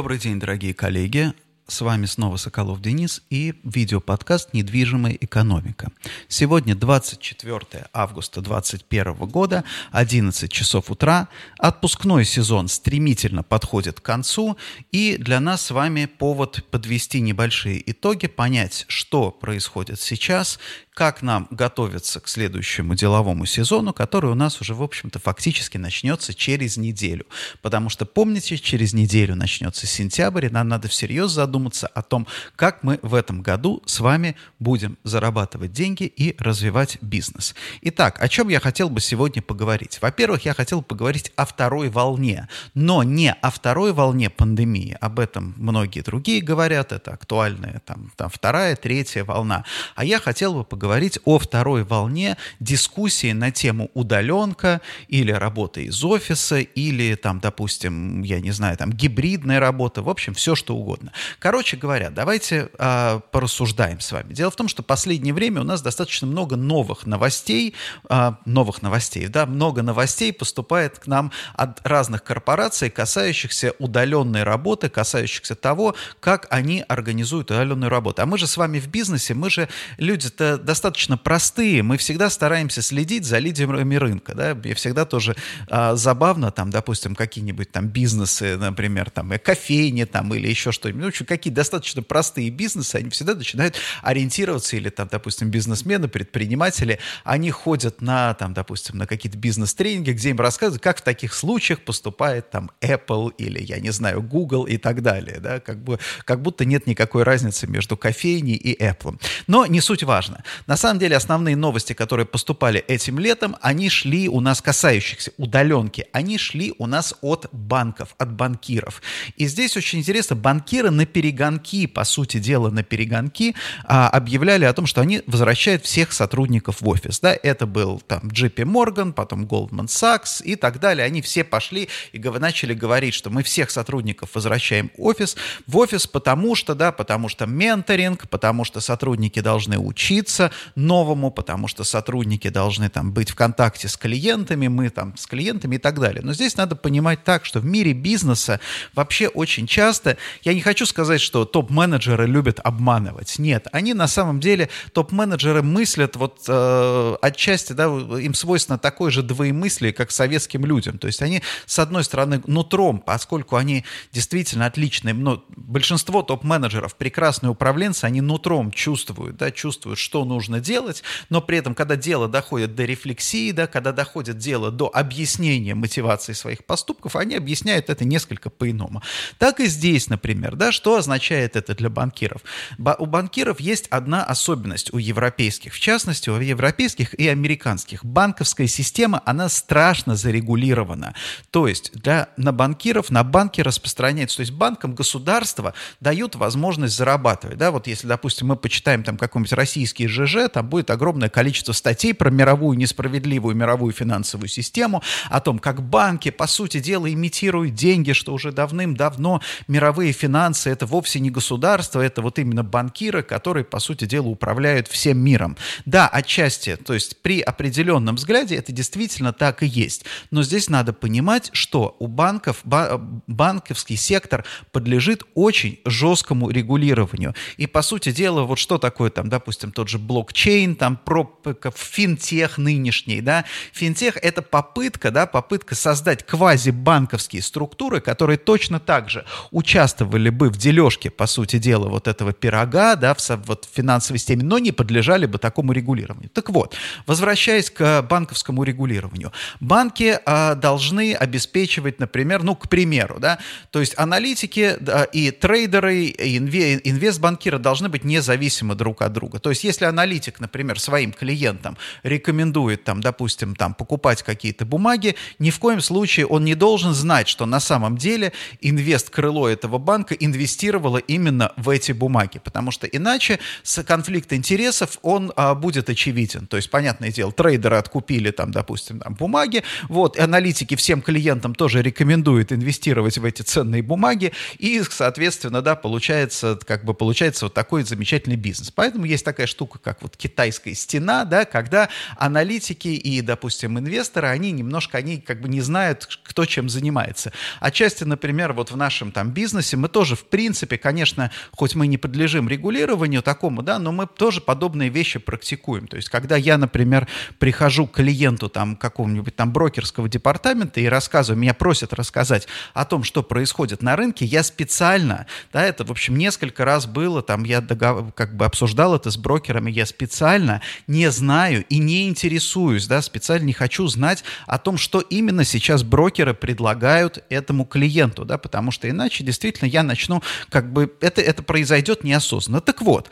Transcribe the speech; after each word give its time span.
Добрый 0.00 0.16
день, 0.18 0.40
дорогие 0.40 0.72
коллеги. 0.72 1.34
С 1.68 1.82
вами 1.82 2.06
снова 2.06 2.38
Соколов 2.38 2.80
Денис 2.80 3.22
и 3.28 3.54
видеоподкаст 3.64 4.54
«Недвижимая 4.54 5.12
экономика». 5.12 5.92
Сегодня 6.26 6.74
24 6.74 7.86
августа 7.92 8.40
2021 8.40 9.28
года, 9.28 9.62
11 9.92 10.50
часов 10.50 10.90
утра. 10.90 11.28
Отпускной 11.58 12.24
сезон 12.24 12.68
стремительно 12.68 13.42
подходит 13.42 14.00
к 14.00 14.02
концу, 14.02 14.56
и 14.90 15.18
для 15.18 15.38
нас 15.38 15.66
с 15.66 15.70
вами 15.70 16.06
повод 16.06 16.64
подвести 16.70 17.20
небольшие 17.20 17.78
итоги, 17.90 18.26
понять, 18.26 18.86
что 18.88 19.30
происходит 19.30 20.00
сейчас, 20.00 20.58
как 21.00 21.22
нам 21.22 21.48
готовиться 21.50 22.20
к 22.20 22.28
следующему 22.28 22.94
деловому 22.94 23.46
сезону, 23.46 23.94
который 23.94 24.30
у 24.30 24.34
нас 24.34 24.60
уже, 24.60 24.74
в 24.74 24.82
общем-то, 24.82 25.18
фактически 25.18 25.78
начнется 25.78 26.34
через 26.34 26.76
неделю. 26.76 27.24
Потому 27.62 27.88
что, 27.88 28.04
помните, 28.04 28.58
через 28.58 28.92
неделю 28.92 29.34
начнется 29.34 29.86
сентябрь, 29.86 30.44
и 30.44 30.50
нам 30.50 30.68
надо 30.68 30.88
всерьез 30.88 31.30
задуматься 31.30 31.86
о 31.86 32.02
том, 32.02 32.26
как 32.54 32.82
мы 32.82 32.98
в 33.00 33.14
этом 33.14 33.40
году 33.40 33.82
с 33.86 34.00
вами 34.00 34.36
будем 34.58 34.98
зарабатывать 35.02 35.72
деньги 35.72 36.02
и 36.02 36.36
развивать 36.38 36.98
бизнес. 37.00 37.54
Итак, 37.80 38.20
о 38.20 38.28
чем 38.28 38.50
я 38.50 38.60
хотел 38.60 38.90
бы 38.90 39.00
сегодня 39.00 39.40
поговорить? 39.40 40.00
Во-первых, 40.02 40.44
я 40.44 40.52
хотел 40.52 40.82
поговорить 40.82 41.32
о 41.34 41.46
второй 41.46 41.88
волне, 41.88 42.46
но 42.74 43.02
не 43.04 43.32
о 43.32 43.50
второй 43.50 43.94
волне 43.94 44.28
пандемии. 44.28 44.98
Об 45.00 45.18
этом 45.18 45.54
многие 45.56 46.02
другие 46.02 46.42
говорят, 46.42 46.92
это 46.92 47.12
актуальная 47.12 47.80
там, 47.86 48.12
там 48.16 48.28
вторая, 48.28 48.76
третья 48.76 49.24
волна. 49.24 49.64
А 49.94 50.04
я 50.04 50.20
хотел 50.20 50.52
бы 50.52 50.62
поговорить 50.62 50.89
говорить 50.90 51.20
о 51.24 51.38
второй 51.38 51.84
волне 51.84 52.36
дискуссии 52.58 53.30
на 53.30 53.52
тему 53.52 53.92
удаленка 53.94 54.80
или 55.06 55.30
работа 55.30 55.80
из 55.80 56.02
офиса, 56.02 56.58
или 56.58 57.14
там, 57.14 57.38
допустим, 57.38 58.22
я 58.22 58.40
не 58.40 58.50
знаю, 58.50 58.76
там 58.76 58.92
гибридная 58.92 59.60
работа, 59.60 60.02
в 60.02 60.08
общем, 60.08 60.34
все 60.34 60.56
что 60.56 60.74
угодно. 60.74 61.12
Короче 61.38 61.76
говоря, 61.76 62.10
давайте 62.10 62.70
э, 62.76 63.20
порассуждаем 63.30 64.00
с 64.00 64.10
вами. 64.10 64.32
Дело 64.32 64.50
в 64.50 64.56
том, 64.56 64.66
что 64.66 64.82
последнее 64.82 65.32
время 65.32 65.60
у 65.60 65.64
нас 65.64 65.80
достаточно 65.80 66.26
много 66.26 66.56
новых 66.56 67.06
новостей, 67.06 67.76
э, 68.08 68.32
новых 68.44 68.82
новостей, 68.82 69.28
да, 69.28 69.46
много 69.46 69.82
новостей 69.82 70.32
поступает 70.32 70.98
к 70.98 71.06
нам 71.06 71.30
от 71.54 71.86
разных 71.86 72.24
корпораций, 72.24 72.90
касающихся 72.90 73.74
удаленной 73.78 74.42
работы, 74.42 74.88
касающихся 74.88 75.54
того, 75.54 75.94
как 76.18 76.48
они 76.50 76.84
организуют 76.88 77.52
удаленную 77.52 77.90
работу. 77.90 78.22
А 78.22 78.26
мы 78.26 78.38
же 78.38 78.48
с 78.48 78.56
вами 78.56 78.80
в 78.80 78.88
бизнесе, 78.88 79.34
мы 79.34 79.50
же 79.50 79.68
люди-то 80.00 80.58
достаточно 80.70 81.18
простые. 81.18 81.82
Мы 81.82 81.96
всегда 81.96 82.30
стараемся 82.30 82.80
следить 82.80 83.24
за 83.24 83.38
лидерами 83.38 83.96
рынка. 83.96 84.34
Да? 84.36 84.54
Мне 84.54 84.74
всегда 84.74 85.04
тоже 85.04 85.34
а, 85.68 85.96
забавно, 85.96 86.52
там, 86.52 86.70
допустим, 86.70 87.16
какие-нибудь 87.16 87.72
там 87.72 87.88
бизнесы, 87.88 88.56
например, 88.56 89.10
там, 89.10 89.32
кофейни 89.42 90.04
там, 90.04 90.32
или 90.32 90.46
еще 90.46 90.70
что-нибудь. 90.70 91.00
Ну, 91.00 91.06
в 91.06 91.08
общем, 91.08 91.26
какие 91.26 91.52
достаточно 91.52 92.02
простые 92.02 92.50
бизнесы, 92.50 92.94
они 92.94 93.10
всегда 93.10 93.34
начинают 93.34 93.74
ориентироваться, 94.00 94.76
или 94.76 94.90
там, 94.90 95.08
допустим, 95.10 95.50
бизнесмены, 95.50 96.06
предприниматели, 96.06 97.00
они 97.24 97.50
ходят 97.50 98.00
на, 98.00 98.34
там, 98.34 98.54
допустим, 98.54 98.96
на 98.96 99.08
какие-то 99.08 99.38
бизнес-тренинги, 99.38 100.12
где 100.12 100.30
им 100.30 100.38
рассказывают, 100.38 100.80
как 100.80 100.98
в 100.98 101.02
таких 101.02 101.34
случаях 101.34 101.80
поступает 101.80 102.48
там 102.50 102.70
Apple 102.80 103.32
или, 103.38 103.60
я 103.60 103.80
не 103.80 103.90
знаю, 103.90 104.22
Google 104.22 104.66
и 104.66 104.76
так 104.76 105.02
далее. 105.02 105.40
Да? 105.40 105.58
Как, 105.58 105.82
бы, 105.82 105.98
как 106.24 106.42
будто 106.42 106.64
нет 106.64 106.86
никакой 106.86 107.24
разницы 107.24 107.66
между 107.66 107.96
кофейней 107.96 108.54
и 108.54 108.80
Apple. 108.80 109.20
Но 109.48 109.66
не 109.66 109.80
суть 109.80 110.04
важно. 110.04 110.44
На 110.66 110.76
самом 110.76 110.98
деле 110.98 111.16
основные 111.16 111.56
новости, 111.56 111.92
которые 111.92 112.26
поступали 112.26 112.80
этим 112.80 113.18
летом, 113.18 113.56
они 113.60 113.88
шли 113.88 114.28
у 114.28 114.40
нас 114.40 114.62
касающихся 114.62 115.32
удаленки, 115.36 116.06
они 116.12 116.38
шли 116.38 116.74
у 116.78 116.86
нас 116.86 117.14
от 117.20 117.48
банков, 117.52 118.14
от 118.18 118.32
банкиров. 118.32 119.02
И 119.36 119.46
здесь 119.46 119.76
очень 119.76 120.00
интересно, 120.00 120.36
банкиры 120.36 120.90
на 120.90 121.06
перегонки, 121.06 121.86
по 121.86 122.04
сути 122.04 122.38
дела 122.38 122.70
на 122.70 122.82
перегонки, 122.82 123.54
а, 123.84 124.08
объявляли 124.08 124.64
о 124.64 124.72
том, 124.72 124.86
что 124.86 125.00
они 125.00 125.22
возвращают 125.26 125.84
всех 125.84 126.12
сотрудников 126.12 126.80
в 126.80 126.88
офис. 126.88 127.20
Да? 127.20 127.36
Это 127.42 127.66
был 127.66 128.00
там 128.00 128.28
JP 128.28 128.64
Morgan, 128.64 129.12
потом 129.12 129.44
Goldman 129.44 129.86
Sachs 129.86 130.42
и 130.42 130.56
так 130.56 130.80
далее. 130.80 131.04
Они 131.04 131.22
все 131.22 131.44
пошли 131.44 131.88
и 132.12 132.18
начали 132.18 132.74
говорить, 132.74 133.14
что 133.14 133.30
мы 133.30 133.42
всех 133.42 133.70
сотрудников 133.70 134.30
возвращаем 134.34 134.90
в 134.96 135.02
офис, 135.02 135.36
в 135.66 135.76
офис 135.76 136.06
потому 136.06 136.54
что, 136.54 136.74
да, 136.74 136.92
потому 136.92 137.28
что 137.28 137.46
менторинг, 137.46 138.28
потому 138.28 138.64
что 138.64 138.80
сотрудники 138.80 139.40
должны 139.40 139.78
учиться, 139.78 140.49
новому, 140.74 141.30
потому 141.30 141.68
что 141.68 141.84
сотрудники 141.84 142.48
должны 142.48 142.88
там 142.88 143.12
быть 143.12 143.30
в 143.30 143.34
контакте 143.34 143.88
с 143.88 143.96
клиентами, 143.96 144.68
мы 144.68 144.90
там 144.90 145.16
с 145.16 145.26
клиентами 145.26 145.76
и 145.76 145.78
так 145.78 145.98
далее. 145.98 146.22
Но 146.22 146.32
здесь 146.32 146.56
надо 146.56 146.76
понимать 146.76 147.24
так, 147.24 147.44
что 147.44 147.60
в 147.60 147.64
мире 147.64 147.92
бизнеса 147.92 148.60
вообще 148.94 149.28
очень 149.28 149.66
часто, 149.66 150.16
я 150.42 150.54
не 150.54 150.60
хочу 150.60 150.86
сказать, 150.86 151.20
что 151.20 151.44
топ-менеджеры 151.44 152.26
любят 152.26 152.60
обманывать. 152.62 153.38
Нет, 153.38 153.66
они 153.72 153.94
на 153.94 154.08
самом 154.08 154.40
деле, 154.40 154.68
топ-менеджеры 154.92 155.62
мыслят 155.62 156.16
вот 156.16 156.44
э, 156.48 157.16
отчасти, 157.22 157.72
да, 157.72 157.84
им 157.86 158.34
свойственно 158.34 158.78
такое 158.78 159.10
же 159.10 159.22
двоемыслие, 159.22 159.92
как 159.92 160.10
советским 160.10 160.64
людям. 160.64 160.98
То 160.98 161.06
есть 161.06 161.22
они, 161.22 161.42
с 161.66 161.78
одной 161.78 162.04
стороны, 162.04 162.42
нутром, 162.46 162.98
поскольку 162.98 163.56
они 163.56 163.84
действительно 164.12 164.66
отличные, 164.66 165.14
но 165.14 165.44
большинство 165.56 166.22
топ-менеджеров, 166.22 166.96
прекрасные 166.96 167.50
управленцы, 167.50 168.04
они 168.04 168.20
нутром 168.20 168.70
чувствуют, 168.70 169.36
да, 169.36 169.50
чувствуют, 169.50 169.98
что 169.98 170.24
нужно 170.24 170.39
нужно 170.40 170.58
делать, 170.58 171.02
но 171.28 171.42
при 171.42 171.58
этом, 171.58 171.74
когда 171.74 171.96
дело 171.96 172.26
доходит 172.26 172.74
до 172.74 172.86
рефлексии, 172.86 173.52
да, 173.52 173.66
когда 173.66 173.92
доходит 173.92 174.38
дело 174.38 174.70
до 174.70 174.90
объяснения 174.92 175.74
мотивации 175.74 176.32
своих 176.32 176.64
поступков, 176.64 177.14
они 177.14 177.34
объясняют 177.34 177.90
это 177.90 178.06
несколько 178.06 178.48
по-иному. 178.48 179.02
Так 179.36 179.60
и 179.60 179.66
здесь, 179.66 180.08
например, 180.08 180.56
да, 180.56 180.72
что 180.72 180.96
означает 180.96 181.56
это 181.56 181.74
для 181.74 181.90
банкиров? 181.90 182.40
Ба- 182.78 182.96
у 182.98 183.04
банкиров 183.04 183.60
есть 183.60 183.86
одна 183.88 184.24
особенность 184.24 184.94
у 184.94 184.98
европейских, 184.98 185.74
в 185.74 185.80
частности, 185.80 186.30
у 186.30 186.40
европейских 186.40 187.12
и 187.12 187.28
американских. 187.28 188.02
Банковская 188.02 188.66
система, 188.66 189.20
она 189.26 189.50
страшно 189.50 190.16
зарегулирована. 190.16 191.14
То 191.50 191.68
есть 191.68 191.92
для, 191.92 192.30
на 192.38 192.52
банкиров, 192.52 193.10
на 193.10 193.24
банки 193.24 193.60
распространяется, 193.60 194.38
то 194.38 194.40
есть 194.40 194.52
банкам 194.52 194.94
государство 194.94 195.74
дают 196.00 196.34
возможность 196.34 196.96
зарабатывать. 196.96 197.58
Да, 197.58 197.70
вот 197.70 197.86
если, 197.86 198.06
допустим, 198.06 198.46
мы 198.46 198.56
почитаем 198.56 199.04
там 199.04 199.18
какой-нибудь 199.18 199.52
российский 199.52 200.06
ЖЖ, 200.08 200.29
ЖЖ, 200.30 200.48
там 200.52 200.68
будет 200.68 200.90
огромное 200.90 201.28
количество 201.28 201.72
статей 201.72 202.14
про 202.14 202.30
мировую 202.30 202.78
несправедливую 202.78 203.56
мировую 203.56 203.92
финансовую 203.92 204.48
систему, 204.48 205.02
о 205.28 205.40
том, 205.40 205.58
как 205.58 205.82
банки, 205.82 206.30
по 206.30 206.46
сути 206.46 206.80
дела, 206.80 207.12
имитируют 207.12 207.74
деньги, 207.74 208.12
что 208.12 208.32
уже 208.32 208.52
давным-давно 208.52 209.40
мировые 209.68 210.12
финансы— 210.12 210.70
это 210.70 210.86
вовсе 210.86 211.20
не 211.20 211.30
государство, 211.30 212.00
это 212.00 212.22
вот 212.22 212.38
именно 212.38 212.62
банкиры, 212.62 213.22
которые, 213.22 213.64
по 213.64 213.80
сути 213.80 214.04
дела, 214.04 214.28
управляют 214.28 214.88
всем 214.88 215.18
миром. 215.18 215.56
Да, 215.84 216.08
отчасти, 216.08 216.76
то 216.76 216.94
есть 216.94 217.20
при 217.22 217.40
определенном 217.40 218.16
взгляде 218.16 218.56
это 218.56 218.72
действительно 218.72 219.32
так 219.32 219.62
и 219.62 219.66
есть. 219.66 220.04
Но 220.30 220.42
здесь 220.42 220.68
надо 220.68 220.92
понимать, 220.92 221.50
что 221.52 221.96
у 221.98 222.06
банков, 222.06 222.60
банковский 222.64 223.96
сектор 223.96 224.44
подлежит 224.72 225.22
очень 225.34 225.80
жесткому 225.84 226.50
регулированию. 226.50 227.34
И, 227.56 227.66
по 227.66 227.82
сути 227.82 228.12
дела, 228.12 228.42
вот 228.42 228.58
что 228.58 228.78
такое 228.78 229.10
там, 229.10 229.28
допустим, 229.28 229.72
тот 229.72 229.88
же 229.88 229.98
блок 229.98 230.19
блокчейн, 230.20 230.76
там 230.76 230.96
про 230.96 231.30
финтех 231.74 232.58
нынешний, 232.58 233.20
да. 233.20 233.44
Финтех— 233.72 234.16
это 234.22 234.42
попытка, 234.42 235.10
да, 235.10 235.26
попытка 235.26 235.74
создать 235.74 236.26
квазибанковские 236.26 237.42
структуры, 237.42 238.00
которые 238.00 238.36
точно 238.36 238.80
так 238.80 239.08
же 239.08 239.24
участвовали 239.50 240.28
бы 240.30 240.50
в 240.50 240.58
дележке, 240.58 241.10
по 241.10 241.26
сути 241.26 241.58
дела, 241.58 241.88
вот 241.88 242.06
этого 242.06 242.32
пирога, 242.32 242.96
да, 242.96 243.14
в, 243.14 243.20
вот, 243.46 243.64
в 243.64 243.74
финансовой 243.74 244.18
системе, 244.18 244.44
но 244.44 244.58
не 244.58 244.72
подлежали 244.72 245.26
бы 245.26 245.38
такому 245.38 245.72
регулированию. 245.72 246.30
Так 246.30 246.50
вот, 246.50 246.76
возвращаясь 247.06 247.70
к 247.70 248.02
банковскому 248.02 248.64
регулированию. 248.64 249.32
Банки 249.60 250.18
а, 250.26 250.54
должны 250.54 251.14
обеспечивать, 251.14 251.98
например, 251.98 252.42
ну, 252.42 252.54
к 252.54 252.68
примеру, 252.68 253.18
да, 253.18 253.38
то 253.70 253.80
есть 253.80 253.94
аналитики 253.96 254.76
да, 254.80 255.04
и 255.04 255.30
трейдеры, 255.30 256.04
и 256.04 256.36
инвестбанкиры 256.36 257.58
должны 257.58 257.88
быть 257.88 258.04
независимы 258.04 258.74
друг 258.74 259.02
от 259.02 259.12
друга. 259.12 259.38
То 259.38 259.50
есть 259.50 259.64
если 259.64 259.86
аналитики 259.86 260.09
аналитик, 260.10 260.40
например, 260.40 260.80
своим 260.80 261.12
клиентам 261.12 261.76
рекомендует, 262.02 262.82
там, 262.82 263.00
допустим, 263.00 263.54
там, 263.54 263.74
покупать 263.74 264.22
какие-то 264.24 264.64
бумаги, 264.64 265.14
ни 265.38 265.50
в 265.50 265.58
коем 265.60 265.80
случае 265.80 266.26
он 266.26 266.44
не 266.44 266.56
должен 266.56 266.94
знать, 266.94 267.28
что 267.28 267.46
на 267.46 267.60
самом 267.60 267.96
деле 267.96 268.32
инвест-крыло 268.60 269.48
этого 269.48 269.78
банка 269.78 270.14
инвестировало 270.14 270.98
именно 270.98 271.52
в 271.56 271.68
эти 271.68 271.92
бумаги, 271.92 272.40
потому 272.42 272.72
что 272.72 272.88
иначе 272.88 273.38
конфликт 273.86 274.32
интересов, 274.32 274.98
он 275.02 275.32
а, 275.36 275.54
будет 275.54 275.88
очевиден. 275.88 276.46
То 276.46 276.56
есть, 276.56 276.70
понятное 276.70 277.12
дело, 277.12 277.30
трейдеры 277.30 277.76
откупили, 277.76 278.32
там, 278.32 278.50
допустим, 278.50 278.98
там, 278.98 279.14
бумаги, 279.14 279.62
вот, 279.88 280.18
аналитики 280.18 280.74
всем 280.74 281.02
клиентам 281.02 281.54
тоже 281.54 281.82
рекомендуют 281.82 282.52
инвестировать 282.52 283.18
в 283.18 283.24
эти 283.24 283.42
ценные 283.42 283.82
бумаги, 283.82 284.32
и, 284.58 284.82
соответственно, 284.90 285.62
да, 285.62 285.76
получается, 285.76 286.58
как 286.66 286.84
бы 286.84 286.94
получается 286.94 287.44
вот 287.46 287.54
такой 287.54 287.84
замечательный 287.84 288.36
бизнес. 288.36 288.72
Поэтому 288.72 289.04
есть 289.04 289.24
такая 289.24 289.46
штука, 289.46 289.78
как 289.78 289.99
вот 290.00 290.16
китайская 290.16 290.74
стена, 290.74 291.24
да, 291.24 291.44
когда 291.44 291.88
аналитики 292.16 292.88
и, 292.88 293.20
допустим, 293.20 293.78
инвесторы, 293.78 294.28
они 294.28 294.52
немножко, 294.52 294.98
они 294.98 295.18
как 295.18 295.40
бы 295.40 295.48
не 295.48 295.60
знают, 295.60 296.20
кто 296.22 296.44
чем 296.44 296.68
занимается. 296.68 297.32
Отчасти, 297.60 298.04
например, 298.04 298.52
вот 298.52 298.70
в 298.70 298.76
нашем 298.76 299.12
там 299.12 299.30
бизнесе 299.30 299.76
мы 299.76 299.88
тоже, 299.88 300.16
в 300.16 300.24
принципе, 300.24 300.78
конечно, 300.78 301.30
хоть 301.52 301.74
мы 301.74 301.86
не 301.86 301.98
подлежим 301.98 302.48
регулированию 302.48 303.22
такому, 303.22 303.62
да, 303.62 303.78
но 303.78 303.92
мы 303.92 304.06
тоже 304.06 304.40
подобные 304.40 304.88
вещи 304.88 305.18
практикуем. 305.18 305.86
То 305.86 305.96
есть, 305.96 306.08
когда 306.08 306.36
я, 306.36 306.58
например, 306.58 307.08
прихожу 307.38 307.86
к 307.86 307.96
клиенту 307.96 308.48
там 308.48 308.76
какого-нибудь 308.76 309.36
там 309.36 309.52
брокерского 309.52 310.08
департамента 310.08 310.80
и 310.80 310.86
рассказываю, 310.86 311.40
меня 311.40 311.54
просят 311.54 311.92
рассказать 311.92 312.48
о 312.74 312.84
том, 312.84 313.04
что 313.04 313.22
происходит 313.22 313.82
на 313.82 313.96
рынке, 313.96 314.24
я 314.24 314.42
специально, 314.42 315.26
да, 315.52 315.64
это, 315.64 315.84
в 315.84 315.90
общем, 315.90 316.16
несколько 316.16 316.64
раз 316.64 316.86
было, 316.86 317.22
там, 317.22 317.44
я 317.44 317.60
догов... 317.60 318.12
как 318.14 318.36
бы 318.36 318.44
обсуждал 318.44 318.94
это 318.94 319.10
с 319.10 319.16
брокерами, 319.16 319.70
я 319.80 319.86
специально 319.86 320.60
не 320.86 321.10
знаю 321.10 321.64
и 321.68 321.78
не 321.78 322.08
интересуюсь, 322.08 322.86
да, 322.86 323.02
специально 323.02 323.46
не 323.46 323.52
хочу 323.52 323.86
знать 323.88 324.22
о 324.46 324.58
том, 324.58 324.76
что 324.76 325.00
именно 325.00 325.44
сейчас 325.44 325.82
брокеры 325.82 326.34
предлагают 326.34 327.24
этому 327.30 327.64
клиенту, 327.64 328.24
да, 328.24 328.38
потому 328.38 328.70
что 328.70 328.88
иначе 328.88 329.24
действительно 329.24 329.68
я 329.68 329.82
начну, 329.82 330.22
как 330.50 330.72
бы, 330.72 330.92
это, 331.00 331.20
это 331.22 331.42
произойдет 331.42 332.04
неосознанно. 332.04 332.60
Так 332.60 332.82
вот, 332.82 333.10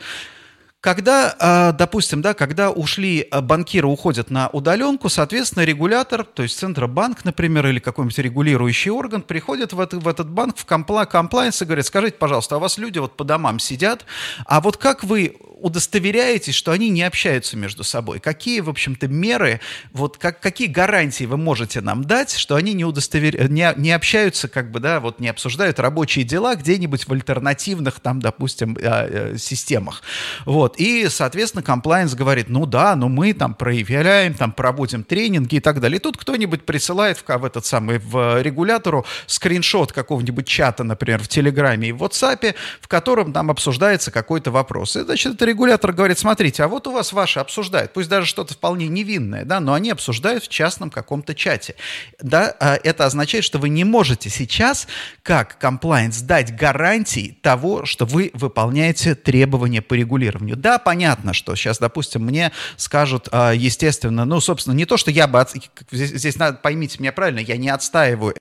когда, 0.81 1.35
а, 1.39 1.71
допустим, 1.73 2.21
да, 2.21 2.33
когда 2.33 2.71
ушли 2.71 3.27
а, 3.31 3.41
банкиры, 3.41 3.87
уходят 3.87 4.31
на 4.31 4.47
удаленку, 4.47 5.09
соответственно, 5.09 5.63
регулятор, 5.63 6.23
то 6.23 6.43
есть 6.43 6.57
Центробанк, 6.57 7.25
например, 7.25 7.67
или 7.67 7.79
какой-нибудь 7.79 8.17
регулирующий 8.19 8.89
орган, 8.89 9.21
приходит 9.21 9.73
в, 9.73 9.79
это, 9.79 9.99
в 9.99 10.07
этот 10.07 10.29
банк, 10.29 10.57
в 10.57 10.65
компла 10.65 11.05
комплайнс 11.05 11.61
и 11.61 11.65
говорит, 11.65 11.85
скажите, 11.85 12.15
пожалуйста, 12.17 12.55
а 12.55 12.57
у 12.59 12.61
вас 12.61 12.77
люди 12.77 12.97
вот 12.97 13.17
по 13.17 13.25
домам 13.25 13.59
сидят, 13.59 14.05
а 14.45 14.61
вот 14.61 14.77
как 14.77 15.03
вы 15.03 15.35
удостоверяетесь, 15.59 16.55
что 16.55 16.71
они 16.71 16.89
не 16.89 17.03
общаются 17.03 17.57
между 17.57 17.83
собой? 17.83 18.19
Какие, 18.19 18.61
в 18.61 18.69
общем-то, 18.69 19.07
меры, 19.07 19.59
вот 19.91 20.17
как, 20.17 20.39
какие 20.39 20.67
гарантии 20.67 21.25
вы 21.25 21.37
можете 21.37 21.81
нам 21.81 22.03
дать, 22.03 22.33
что 22.33 22.55
они 22.55 22.73
не, 22.73 22.85
удостовер... 22.85 23.49
не, 23.49 23.71
не 23.75 23.91
общаются, 23.91 24.47
как 24.47 24.71
бы, 24.71 24.79
да, 24.79 24.99
вот 24.99 25.19
не 25.19 25.27
обсуждают 25.27 25.79
рабочие 25.79 26.25
дела 26.25 26.55
где-нибудь 26.55 27.07
в 27.07 27.11
альтернативных, 27.11 27.99
там, 27.99 28.21
допустим, 28.21 28.77
э, 28.77 29.33
э, 29.33 29.37
системах? 29.37 30.01
Вот. 30.45 30.68
И, 30.77 31.07
соответственно, 31.09 31.63
комплайенс 31.63 32.13
говорит, 32.13 32.49
ну 32.49 32.65
да, 32.65 32.95
ну 32.95 33.09
мы 33.09 33.33
там 33.33 33.53
проявляем, 33.53 34.33
там 34.33 34.51
проводим 34.51 35.03
тренинги 35.03 35.55
и 35.55 35.59
так 35.59 35.79
далее. 35.79 35.99
И 35.99 36.01
тут 36.01 36.17
кто-нибудь 36.17 36.65
присылает 36.65 37.17
в, 37.17 37.25
в 37.27 37.45
этот 37.45 37.65
самый, 37.65 37.99
в 37.99 38.41
регулятору 38.41 39.05
скриншот 39.27 39.91
какого-нибудь 39.91 40.47
чата, 40.47 40.83
например, 40.83 41.21
в 41.21 41.27
Телеграме 41.27 41.89
и 41.89 41.91
в 41.91 42.03
WhatsApp, 42.03 42.55
в 42.81 42.87
котором 42.87 43.33
там 43.33 43.51
обсуждается 43.51 44.11
какой-то 44.11 44.51
вопрос. 44.51 44.95
И, 44.95 45.01
значит, 45.01 45.35
это 45.35 45.45
регулятор 45.45 45.93
говорит, 45.93 46.19
смотрите, 46.19 46.63
а 46.63 46.67
вот 46.67 46.87
у 46.87 46.91
вас 46.91 47.13
ваши 47.13 47.39
обсуждают, 47.39 47.93
пусть 47.93 48.09
даже 48.09 48.25
что-то 48.25 48.53
вполне 48.53 48.87
невинное, 48.87 49.45
да, 49.45 49.59
но 49.59 49.73
они 49.73 49.91
обсуждают 49.91 50.43
в 50.43 50.47
частном 50.49 50.89
каком-то 50.89 51.35
чате. 51.35 51.75
Да, 52.21 52.55
а 52.59 52.77
это 52.83 53.05
означает, 53.05 53.43
что 53.43 53.59
вы 53.59 53.69
не 53.69 53.83
можете 53.83 54.29
сейчас, 54.29 54.87
как 55.23 55.57
комплайенс, 55.57 56.21
дать 56.21 56.55
гарантии 56.55 57.37
того, 57.41 57.85
что 57.85 58.05
вы 58.05 58.31
выполняете 58.33 59.15
требования 59.15 59.81
по 59.81 59.93
регулированию. 59.93 60.55
Да, 60.59 60.77
понятно, 60.77 61.33
что 61.33 61.55
сейчас, 61.55 61.79
допустим, 61.79 62.23
мне 62.23 62.51
скажут, 62.75 63.29
а, 63.31 63.53
естественно, 63.53 64.25
ну, 64.25 64.41
собственно, 64.41 64.73
не 64.73 64.85
то, 64.85 64.97
что 64.97 65.09
я 65.09 65.25
бы, 65.25 65.45
здесь, 65.91 66.09
здесь 66.09 66.35
надо, 66.35 66.57
поймите 66.57 66.97
меня 66.99 67.13
правильно, 67.13 67.39
я 67.39 67.55
не 67.55 67.69
отстаиваю 67.69 68.35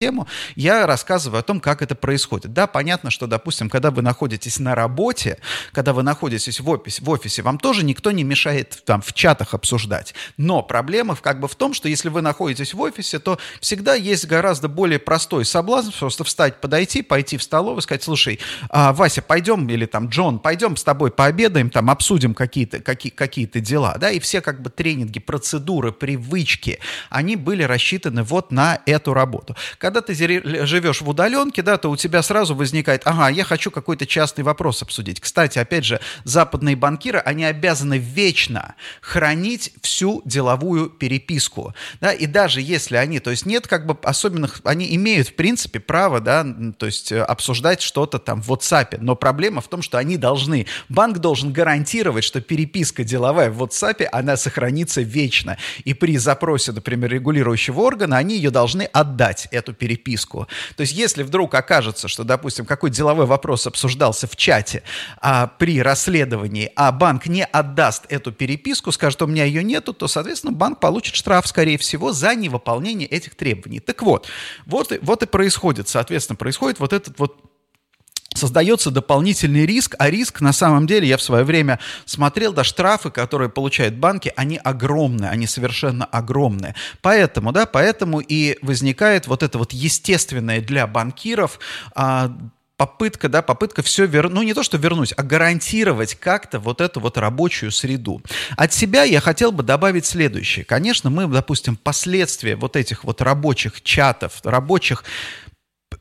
тему, 0.00 0.26
я 0.56 0.86
рассказываю 0.86 1.38
о 1.38 1.42
том, 1.42 1.60
как 1.60 1.80
это 1.80 1.94
происходит. 1.94 2.52
Да, 2.52 2.66
понятно, 2.66 3.10
что, 3.10 3.28
допустим, 3.28 3.70
когда 3.70 3.92
вы 3.92 4.02
находитесь 4.02 4.58
на 4.58 4.74
работе, 4.74 5.38
когда 5.72 5.92
вы 5.92 6.02
находитесь 6.02 6.58
в 6.58 6.68
офисе, 6.68 7.00
в 7.02 7.08
офисе 7.10 7.42
вам 7.42 7.58
тоже 7.58 7.84
никто 7.84 8.10
не 8.10 8.24
мешает 8.24 8.82
там 8.84 9.00
в 9.00 9.12
чатах 9.12 9.54
обсуждать. 9.54 10.12
Но 10.36 10.62
проблема 10.62 11.14
как 11.14 11.38
бы 11.38 11.46
в 11.46 11.54
том, 11.54 11.74
что 11.74 11.88
если 11.88 12.08
вы 12.08 12.22
находитесь 12.22 12.74
в 12.74 12.80
офисе, 12.80 13.20
то 13.20 13.38
всегда 13.60 13.94
есть 13.94 14.26
гораздо 14.26 14.68
более 14.68 14.98
простой 14.98 15.44
соблазн 15.44 15.92
просто 15.96 16.24
встать, 16.24 16.60
подойти, 16.60 17.02
пойти 17.02 17.36
в 17.36 17.42
столовую, 17.44 17.80
сказать, 17.80 18.02
слушай, 18.02 18.40
а, 18.70 18.92
Вася, 18.92 19.22
пойдем, 19.22 19.68
или 19.68 19.86
там, 19.86 20.08
Джон, 20.08 20.40
пойдем 20.40 20.76
с 20.76 20.82
тобой 20.82 21.12
пообедаем, 21.12 21.70
там, 21.70 21.88
обсудим 21.88 22.34
какие-то 22.34 22.80
какие, 22.80 23.12
какие 23.12 23.46
дела, 23.46 23.96
да, 24.00 24.10
и 24.10 24.18
все 24.18 24.40
как 24.40 24.60
бы 24.60 24.70
тренинги, 24.70 25.20
процедуры, 25.20 25.92
привычки, 25.92 26.80
они 27.10 27.36
были 27.36 27.62
рассчитаны 27.62 28.24
вот 28.24 28.50
на 28.50 28.80
эту 28.86 29.14
работу. 29.14 29.54
Когда 29.84 30.00
ты 30.00 30.14
живешь 30.14 31.02
в 31.02 31.08
удаленке, 31.10 31.60
да, 31.60 31.76
то 31.76 31.90
у 31.90 31.96
тебя 31.96 32.22
сразу 32.22 32.54
возникает, 32.54 33.02
ага, 33.04 33.28
я 33.28 33.44
хочу 33.44 33.70
какой-то 33.70 34.06
частный 34.06 34.42
вопрос 34.42 34.80
обсудить. 34.80 35.20
Кстати, 35.20 35.58
опять 35.58 35.84
же, 35.84 36.00
западные 36.24 36.74
банкиры, 36.74 37.18
они 37.18 37.44
обязаны 37.44 37.98
вечно 37.98 38.76
хранить 39.02 39.74
всю 39.82 40.22
деловую 40.24 40.88
переписку, 40.88 41.74
да, 42.00 42.14
и 42.14 42.24
даже 42.24 42.62
если 42.62 42.96
они, 42.96 43.20
то 43.20 43.30
есть 43.30 43.44
нет 43.44 43.66
как 43.66 43.84
бы 43.84 43.94
особенных, 44.04 44.62
они 44.64 44.94
имеют, 44.96 45.28
в 45.28 45.34
принципе, 45.34 45.80
право, 45.80 46.18
да, 46.18 46.46
то 46.78 46.86
есть 46.86 47.12
э, 47.12 47.20
обсуждать 47.20 47.82
что-то 47.82 48.18
там 48.18 48.40
в 48.40 48.50
WhatsApp, 48.50 48.96
но 49.02 49.16
проблема 49.16 49.60
в 49.60 49.68
том, 49.68 49.82
что 49.82 49.98
они 49.98 50.16
должны, 50.16 50.66
банк 50.88 51.18
должен 51.18 51.52
гарантировать, 51.52 52.24
что 52.24 52.40
переписка 52.40 53.04
деловая 53.04 53.50
в 53.50 53.62
WhatsApp, 53.62 54.04
она 54.04 54.38
сохранится 54.38 55.02
вечно, 55.02 55.58
и 55.84 55.92
при 55.92 56.16
запросе, 56.16 56.72
например, 56.72 57.10
регулирующего 57.10 57.82
органа, 57.82 58.16
они 58.16 58.36
ее 58.36 58.50
должны 58.50 58.84
отдать, 58.84 59.46
эту 59.50 59.73
переписку. 59.74 60.48
То 60.76 60.82
есть 60.82 60.92
если 60.92 61.22
вдруг 61.22 61.54
окажется, 61.54 62.08
что, 62.08 62.24
допустим, 62.24 62.64
какой 62.64 62.90
деловой 62.90 63.26
вопрос 63.26 63.66
обсуждался 63.66 64.26
в 64.26 64.36
чате 64.36 64.82
а, 65.20 65.46
при 65.46 65.82
расследовании, 65.82 66.70
а 66.76 66.92
банк 66.92 67.26
не 67.26 67.44
отдаст 67.44 68.06
эту 68.08 68.32
переписку, 68.32 68.92
скажет, 68.92 69.20
у 69.22 69.26
меня 69.26 69.44
ее 69.44 69.62
нету, 69.62 69.92
то, 69.92 70.08
соответственно, 70.08 70.52
банк 70.52 70.80
получит 70.80 71.14
штраф, 71.14 71.46
скорее 71.46 71.78
всего, 71.78 72.12
за 72.12 72.34
невыполнение 72.34 73.08
этих 73.08 73.34
требований. 73.34 73.80
Так 73.80 74.02
вот, 74.02 74.28
вот, 74.66 74.92
вот 75.02 75.22
и 75.22 75.26
происходит, 75.26 75.88
соответственно, 75.88 76.36
происходит 76.36 76.80
вот 76.80 76.92
этот 76.92 77.18
вот 77.18 77.53
создается 78.34 78.90
дополнительный 78.90 79.64
риск, 79.64 79.94
а 79.98 80.10
риск 80.10 80.40
на 80.40 80.52
самом 80.52 80.86
деле, 80.86 81.08
я 81.08 81.16
в 81.16 81.22
свое 81.22 81.44
время 81.44 81.78
смотрел, 82.04 82.52
да, 82.52 82.64
штрафы, 82.64 83.10
которые 83.10 83.48
получают 83.48 83.94
банки, 83.94 84.32
они 84.36 84.58
огромные, 84.62 85.30
они 85.30 85.46
совершенно 85.46 86.04
огромные. 86.04 86.74
Поэтому, 87.00 87.52
да, 87.52 87.66
поэтому 87.66 88.20
и 88.20 88.58
возникает 88.62 89.26
вот 89.26 89.42
это 89.42 89.58
вот 89.58 89.72
естественное 89.72 90.60
для 90.60 90.86
банкиров 90.86 91.58
а, 91.94 92.30
попытка, 92.76 93.28
да, 93.28 93.40
попытка 93.42 93.82
все 93.82 94.06
вернуть, 94.06 94.34
ну 94.34 94.42
не 94.42 94.52
то 94.52 94.62
что 94.62 94.76
вернуть, 94.76 95.14
а 95.16 95.22
гарантировать 95.22 96.16
как-то 96.16 96.58
вот 96.58 96.80
эту 96.80 97.00
вот 97.00 97.16
рабочую 97.16 97.70
среду. 97.70 98.20
От 98.56 98.72
себя 98.72 99.04
я 99.04 99.20
хотел 99.20 99.52
бы 99.52 99.62
добавить 99.62 100.06
следующее. 100.06 100.64
Конечно, 100.64 101.08
мы, 101.08 101.26
допустим, 101.28 101.76
последствия 101.76 102.56
вот 102.56 102.76
этих 102.76 103.04
вот 103.04 103.22
рабочих 103.22 103.82
чатов, 103.82 104.40
рабочих 104.42 105.04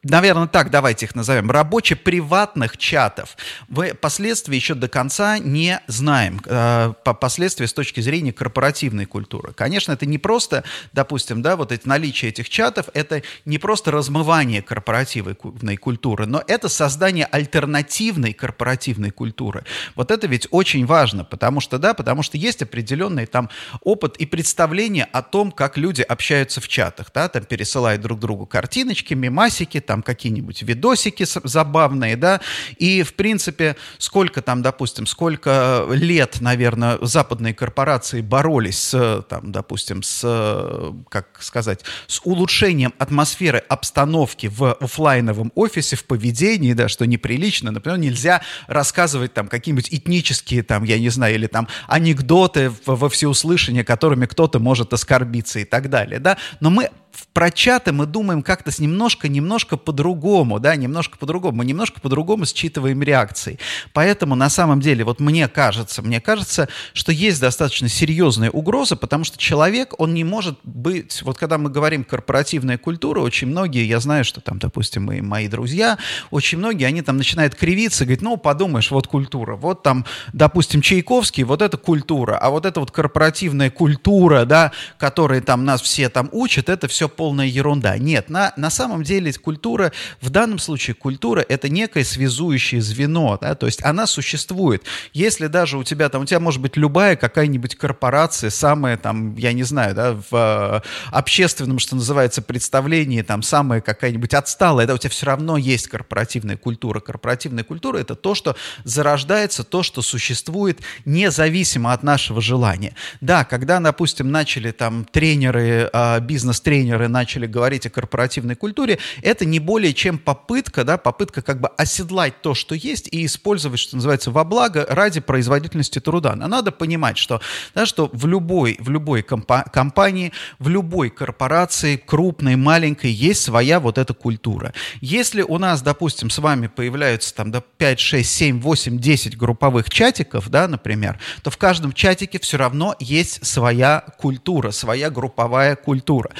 наверное, 0.03 0.47
так 0.47 0.69
давайте 0.69 1.05
их 1.05 1.15
назовем, 1.15 1.51
рабоче-приватных 1.51 2.77
чатов. 2.77 3.38
Мы 3.67 3.93
последствия 3.93 4.55
еще 4.55 4.73
до 4.73 4.88
конца 4.88 5.38
не 5.39 5.81
знаем, 5.88 6.41
э, 6.45 6.93
последствия 7.19 7.67
с 7.67 7.73
точки 7.73 8.01
зрения 8.01 8.33
корпоративной 8.33 9.05
культуры. 9.05 9.53
Конечно, 9.53 9.91
это 9.91 10.05
не 10.05 10.17
просто, 10.17 10.63
допустим, 10.93 11.41
да, 11.41 11.55
вот 11.55 11.71
эти 11.71 11.88
наличие 11.88 12.29
этих 12.29 12.50
чатов, 12.50 12.88
это 12.93 13.23
не 13.45 13.57
просто 13.57 13.91
размывание 13.91 14.62
корпоративной 14.62 15.77
культуры, 15.77 16.25
но 16.25 16.43
это 16.47 16.69
создание 16.69 17.25
альтернативной 17.25 18.33
корпоративной 18.33 19.12
культуры. 19.12 19.65
Вот 19.95 20.12
это 20.12 20.27
ведь 20.27 20.47
очень 20.51 20.85
важно, 20.85 21.23
потому 21.23 21.59
что, 21.59 21.77
да, 21.77 21.93
потому 21.93 22.23
что 22.23 22.38
есть 22.38 22.62
определенный 22.62 23.25
там 23.25 23.50
опыт 23.81 24.17
и 24.17 24.25
представление 24.25 25.05
о 25.05 25.21
том, 25.21 25.51
как 25.51 25.77
люди 25.77 26.01
общаются 26.01 26.62
в 26.62 26.67
чатах, 26.67 27.12
да, 27.13 27.29
там 27.29 27.43
пересылают 27.43 28.01
друг 28.01 28.19
другу 28.19 28.45
картиночки, 28.45 29.13
мемасики, 29.13 29.79
там 29.85 30.03
какие-нибудь 30.03 30.61
видосики 30.63 31.25
забавные, 31.43 32.15
да, 32.15 32.41
и, 32.77 33.03
в 33.03 33.13
принципе, 33.13 33.75
сколько 33.97 34.41
там, 34.41 34.61
допустим, 34.61 35.05
сколько 35.05 35.85
лет, 35.91 36.37
наверное, 36.41 36.97
западные 37.01 37.53
корпорации 37.53 38.21
боролись 38.21 38.79
с, 38.79 39.25
там, 39.29 39.51
допустим, 39.51 40.03
с, 40.03 40.93
как 41.09 41.41
сказать, 41.41 41.81
с 42.07 42.21
улучшением 42.23 42.93
атмосферы 42.97 43.59
обстановки 43.69 44.47
в 44.47 44.73
офлайновом 44.73 45.51
офисе, 45.55 45.95
в 45.95 46.05
поведении, 46.05 46.73
да, 46.73 46.87
что 46.87 47.05
неприлично, 47.05 47.71
например, 47.71 47.99
нельзя 47.99 48.41
рассказывать 48.67 49.33
там 49.33 49.47
какие-нибудь 49.47 49.89
этнические, 49.91 50.63
там, 50.63 50.83
я 50.83 50.99
не 50.99 51.09
знаю, 51.09 51.35
или 51.35 51.47
там 51.47 51.67
анекдоты 51.87 52.71
во 52.85 53.09
всеуслышание, 53.09 53.83
которыми 53.83 54.25
кто-то 54.25 54.59
может 54.59 54.93
оскорбиться 54.93 55.59
и 55.59 55.65
так 55.65 55.89
далее, 55.89 56.19
да, 56.19 56.37
но 56.59 56.69
мы 56.69 56.89
про 57.34 57.51
чаты 57.51 57.91
мы 57.91 58.05
думаем 58.05 58.43
как-то 58.43 58.72
с 58.72 58.79
немножко-немножко 58.79 59.77
по-другому, 59.77 60.60
да, 60.60 60.75
немножко 60.75 61.17
по-другому. 61.17 61.58
Мы 61.58 61.65
немножко 61.65 62.00
по-другому 62.01 62.46
считываем 62.46 63.01
реакции. 63.01 63.60
Поэтому, 63.93 64.36
на 64.36 64.50
самом 64.50 64.82
деле, 64.82 65.03
вот 65.03 65.20
мне 65.20 65.48
кажется, 65.48 66.01
мне 66.01 66.22
кажется, 66.22 66.70
что 66.93 67.12
есть 67.12 67.41
достаточно 67.41 67.89
серьезная 67.89 68.50
угроза, 68.50 68.96
потому 68.96 69.24
что 69.24 69.38
человек, 69.38 69.93
он 69.98 70.13
не 70.13 70.24
может 70.24 70.60
быть... 70.63 71.22
Вот 71.24 71.38
когда 71.38 71.58
мы 71.58 71.70
говорим 71.70 72.03
корпоративная 72.03 72.77
культура, 72.77 73.22
очень 73.22 73.48
многие, 73.48 73.86
я 73.86 74.00
знаю, 74.00 74.24
что 74.24 74.41
там, 74.41 74.60
допустим, 74.60 75.12
и 75.12 75.22
мои 75.22 75.48
друзья, 75.48 75.98
очень 76.32 76.58
многие, 76.58 76.86
они 76.86 77.01
там 77.01 77.17
начинают 77.17 77.55
кривиться, 77.55 78.05
говорят, 78.05 78.22
ну, 78.22 78.38
подумаешь, 78.38 78.91
вот 78.91 79.08
культура, 79.08 79.55
вот 79.55 79.84
там, 79.84 80.05
допустим, 80.34 80.82
Чайковский, 80.82 81.43
вот 81.43 81.62
это 81.62 81.77
культура, 81.77 82.38
а 82.38 82.50
вот 82.50 82.65
эта 82.65 82.79
вот 82.79 82.91
корпоративная 82.91 83.70
культура, 83.70 84.46
да, 84.46 84.72
которой 84.98 85.41
там 85.41 85.65
нас 85.65 85.82
все 85.82 86.10
там 86.10 86.29
учат, 86.32 86.70
это 86.70 86.88
все 86.88 87.02
полная 87.07 87.45
ерунда. 87.45 87.98
Нет, 87.98 88.29
на, 88.29 88.53
на 88.57 88.69
самом 88.69 89.03
деле 89.03 89.33
культура, 89.33 89.91
в 90.22 90.29
данном 90.29 90.60
случае 90.60 90.95
культура 90.95 91.45
это 91.48 91.69
некое 91.69 92.03
связующее 92.03 92.81
звено, 92.81 93.38
да, 93.41 93.55
то 93.55 93.65
есть 93.65 93.83
она 93.83 94.07
существует. 94.07 94.83
Если 95.13 95.48
даже 95.48 95.77
у 95.77 95.83
тебя 95.83 96.10
там, 96.10 96.24
у 96.24 96.25
тебя 96.25 96.39
может 96.39 96.62
быть 96.62 96.77
любая 96.77 97.15
какая-нибудь 97.15 97.75
корпорация, 97.75 98.50
самая 98.50 98.98
там, 98.98 99.36
я 99.36 99.53
не 99.53 99.63
знаю, 99.63 99.95
да, 99.95 100.13
в 100.13 100.33
э, 100.33 100.81
общественном, 101.12 101.79
что 101.79 101.95
называется, 101.95 102.41
представлении, 102.41 103.22
там, 103.22 103.41
самая 103.41 103.81
какая-нибудь 103.81 104.33
отсталая, 104.33 104.88
да, 104.88 104.93
у 104.93 104.98
тебя 104.98 105.10
все 105.10 105.25
равно 105.25 105.57
есть 105.57 105.88
корпоративная 105.88 106.57
культура. 106.57 107.00
Корпоративная 107.00 107.63
культура 107.63 107.98
это 107.98 108.15
то, 108.15 108.36
что 108.36 108.55
зарождается, 108.83 109.63
то, 109.63 109.83
что 109.83 110.01
существует 110.01 110.79
независимо 111.05 111.93
от 111.93 112.03
нашего 112.03 112.41
желания. 112.41 112.95
Да, 113.22 113.43
когда, 113.43 113.79
допустим, 113.79 114.31
начали 114.31 114.72
там 114.72 115.05
тренеры, 115.05 115.89
э, 115.91 116.19
бизнес-тренеры 116.19 116.92
начали 117.07 117.45
говорить 117.45 117.85
о 117.85 117.89
корпоративной 117.89 118.55
культуре, 118.55 119.00
это 119.21 119.45
не 119.45 119.59
более 119.59 119.93
чем 119.93 120.17
попытка, 120.17 120.83
да, 120.83 120.97
попытка 120.97 121.41
как 121.41 121.59
бы 121.59 121.69
оседлать 121.77 122.41
то, 122.41 122.53
что 122.53 122.75
есть, 122.75 123.07
и 123.12 123.25
использовать, 123.25 123.79
что 123.79 123.95
называется, 123.95 124.31
во 124.31 124.43
благо 124.43 124.85
ради 124.89 125.19
производительности 125.19 126.00
труда. 126.00 126.35
Но 126.35 126.47
надо 126.47 126.71
понимать, 126.71 127.17
что, 127.17 127.41
да, 127.75 127.85
что 127.85 128.09
в 128.13 128.25
любой, 128.25 128.77
в 128.79 128.89
любой 128.89 129.21
компа- 129.21 129.69
компании, 129.71 130.31
в 130.59 130.69
любой 130.69 131.09
корпорации, 131.09 131.97
крупной, 131.97 132.55
маленькой, 132.55 133.12
есть 133.12 133.41
своя 133.41 133.79
вот 133.79 133.97
эта 133.97 134.13
культура. 134.13 134.73
Если 135.01 135.41
у 135.41 135.57
нас, 135.57 135.81
допустим, 135.81 136.29
с 136.29 136.38
вами 136.39 136.67
появляются 136.67 137.33
там 137.35 137.51
до 137.51 137.62
5, 137.62 138.00
6, 138.00 138.29
7, 138.29 138.62
8, 138.62 138.97
10 139.00 139.38
групповых 139.38 139.89
чатиков, 139.89 140.50
да, 140.50 140.67
например, 140.67 141.19
то 141.41 141.50
в 141.50 141.57
каждом 141.57 141.93
чатике 141.93 142.39
все 142.39 142.57
равно 142.57 142.95
есть 143.00 143.45
своя 143.45 144.03
культура, 144.19 144.71
своя 144.71 145.09
групповая 145.09 145.75
культура. 145.75 146.31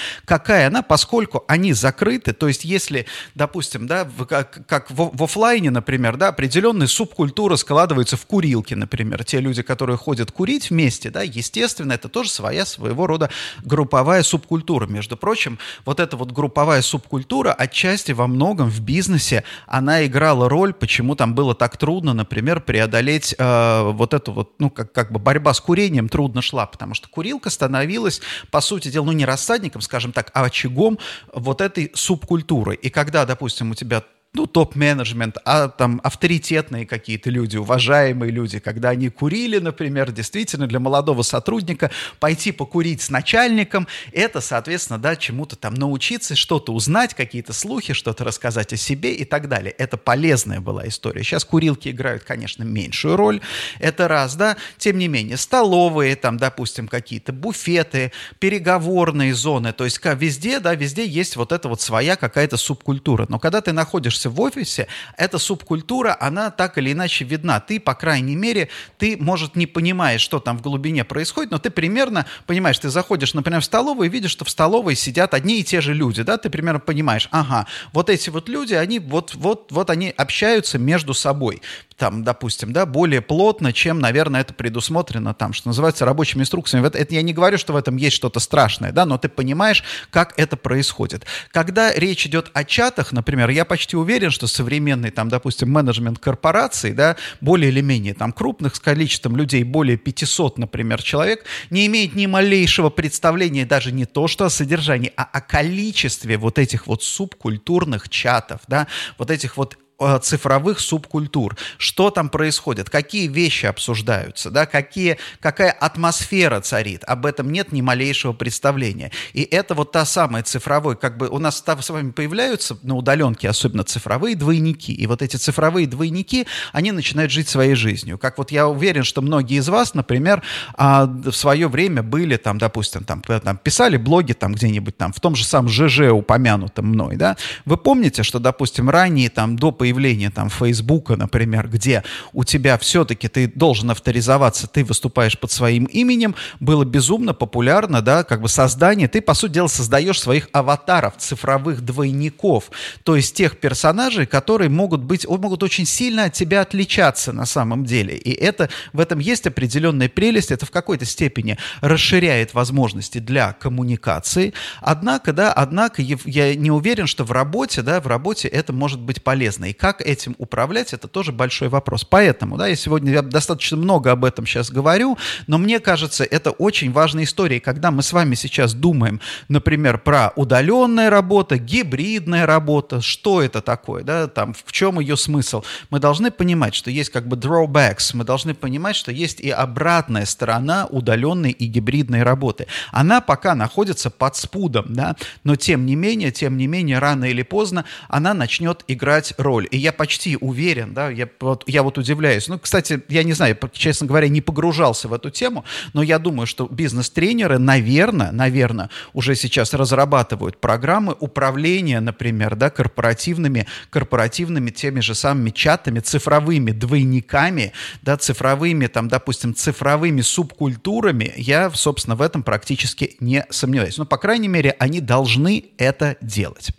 Какая 0.44 0.68
она? 0.68 0.82
Поскольку 0.82 1.46
они 1.48 1.72
закрыты, 1.72 2.34
то 2.34 2.50
есть 2.50 2.66
если, 2.66 3.06
допустим, 3.34 3.88
да, 3.88 4.06
как, 4.28 4.68
как 4.68 4.92
в, 4.92 5.12
в 5.14 5.24
офлайне, 5.24 5.72
например, 5.72 6.18
да, 6.18 6.28
определенная 6.28 6.88
субкультура 6.88 7.56
складывается 7.56 8.18
в 8.18 8.26
курилке, 8.26 8.76
например, 8.76 9.24
те 9.24 9.40
люди, 9.40 9.62
которые 9.62 9.96
ходят 9.96 10.34
курить 10.34 10.70
вместе, 10.70 11.10
да, 11.10 11.22
естественно, 11.22 11.94
это 11.94 12.10
тоже 12.10 12.30
своя 12.30 12.66
своего 12.66 13.08
рода 13.08 13.30
групповая 13.64 14.22
субкультура. 14.22 14.86
Между 14.86 15.16
прочим, 15.16 15.60
вот 15.86 16.02
эта 16.02 16.18
вот 16.18 16.34
групповая 16.34 16.82
субкультура 16.82 17.54
отчасти 17.54 18.12
во 18.12 18.28
многом 18.28 18.70
в 18.70 18.82
бизнесе, 18.82 19.46
она 19.66 20.06
играла 20.06 20.50
роль, 20.50 20.74
почему 20.74 21.16
там 21.16 21.36
было 21.36 21.56
так 21.56 21.78
трудно, 21.78 22.14
например, 22.14 22.60
преодолеть 22.60 23.34
э, 23.38 23.82
вот 23.94 24.14
эту 24.14 24.34
вот, 24.34 24.56
ну, 24.60 24.70
как, 24.70 24.92
как 24.92 25.14
бы 25.14 25.20
борьба 25.20 25.54
с 25.54 25.62
курением 25.62 26.10
трудно 26.10 26.42
шла, 26.42 26.66
потому 26.66 26.96
что 26.96 27.08
курилка 27.08 27.50
становилась, 27.50 28.20
по 28.52 28.60
сути 28.60 28.90
дела, 28.90 29.06
ну, 29.06 29.14
не 29.14 29.24
рассадником, 29.24 29.82
скажем 29.82 30.12
так, 30.12 30.23
а 30.34 30.46
очагом 30.46 31.00
вот 31.34 31.62
этой 31.62 31.92
субкультуры. 31.94 32.76
И 32.76 32.90
когда, 32.90 33.26
допустим, 33.26 33.72
у 33.72 33.76
тебя 33.76 34.04
ну, 34.36 34.48
топ-менеджмент, 34.48 35.38
а 35.46 35.68
там 35.68 36.02
авторитетные 36.04 36.88
какие-то 36.88 37.30
люди, 37.30 37.58
уважаемые 37.58 38.32
люди, 38.32 38.58
когда 38.58 38.90
они 38.90 39.10
курили, 39.10 39.60
например, 39.60 40.12
действительно 40.12 40.66
для 40.66 40.80
молодого 40.80 41.22
сотрудника 41.22 41.92
пойти 42.20 42.52
покурить 42.52 43.04
с 43.04 43.12
начальником, 43.12 43.88
это, 44.12 44.42
соответственно, 44.42 44.98
да, 44.98 45.16
чему-то 45.16 45.56
там 45.56 45.76
научиться, 45.76 46.36
что-то 46.36 46.74
узнать, 46.74 47.14
какие-то 47.14 47.54
слухи, 47.54 47.94
что-то 47.94 48.24
рассказать 48.24 48.74
о 48.74 48.78
себе 48.78 49.14
и 49.14 49.24
так 49.24 49.48
далее. 49.48 49.72
Это 49.78 49.98
полезная 49.98 50.62
была 50.62 50.88
история. 50.88 51.24
Сейчас 51.24 51.46
курилки 51.46 51.90
играют, 51.90 52.24
конечно, 52.24 52.64
меньшую 52.64 53.18
роль, 53.18 53.40
это 53.80 54.08
раз, 54.08 54.36
да, 54.36 54.58
тем 54.80 54.98
не 54.98 55.08
менее, 55.08 55.38
столовые, 55.38 56.16
там, 56.16 56.38
допустим, 56.38 56.88
какие-то 56.88 57.34
буфеты, 57.34 58.12
переговорные 58.40 59.36
зоны, 59.36 59.74
то 59.74 59.84
есть 59.86 60.02
везде, 60.04 60.60
да, 60.60 60.74
везде 60.74 61.06
есть 61.06 61.36
вот 61.36 61.52
эта 61.52 61.70
вот 61.70 61.82
своя 61.82 62.16
какая-то 62.16 62.58
субкультура. 62.58 63.28
Но 63.30 63.38
когда 63.38 63.62
ты 63.62 63.74
находишься 63.74 64.23
находишься 64.24 64.30
в 64.30 64.42
офисе, 64.42 64.88
эта 65.18 65.38
субкультура, 65.38 66.18
она 66.20 66.52
так 66.52 66.78
или 66.78 66.92
иначе 66.92 67.26
видна. 67.26 67.60
Ты, 67.60 67.80
по 67.80 67.94
крайней 67.96 68.36
мере, 68.36 68.70
ты, 68.98 69.18
может, 69.20 69.56
не 69.56 69.68
понимаешь, 69.68 70.22
что 70.22 70.40
там 70.40 70.58
в 70.58 70.62
глубине 70.62 71.04
происходит, 71.04 71.52
но 71.52 71.58
ты 71.58 71.70
примерно 71.70 72.26
понимаешь, 72.46 72.80
ты 72.80 72.90
заходишь, 72.90 73.34
например, 73.34 73.62
в 73.62 73.66
столовую 73.66 74.08
и 74.08 74.12
видишь, 74.12 74.32
что 74.32 74.46
в 74.46 74.50
столовой 74.50 74.96
сидят 74.96 75.34
одни 75.34 75.60
и 75.60 75.64
те 75.64 75.82
же 75.82 75.94
люди, 75.94 76.24
да, 76.24 76.38
ты 76.38 76.50
примерно 76.50 76.80
понимаешь, 76.80 77.28
ага, 77.32 77.66
вот 77.94 78.10
эти 78.10 78.30
вот 78.30 78.50
люди, 78.50 78.74
они 78.74 79.00
вот, 79.00 79.36
вот, 79.36 79.72
вот 79.72 79.90
они 79.90 80.14
общаются 80.18 80.78
между 80.78 81.14
собой 81.14 81.62
там, 81.98 82.24
допустим, 82.24 82.74
да, 82.74 82.86
более 82.86 83.22
плотно, 83.22 83.74
чем, 83.74 84.00
наверное, 84.00 84.42
это 84.42 84.54
предусмотрено 84.54 85.34
там, 85.34 85.54
что 85.54 85.70
называется, 85.70 86.06
рабочими 86.06 86.42
инструкциями. 86.42 86.88
Это, 86.88 86.98
это 86.98 87.14
я 87.14 87.22
не 87.22 87.34
говорю, 87.34 87.58
что 87.58 87.74
в 87.74 87.76
этом 87.76 87.96
есть 87.98 88.16
что-то 88.16 88.40
страшное, 88.40 88.92
да, 88.92 89.06
но 89.06 89.18
ты 89.18 89.30
понимаешь, 89.30 89.84
как 90.10 90.34
это 90.38 90.58
происходит. 90.58 91.26
Когда 91.52 91.94
речь 91.94 92.26
идет 92.26 92.52
о 92.54 92.64
чатах, 92.64 93.12
например, 93.12 93.50
я 93.50 93.66
почти 93.66 93.96
уверен, 93.96 94.32
что 94.32 94.48
современный, 94.48 95.12
там, 95.12 95.30
допустим, 95.30 95.72
менеджмент 95.72 96.20
корпораций, 96.20 96.92
да, 96.94 97.16
более 97.42 97.70
или 97.70 97.82
менее 97.82 98.14
там 98.14 98.32
крупных 98.32 98.76
с 98.76 98.80
количеством 98.80 99.36
людей, 99.36 99.64
более 99.64 99.98
500, 99.98 100.58
например, 100.58 101.02
человек, 101.02 101.46
не 101.70 101.86
имеет 101.88 102.16
ни 102.16 102.26
малейшего 102.26 102.90
представления 102.90 103.66
даже 103.66 103.92
не 103.92 104.06
то, 104.06 104.28
что 104.28 104.46
о 104.46 104.50
содержании, 104.50 105.12
а 105.16 105.24
о 105.24 105.42
количестве 105.42 106.38
вот 106.38 106.60
этих 106.60 106.88
вот 106.88 107.04
субкультурных 107.04 108.10
чатов, 108.10 108.62
да, 108.68 108.88
вот 109.18 109.32
этих 109.32 109.58
вот 109.58 109.78
цифровых 110.22 110.80
субкультур. 110.80 111.58
Что 111.78 112.10
там 112.10 112.30
происходит, 112.30 112.90
какие 112.90 113.28
вещи 113.28 113.66
обсуждаются, 113.66 114.50
да, 114.50 114.66
какие, 114.66 115.18
какая 115.40 115.72
атмосфера 115.72 116.62
царит. 116.62 117.04
Об 117.06 117.26
этом 117.26 117.52
нет 117.52 117.72
ни 117.72 117.82
малейшего 117.82 118.34
представления. 118.34 119.12
И 119.34 119.44
это 119.44 119.76
вот 119.76 119.92
та 119.92 120.06
самая 120.06 120.44
цифровой, 120.44 120.96
как 120.96 121.18
бы 121.18 121.30
у 121.30 121.40
нас 121.40 121.62
там 121.62 121.82
с 121.82 121.90
вами 121.90 122.12
появляются 122.12 122.78
на 122.84 122.96
удаленке 122.96 123.50
особенно 123.50 123.84
цифровые 123.84 124.36
двойники. 124.36 124.94
И 124.94 125.08
вот 125.08 125.22
эти 125.22 125.38
цифровые 125.38 125.88
двойники, 125.88 126.48
они 126.72 126.92
начинают 126.92 127.32
жить 127.32 127.48
своей 127.48 127.76
жизнью. 127.76 128.18
Как 128.18 128.38
вот 128.38 128.52
я 128.52 128.68
уверен, 128.68 129.04
что 129.04 129.22
многие 129.22 129.58
из 129.58 129.70
вас, 129.70 129.94
например, 129.94 130.44
а, 130.76 131.06
в 131.06 131.32
свое 131.34 131.68
время 131.68 132.04
были 132.04 132.38
там, 132.38 132.58
допустим, 132.58 133.04
там, 133.04 133.22
там 133.22 133.58
писали 133.58 133.98
блоги 133.98 134.34
там 134.34 134.54
где-нибудь 134.54 134.98
там 134.98 135.14
в 135.14 135.20
том 135.20 135.36
же 135.36 135.46
самом 135.46 135.70
ЖЖ 135.70 136.12
упомянутом 136.12 136.88
мной, 136.88 137.16
да. 137.16 137.38
Вы 137.66 137.78
помните, 137.78 138.24
что, 138.24 138.40
допустим, 138.40 138.90
ранее 138.90 139.30
там 139.30 139.56
до 139.56 139.72
появление 139.84 140.30
там 140.30 140.50
Фейсбука, 140.50 141.18
например, 141.18 141.68
где 141.68 142.06
у 142.32 142.46
тебя 142.46 142.78
все-таки 142.78 143.28
ты 143.28 143.52
должен 143.54 143.92
авторизоваться, 143.92 144.66
ты 144.66 144.86
выступаешь 144.86 145.38
под 145.38 145.52
своим 145.52 145.84
именем, 145.84 146.36
было 146.62 146.86
безумно 146.86 147.34
популярно, 147.34 148.02
да, 148.02 148.24
как 148.24 148.40
бы 148.40 148.48
создание, 148.48 149.10
ты, 149.10 149.22
по 149.22 149.34
сути 149.34 149.52
дела, 149.56 149.68
создаешь 149.68 150.22
своих 150.22 150.48
аватаров, 150.54 151.16
цифровых 151.18 151.82
двойников, 151.82 152.72
то 153.04 153.18
есть 153.18 153.36
тех 153.36 153.60
персонажей, 153.60 154.26
которые 154.26 154.70
могут 154.70 155.04
быть, 155.04 155.28
могут 155.28 155.64
очень 155.64 155.86
сильно 155.86 156.24
от 156.24 156.34
тебя 156.34 156.62
отличаться 156.62 157.34
на 157.34 157.46
самом 157.46 157.84
деле. 157.84 158.16
И 158.16 158.32
это, 158.32 158.70
в 158.94 159.02
этом 159.02 159.20
есть 159.20 159.46
определенная 159.48 160.08
прелесть, 160.08 160.52
это 160.52 160.66
в 160.66 160.72
какой-то 160.72 161.04
степени 161.04 161.58
расширяет 161.82 162.54
возможности 162.54 163.18
для 163.18 163.52
коммуникации. 163.52 164.54
Однако, 164.80 165.34
да, 165.34 165.52
однако 165.52 166.02
я 166.02 166.56
не 166.56 166.72
уверен, 166.72 167.06
что 167.06 167.26
в 167.26 167.34
работе, 167.34 167.82
да, 167.82 168.00
в 168.00 168.08
работе 168.08 168.48
это 168.48 168.72
может 168.72 169.02
быть 169.02 169.22
полезно. 169.22 169.73
И 169.74 169.76
как 169.76 170.02
этим 170.02 170.36
управлять, 170.38 170.94
это 170.94 171.08
тоже 171.08 171.32
большой 171.32 171.68
вопрос. 171.68 172.06
Поэтому, 172.06 172.58
да, 172.58 172.68
я 172.68 172.76
сегодня 172.76 173.12
я 173.12 173.24
достаточно 173.24 173.76
много 173.76 174.12
об 174.12 174.24
этом 174.24 174.46
сейчас 174.46 174.70
говорю, 174.70 175.18
но 175.48 175.58
мне 175.58 175.80
кажется, 175.80 176.24
это 176.24 176.52
очень 176.52 176.92
важная 176.92 177.24
история. 177.24 177.60
когда 177.60 177.90
мы 177.90 178.04
с 178.04 178.14
вами 178.14 178.36
сейчас 178.36 178.76
думаем, 178.76 179.20
например, 179.48 179.98
про 179.98 180.32
удаленная 180.36 181.10
работа, 181.10 181.58
гибридная 181.58 182.46
работа, 182.46 183.02
что 183.02 183.42
это 183.42 183.64
такое, 183.64 184.04
да, 184.04 184.28
там, 184.28 184.54
в 184.54 184.72
чем 184.72 185.00
ее 185.00 185.18
смысл, 185.18 185.64
мы 185.90 186.00
должны 186.00 186.30
понимать, 186.30 186.76
что 186.76 186.92
есть 186.92 187.10
как 187.10 187.28
бы 187.28 187.36
drawbacks, 187.36 188.12
мы 188.14 188.26
должны 188.26 188.54
понимать, 188.54 188.96
что 188.96 189.12
есть 189.12 189.40
и 189.40 189.50
обратная 189.50 190.26
сторона 190.26 190.86
удаленной 190.86 191.50
и 191.50 191.66
гибридной 191.66 192.22
работы. 192.22 192.68
Она 192.92 193.22
пока 193.22 193.56
находится 193.56 194.12
под 194.12 194.36
спудом, 194.36 194.94
да, 194.94 195.16
но 195.44 195.56
тем 195.56 195.88
не 195.88 195.96
менее, 195.96 196.32
тем 196.32 196.58
не 196.58 196.68
менее, 196.68 197.00
рано 197.00 197.26
или 197.26 197.42
поздно 197.42 197.86
она 198.08 198.36
начнет 198.36 198.84
играть 198.88 199.34
роль. 199.40 199.63
Доль. 199.64 199.68
И 199.72 199.78
я 199.78 199.92
почти 199.92 200.38
уверен, 200.40 200.94
да, 200.94 201.10
я 201.10 201.28
вот, 201.40 201.64
я 201.68 201.84
вот 201.84 201.98
удивляюсь. 201.98 202.48
Ну, 202.48 202.60
кстати, 202.60 203.02
я 203.10 203.24
не 203.24 203.34
знаю, 203.34 203.58
честно 203.72 204.08
говоря, 204.08 204.28
не 204.28 204.42
погружался 204.42 205.08
в 205.08 205.14
эту 205.14 205.30
тему, 205.30 205.64
но 205.94 206.04
я 206.04 206.20
думаю, 206.20 206.48
что 206.48 206.68
бизнес-тренеры, 206.68 207.58
наверное, 207.58 208.32
наверное, 208.32 208.90
уже 209.14 209.36
сейчас 209.36 209.74
разрабатывают 209.74 210.60
программы 210.60 211.16
управления, 211.20 212.00
например, 212.00 212.56
да, 212.56 212.70
корпоративными, 212.70 213.68
корпоративными 213.90 214.70
теми 214.70 215.00
же 215.00 215.16
самыми 215.16 215.50
чатами, 215.50 216.00
цифровыми 216.00 216.72
двойниками, 216.72 217.74
да, 218.02 218.18
цифровыми, 218.18 218.88
там, 218.88 219.08
допустим, 219.08 219.56
цифровыми 219.56 220.22
субкультурами. 220.22 221.34
Я, 221.36 221.70
собственно, 221.72 222.16
в 222.16 222.22
этом 222.22 222.44
практически 222.44 223.16
не 223.20 223.46
сомневаюсь. 223.50 223.98
Но, 223.98 224.06
по 224.06 224.18
крайней 224.18 224.48
мере, 224.48 224.76
они 224.80 225.00
должны 225.02 225.66
это 225.78 226.16
делать. 226.22 226.72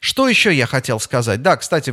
Что 0.00 0.28
еще 0.28 0.54
я 0.54 0.66
хотел 0.66 1.00
сказать? 1.00 1.42
Да, 1.42 1.56
кстати, 1.56 1.90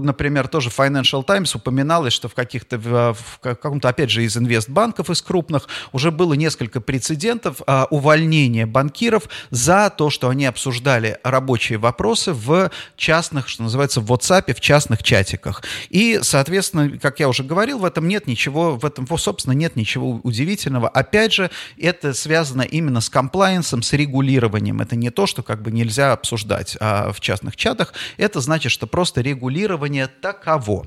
например, 0.00 0.48
тоже 0.48 0.70
Financial 0.70 1.24
Times 1.24 1.54
упоминалось, 1.54 2.12
что 2.12 2.28
в 2.28 2.34
каких-то, 2.34 2.78
в 2.78 3.38
каком-то, 3.40 3.88
опять 3.88 4.10
же, 4.10 4.24
из 4.24 4.36
инвестбанков, 4.36 5.10
из 5.10 5.22
крупных, 5.22 5.68
уже 5.92 6.10
было 6.10 6.34
несколько 6.34 6.80
прецедентов 6.80 7.62
а, 7.66 7.86
увольнения 7.90 8.66
банкиров 8.66 9.24
за 9.50 9.90
то, 9.90 10.10
что 10.10 10.28
они 10.28 10.46
обсуждали 10.46 11.18
рабочие 11.22 11.78
вопросы 11.78 12.32
в 12.32 12.70
частных, 12.96 13.48
что 13.48 13.62
называется, 13.62 14.00
в 14.00 14.10
WhatsApp, 14.10 14.54
в 14.54 14.60
частных 14.60 15.02
чатиках. 15.02 15.62
И, 15.90 16.20
соответственно, 16.22 16.98
как 16.98 17.20
я 17.20 17.28
уже 17.28 17.42
говорил, 17.42 17.78
в 17.78 17.84
этом 17.84 18.08
нет 18.08 18.26
ничего, 18.26 18.76
в 18.76 18.84
этом, 18.84 19.06
собственно, 19.18 19.54
нет 19.54 19.76
ничего 19.76 20.20
удивительного. 20.22 20.88
Опять 20.88 21.32
же, 21.32 21.50
это 21.78 22.14
связано 22.14 22.62
именно 22.62 23.00
с 23.00 23.08
комплайенсом, 23.08 23.82
с 23.82 23.92
регулированием. 23.92 24.80
Это 24.80 24.96
не 24.96 25.10
то, 25.10 25.26
что 25.26 25.42
как 25.42 25.62
бы 25.62 25.70
нельзя 25.70 26.12
обсуждать 26.12 26.76
а, 26.80 27.12
в 27.12 27.20
частных 27.20 27.56
чатах. 27.56 27.94
Это 28.16 28.40
значит, 28.40 28.72
что 28.72 28.86
просто 28.86 29.20
регулирование 29.20 29.61
таково. 30.20 30.86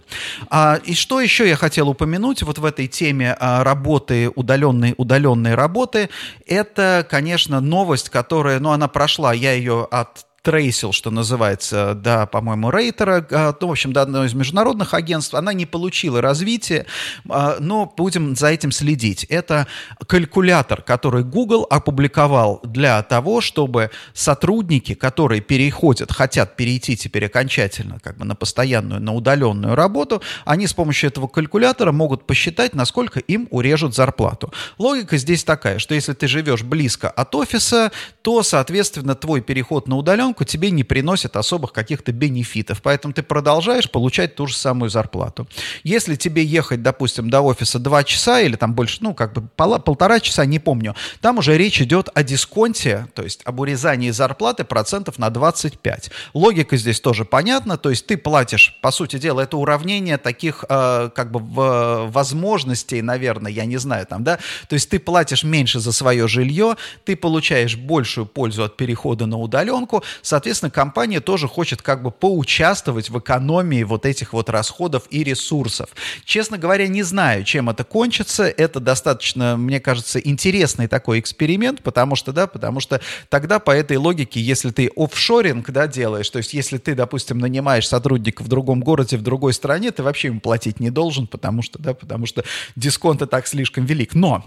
А, 0.50 0.79
и 0.84 0.94
что 0.94 1.22
еще 1.22 1.48
я 1.48 1.55
хотел 1.55 1.89
упомянуть 1.89 2.44
вот 2.44 2.58
в 2.58 2.65
этой 2.65 2.88
теме 2.88 3.36
а, 3.39 3.63
работы, 3.63 4.29
удаленной, 4.36 4.94
удаленной 4.98 5.55
работы, 5.55 6.10
это, 6.46 7.05
конечно, 7.10 7.60
новость, 7.60 8.10
которая, 8.10 8.60
ну, 8.60 8.72
она 8.72 8.88
прошла, 8.88 9.34
я 9.34 9.53
ее 9.53 9.88
от 9.89 10.25
трейсил, 10.46 10.92
что 10.92 11.10
называется, 11.10 11.96
да, 11.96 12.28
по-моему, 12.28 12.70
Рейтера, 12.70 13.25
а, 13.32 13.56
ну, 13.60 13.68
в 13.68 13.72
общем, 13.72 13.94
до 13.94 14.04
одного 14.04 14.25
из 14.25 14.36
международных 14.36 14.94
агентств, 14.94 15.34
она 15.34 15.54
не 15.54 15.66
получила 15.66 16.22
развития, 16.22 16.86
а, 17.28 17.58
но 17.60 17.92
будем 17.98 18.36
за 18.36 18.50
этим 18.50 18.72
следить. 18.72 19.24
Это 19.24 19.66
калькулятор, 20.06 20.84
который 20.84 21.24
Google 21.24 21.66
опубликовал 21.68 22.60
для 22.64 23.02
того, 23.02 23.42
чтобы 23.42 23.90
сотрудники, 24.14 24.94
которые 24.94 25.42
переходят, 25.42 26.12
хотят 26.12 26.56
перейти 26.56 26.96
теперь 26.96 27.25
окончательно 27.25 28.00
как 28.00 28.18
бы 28.18 28.25
на 28.25 28.36
постоянную, 28.36 29.02
на 29.02 29.16
удаленную 29.16 29.74
работу, 29.74 30.22
они 30.46 30.68
с 30.68 30.74
помощью 30.74 31.10
этого 31.10 31.28
калькулятора 31.28 31.92
могут 31.92 32.28
посчитать, 32.28 32.75
насколько 32.75 33.20
им 33.20 33.48
урежут 33.50 33.96
зарплату. 33.96 34.54
Логика 34.78 35.18
здесь 35.18 35.44
такая, 35.44 35.80
что 35.80 35.96
если 35.96 36.14
ты 36.14 36.28
живешь 36.28 36.62
близко 36.62 37.10
от 37.10 37.34
офиса, 37.34 37.92
то, 38.22 38.44
соответственно, 38.44 39.16
твой 39.16 39.42
переход 39.42 39.88
на 39.88 39.98
удаленку 39.98 40.35
ребенку 40.36 40.44
тебе 40.44 40.72
не 40.72 40.84
приносит 40.84 41.36
особых 41.36 41.72
каких-то 41.72 42.12
бенефитов, 42.12 42.82
поэтому 42.82 43.13
ты 43.13 43.24
продолжаешь 43.24 43.89
получать 43.89 44.36
ту 44.36 44.48
же 44.48 44.56
самую 44.56 44.89
зарплату. 44.89 45.48
Если 45.84 46.15
тебе 46.15 46.44
ехать, 46.44 46.82
допустим, 46.82 47.30
до 47.30 47.42
офиса 47.42 47.80
2 47.80 48.04
часа 48.04 48.42
или 48.42 48.56
там 48.56 48.74
больше, 48.74 48.98
ну, 49.01 49.13
как 49.13 49.34
бы 49.34 49.42
пол, 49.56 49.80
полтора 49.80 50.20
часа, 50.20 50.46
не 50.46 50.60
помню, 50.60 50.96
там 51.22 51.38
уже 51.38 51.58
речь 51.58 51.82
идет 51.82 52.10
о 52.13 52.24
дисконте, 52.24 53.08
то 53.13 53.24
есть 53.24 53.42
об 53.46 53.60
урезании 53.60 54.12
зарплаты 54.12 54.63
процентов 54.63 55.20
на 55.20 55.30
25. 55.30 56.12
Логика 56.34 56.77
здесь 56.77 57.00
тоже 57.00 57.25
понятна, 57.25 57.77
то 57.77 57.89
есть 57.89 58.06
ты 58.08 58.18
платишь, 58.18 58.77
по 58.82 58.92
сути 58.92 59.20
дела, 59.20 59.42
это 59.42 59.58
уравнение 59.58 60.18
таких, 60.18 60.65
э, 60.70 61.10
как 61.15 61.32
бы, 61.32 61.39
в, 61.39 62.12
возможностей, 62.12 63.01
наверное, 63.01 63.51
я 63.51 63.65
не 63.65 63.77
знаю, 63.77 64.06
там, 64.06 64.24
да, 64.24 64.38
то 64.68 64.75
есть 64.75 64.89
ты 64.89 65.00
платишь 65.00 65.44
меньше 65.44 65.80
за 65.80 65.92
свое 65.92 66.27
жилье, 66.27 66.75
ты 67.06 67.15
получаешь 67.15 67.75
большую 67.75 68.25
пользу 68.25 68.63
от 68.63 68.77
перехода 68.77 69.25
на 69.25 69.38
удаленку, 69.38 70.04
Соответственно, 70.25 70.72
компания 70.72 71.20
тоже 71.20 71.48
хочет 71.48 71.84
как 71.84 72.01
бы 72.01 72.10
поучаствовать 72.10 73.12
в 73.12 73.20
экономии 73.20 73.84
вот 73.84 74.08
этих 74.08 74.34
вот 74.34 74.50
расходов 74.50 75.03
и 75.12 75.24
ресурсов. 75.24 75.91
Честно 76.24 76.58
говоря, 76.58 76.88
не 76.88 77.03
знаю, 77.03 77.44
чем 77.44 77.70
это 77.70 77.84
кончится. 77.84 78.46
Это 78.46 78.79
достаточно, 78.79 79.55
мне 79.55 79.79
кажется, 79.79 80.17
интересный 80.17 80.88
такой 80.88 81.20
эксперимент, 81.20 81.84
потому 81.84 82.15
что, 82.15 82.32
да, 82.34 82.48
потому 82.48 82.79
что 82.79 83.01
тогда 83.29 83.60
по 83.60 83.70
этой 83.70 83.98
логике, 83.98 84.42
если 84.42 84.72
ты 84.72 84.90
офшоринг, 84.96 85.70
да, 85.70 85.85
делаешь, 85.85 86.31
то 86.31 86.40
есть 86.40 86.55
если 86.55 86.79
ты, 86.79 86.96
допустим, 86.96 87.38
нанимаешь 87.38 87.88
сотрудника 87.88 88.42
в 88.42 88.48
другом 88.48 88.79
городе, 88.79 89.18
в 89.18 89.22
другой 89.22 89.53
стране, 89.53 89.92
ты 89.92 90.01
вообще 90.01 90.29
ему 90.29 90.40
платить 90.40 90.79
не 90.79 90.90
должен, 90.90 91.27
потому 91.27 91.61
что, 91.61 91.77
да, 91.77 91.94
потому 91.94 92.25
что 92.25 92.44
дисконт 92.75 93.22
и 93.22 93.27
так 93.27 93.46
слишком 93.46 93.85
велик. 93.85 94.16
Но 94.16 94.44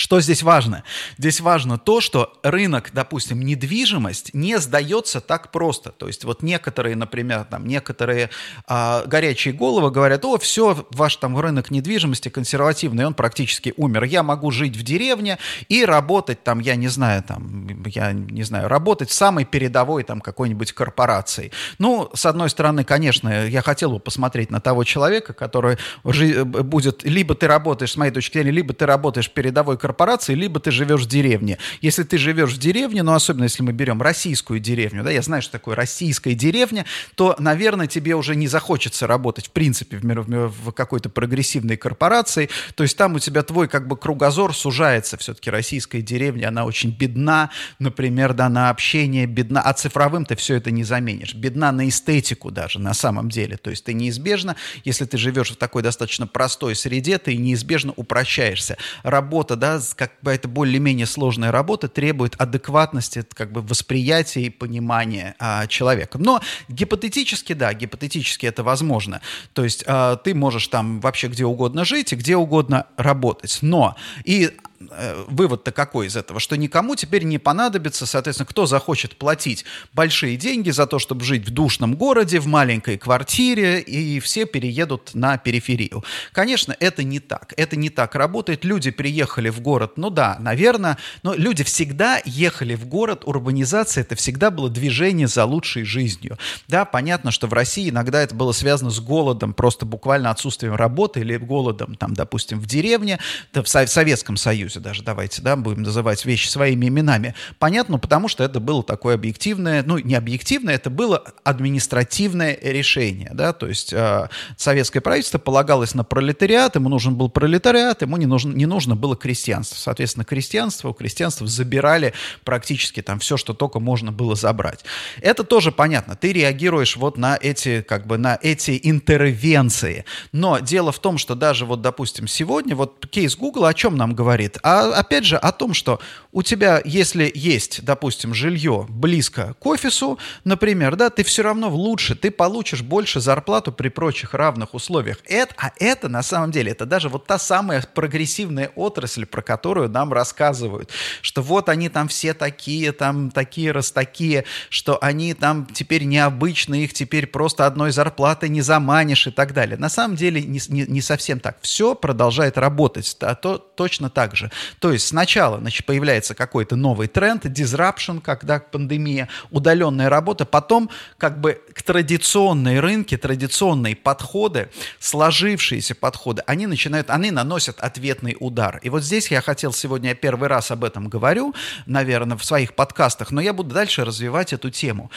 что 0.00 0.20
здесь 0.20 0.42
важно? 0.42 0.82
Здесь 1.18 1.40
важно 1.40 1.78
то, 1.78 2.00
что 2.00 2.32
рынок, 2.42 2.90
допустим, 2.92 3.40
недвижимость 3.40 4.32
не 4.32 4.58
сдается 4.58 5.20
так 5.20 5.52
просто. 5.52 5.90
То 5.90 6.06
есть 6.06 6.24
вот 6.24 6.42
некоторые, 6.42 6.96
например, 6.96 7.44
там 7.44 7.66
некоторые 7.66 8.30
а, 8.66 9.04
горячие 9.04 9.52
головы 9.52 9.90
говорят, 9.90 10.24
о, 10.24 10.38
все, 10.38 10.86
ваш 10.90 11.16
там 11.16 11.38
рынок 11.38 11.70
недвижимости 11.70 12.30
консервативный, 12.30 13.04
он 13.04 13.12
практически 13.12 13.74
умер. 13.76 14.04
Я 14.04 14.22
могу 14.22 14.50
жить 14.50 14.74
в 14.74 14.82
деревне 14.82 15.38
и 15.68 15.84
работать 15.84 16.42
там, 16.42 16.60
я 16.60 16.76
не 16.76 16.88
знаю, 16.88 17.22
там, 17.22 17.68
я 17.84 18.12
не 18.12 18.42
знаю, 18.42 18.68
работать 18.68 19.10
в 19.10 19.12
самой 19.12 19.44
передовой 19.44 20.02
там 20.04 20.22
какой-нибудь 20.22 20.72
корпорации. 20.72 21.52
Ну, 21.78 22.10
с 22.14 22.24
одной 22.24 22.48
стороны, 22.48 22.84
конечно, 22.84 23.46
я 23.46 23.60
хотел 23.60 23.92
бы 23.92 24.00
посмотреть 24.00 24.50
на 24.50 24.60
того 24.60 24.84
человека, 24.84 25.34
который 25.34 25.76
будет, 26.04 27.04
либо 27.04 27.34
ты 27.34 27.46
работаешь, 27.46 27.92
с 27.92 27.96
моей 27.96 28.12
точки 28.12 28.38
зрения, 28.38 28.52
либо 28.52 28.72
ты 28.72 28.86
работаешь 28.86 29.28
в 29.28 29.32
передовой 29.32 29.76
корпорации, 29.76 29.89
корпорации, 29.90 30.34
либо 30.34 30.60
ты 30.60 30.70
живешь 30.70 31.02
в 31.02 31.08
деревне. 31.08 31.58
Если 31.80 32.04
ты 32.04 32.16
живешь 32.16 32.52
в 32.52 32.58
деревне, 32.58 33.02
ну, 33.02 33.12
особенно 33.12 33.44
если 33.44 33.64
мы 33.64 33.72
берем 33.72 34.00
российскую 34.00 34.60
деревню, 34.60 35.02
да, 35.02 35.10
я 35.10 35.20
знаю, 35.20 35.42
что 35.42 35.50
такое 35.50 35.74
российская 35.74 36.34
деревня, 36.34 36.86
то, 37.16 37.34
наверное, 37.40 37.88
тебе 37.88 38.14
уже 38.14 38.36
не 38.36 38.46
захочется 38.46 39.08
работать, 39.08 39.48
в 39.48 39.50
принципе, 39.50 39.96
в, 39.96 40.02
в, 40.02 40.68
в 40.68 40.72
какой-то 40.72 41.08
прогрессивной 41.08 41.76
корпорации. 41.76 42.48
То 42.76 42.84
есть 42.84 42.96
там 42.96 43.14
у 43.14 43.18
тебя 43.18 43.42
твой, 43.42 43.66
как 43.66 43.88
бы, 43.88 43.96
кругозор 43.96 44.54
сужается. 44.54 45.16
Все-таки 45.16 45.50
российская 45.50 46.02
деревня, 46.02 46.48
она 46.48 46.64
очень 46.64 46.96
бедна, 46.96 47.50
например, 47.80 48.32
да, 48.32 48.48
на 48.48 48.70
общение, 48.70 49.26
бедна. 49.26 49.60
А 49.60 49.72
цифровым 49.72 50.24
ты 50.24 50.36
все 50.36 50.54
это 50.54 50.70
не 50.70 50.84
заменишь. 50.84 51.34
Бедна 51.34 51.72
на 51.72 51.88
эстетику 51.88 52.52
даже, 52.52 52.78
на 52.78 52.94
самом 52.94 53.28
деле. 53.28 53.56
То 53.56 53.70
есть 53.70 53.84
ты 53.84 53.92
неизбежно, 53.92 54.54
если 54.84 55.04
ты 55.04 55.18
живешь 55.18 55.50
в 55.50 55.56
такой 55.56 55.82
достаточно 55.82 56.28
простой 56.28 56.76
среде, 56.76 57.18
ты 57.18 57.36
неизбежно 57.36 57.92
упрощаешься. 57.96 58.76
Работа, 59.02 59.56
да, 59.56 59.69
как 59.96 60.12
бы 60.22 60.30
это 60.30 60.48
более-менее 60.48 61.06
сложная 61.06 61.52
работа 61.52 61.88
требует 61.88 62.34
адекватности, 62.38 63.24
как 63.34 63.52
бы 63.52 63.62
восприятия 63.62 64.42
и 64.42 64.50
понимания 64.50 65.34
а, 65.38 65.66
человека. 65.66 66.18
Но 66.18 66.40
гипотетически, 66.68 67.52
да, 67.52 67.72
гипотетически 67.74 68.46
это 68.46 68.62
возможно. 68.62 69.20
То 69.52 69.64
есть 69.64 69.84
а, 69.86 70.16
ты 70.16 70.34
можешь 70.34 70.68
там 70.68 71.00
вообще 71.00 71.28
где 71.28 71.44
угодно 71.44 71.84
жить 71.84 72.12
и 72.12 72.16
где 72.16 72.36
угодно 72.36 72.86
работать. 72.96 73.58
Но 73.62 73.96
и 74.24 74.50
вывод-то 74.80 75.72
какой 75.72 76.06
из 76.06 76.16
этого? 76.16 76.40
Что 76.40 76.56
никому 76.56 76.96
теперь 76.96 77.24
не 77.24 77.38
понадобится, 77.38 78.06
соответственно, 78.06 78.46
кто 78.46 78.64
захочет 78.64 79.16
платить 79.16 79.64
большие 79.92 80.36
деньги 80.36 80.70
за 80.70 80.86
то, 80.86 80.98
чтобы 80.98 81.24
жить 81.24 81.46
в 81.46 81.50
душном 81.50 81.96
городе, 81.96 82.40
в 82.40 82.46
маленькой 82.46 82.96
квартире, 82.96 83.80
и 83.80 84.20
все 84.20 84.46
переедут 84.46 85.14
на 85.14 85.36
периферию. 85.36 86.02
Конечно, 86.32 86.74
это 86.80 87.02
не 87.02 87.20
так. 87.20 87.52
Это 87.58 87.76
не 87.76 87.90
так 87.90 88.14
работает. 88.14 88.64
Люди 88.64 88.90
приехали 88.90 89.50
в 89.50 89.60
город, 89.60 89.92
ну 89.96 90.08
да, 90.08 90.38
наверное, 90.40 90.96
но 91.22 91.34
люди 91.34 91.62
всегда 91.62 92.20
ехали 92.24 92.74
в 92.74 92.86
город. 92.86 93.22
Урбанизация— 93.26 94.00
это 94.02 94.14
всегда 94.14 94.50
было 94.50 94.70
движение 94.70 95.28
за 95.28 95.44
лучшей 95.44 95.84
жизнью. 95.84 96.38
Да, 96.68 96.86
понятно, 96.86 97.30
что 97.30 97.46
в 97.48 97.52
России 97.52 97.90
иногда 97.90 98.22
это 98.22 98.34
было 98.34 98.52
связано 98.52 98.90
с 98.90 99.00
голодом, 99.00 99.52
просто 99.52 99.84
буквально 99.84 100.30
отсутствием 100.30 100.74
работы 100.74 101.20
или 101.20 101.36
голодом, 101.36 101.96
там, 101.96 102.14
допустим, 102.14 102.58
в 102.58 102.66
деревне, 102.66 103.18
да, 103.52 103.62
в 103.62 103.68
Советском 103.68 104.38
Союзе 104.38 104.69
Союзе 104.70 104.80
даже, 104.80 105.02
давайте, 105.02 105.42
да, 105.42 105.56
будем 105.56 105.82
называть 105.82 106.24
вещи 106.24 106.48
своими 106.48 106.86
именами. 106.86 107.34
Понятно, 107.58 107.98
потому 107.98 108.28
что 108.28 108.44
это 108.44 108.60
было 108.60 108.82
такое 108.82 109.14
объективное, 109.14 109.82
ну, 109.82 109.98
не 109.98 110.14
объективное, 110.14 110.74
это 110.74 110.90
было 110.90 111.24
административное 111.44 112.58
решение, 112.62 113.30
да, 113.34 113.52
то 113.52 113.66
есть 113.66 113.92
э, 113.92 114.28
советское 114.56 115.00
правительство 115.00 115.38
полагалось 115.38 115.94
на 115.94 116.04
пролетариат, 116.04 116.76
ему 116.76 116.88
нужен 116.88 117.14
был 117.14 117.28
пролетариат, 117.28 118.02
ему 118.02 118.16
не 118.16 118.26
нужно, 118.26 118.52
не 118.52 118.66
нужно 118.66 118.96
было 118.96 119.16
крестьянство. 119.16 119.76
Соответственно, 119.76 120.24
крестьянство, 120.24 120.90
у 120.90 120.94
крестьянства 120.94 121.46
забирали 121.46 122.12
практически 122.44 123.02
там 123.02 123.18
все, 123.18 123.36
что 123.36 123.54
только 123.54 123.80
можно 123.80 124.12
было 124.12 124.36
забрать. 124.36 124.84
Это 125.20 125.44
тоже 125.44 125.72
понятно, 125.72 126.16
ты 126.16 126.32
реагируешь 126.32 126.96
вот 126.96 127.18
на 127.18 127.36
эти, 127.40 127.82
как 127.82 128.06
бы, 128.06 128.18
на 128.18 128.38
эти 128.40 128.78
интервенции. 128.82 130.04
Но 130.32 130.58
дело 130.60 130.92
в 130.92 130.98
том, 130.98 131.18
что 131.18 131.34
даже 131.34 131.66
вот, 131.66 131.82
допустим, 131.82 132.28
сегодня, 132.28 132.76
вот 132.76 133.06
кейс 133.10 133.36
Google 133.36 133.64
о 133.64 133.74
чем 133.74 133.96
нам 133.96 134.14
говорит? 134.14 134.59
А, 134.62 134.92
опять 134.92 135.24
же 135.24 135.36
о 135.36 135.52
том, 135.52 135.74
что 135.74 136.00
у 136.32 136.42
тебя, 136.42 136.80
если 136.84 137.30
есть, 137.34 137.84
допустим, 137.84 138.34
жилье 138.34 138.86
близко 138.88 139.54
к 139.58 139.66
офису, 139.66 140.18
например, 140.44 140.96
да, 140.96 141.10
ты 141.10 141.24
все 141.24 141.42
равно 141.42 141.68
лучше, 141.68 142.14
ты 142.14 142.30
получишь 142.30 142.82
больше 142.82 143.20
зарплату 143.20 143.72
при 143.72 143.88
прочих 143.88 144.34
равных 144.34 144.74
условиях. 144.74 145.18
Это, 145.24 145.54
а 145.56 145.72
это 145.78 146.08
на 146.08 146.22
самом 146.22 146.50
деле, 146.52 146.72
это 146.72 146.86
даже 146.86 147.08
вот 147.08 147.26
та 147.26 147.38
самая 147.38 147.82
прогрессивная 147.94 148.70
отрасль, 148.76 149.26
про 149.26 149.42
которую 149.42 149.88
нам 149.88 150.12
рассказывают, 150.12 150.90
что 151.22 151.42
вот 151.42 151.68
они 151.68 151.88
там 151.88 152.08
все 152.08 152.34
такие, 152.34 152.92
там 152.92 153.30
такие 153.30 153.72
раз 153.72 153.90
такие, 153.90 154.44
что 154.68 154.98
они 155.02 155.34
там 155.34 155.66
теперь 155.72 156.04
необычные, 156.04 156.84
их 156.84 156.94
теперь 156.94 157.26
просто 157.26 157.66
одной 157.66 157.90
зарплатой 157.90 158.48
не 158.48 158.62
заманишь 158.62 159.26
и 159.26 159.30
так 159.30 159.52
далее. 159.52 159.76
На 159.76 159.88
самом 159.88 160.16
деле 160.16 160.42
не, 160.42 160.60
не, 160.68 160.86
не 160.86 161.00
совсем 161.00 161.40
так. 161.40 161.58
Все 161.62 161.94
продолжает 161.94 162.58
работать, 162.58 163.16
а 163.20 163.34
то 163.34 163.58
точно 163.58 164.10
так 164.10 164.36
же. 164.36 164.49
То 164.78 164.92
есть 164.92 165.08
сначала 165.08 165.58
значит, 165.58 165.86
появляется 165.86 166.34
какой-то 166.34 166.76
новый 166.76 167.08
тренд, 167.08 167.44
disruption, 167.46 168.20
когда 168.20 168.60
пандемия, 168.60 169.28
удаленная 169.50 170.08
работа, 170.08 170.44
потом 170.44 170.90
как 171.18 171.40
бы 171.40 171.60
к 171.72 171.82
традиционной 171.82 172.80
рынке, 172.80 173.16
традиционные 173.16 173.96
подходы, 173.96 174.70
сложившиеся 174.98 175.94
подходы, 175.94 176.42
они 176.46 176.66
начинают, 176.66 177.10
они 177.10 177.30
наносят 177.30 177.80
ответный 177.80 178.36
удар. 178.40 178.78
И 178.82 178.90
вот 178.90 179.02
здесь 179.02 179.30
я 179.30 179.40
хотел 179.40 179.72
сегодня, 179.72 180.10
я 180.10 180.14
первый 180.14 180.48
раз 180.48 180.70
об 180.70 180.84
этом 180.84 181.08
говорю, 181.08 181.54
наверное, 181.86 182.36
в 182.36 182.44
своих 182.44 182.74
подкастах, 182.74 183.30
но 183.30 183.40
я 183.40 183.52
буду 183.52 183.74
дальше 183.74 184.04
развивать 184.04 184.52
эту 184.52 184.70
тему. 184.70 185.10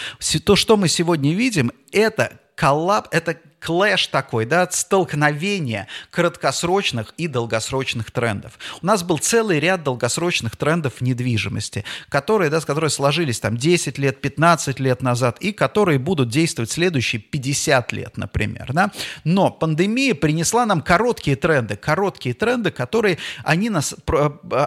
То, 0.46 0.56
что 0.56 0.78
мы 0.78 0.88
сегодня 0.88 1.34
видим, 1.34 1.72
это 1.92 2.40
коллаб, 2.56 3.08
это 3.12 3.38
clash 3.64 4.08
такой, 4.08 4.46
да, 4.46 4.68
столкновение 4.70 5.88
краткосрочных 6.12 7.14
и 7.18 7.28
долгосрочных 7.28 8.12
трендов. 8.12 8.60
У 8.82 8.86
нас 8.86 9.04
был 9.04 9.18
целый 9.18 9.60
ряд 9.60 9.84
долгосрочных 9.84 10.58
трендов 10.58 11.00
недвижимости, 11.00 11.86
которые, 12.10 12.50
да, 12.50 12.60
с 12.60 12.66
которые 12.66 12.90
сложились 12.90 13.40
там 13.40 13.56
10 13.56 13.98
лет, 13.98 14.20
15 14.20 14.80
лет 14.82 15.02
назад 15.02 15.38
и 15.40 15.54
которые 15.54 15.98
будут 15.98 16.28
действовать 16.28 16.72
следующие 16.72 17.22
50 17.22 17.94
лет, 17.94 18.18
например, 18.18 18.74
да. 18.74 18.92
Но 19.24 19.50
пандемия 19.50 20.14
принесла 20.14 20.66
нам 20.66 20.82
короткие 20.82 21.38
тренды, 21.38 21.78
короткие 21.78 22.36
тренды, 22.36 22.70
которые, 22.70 23.18
они, 23.46 23.70
нас, 23.70 23.96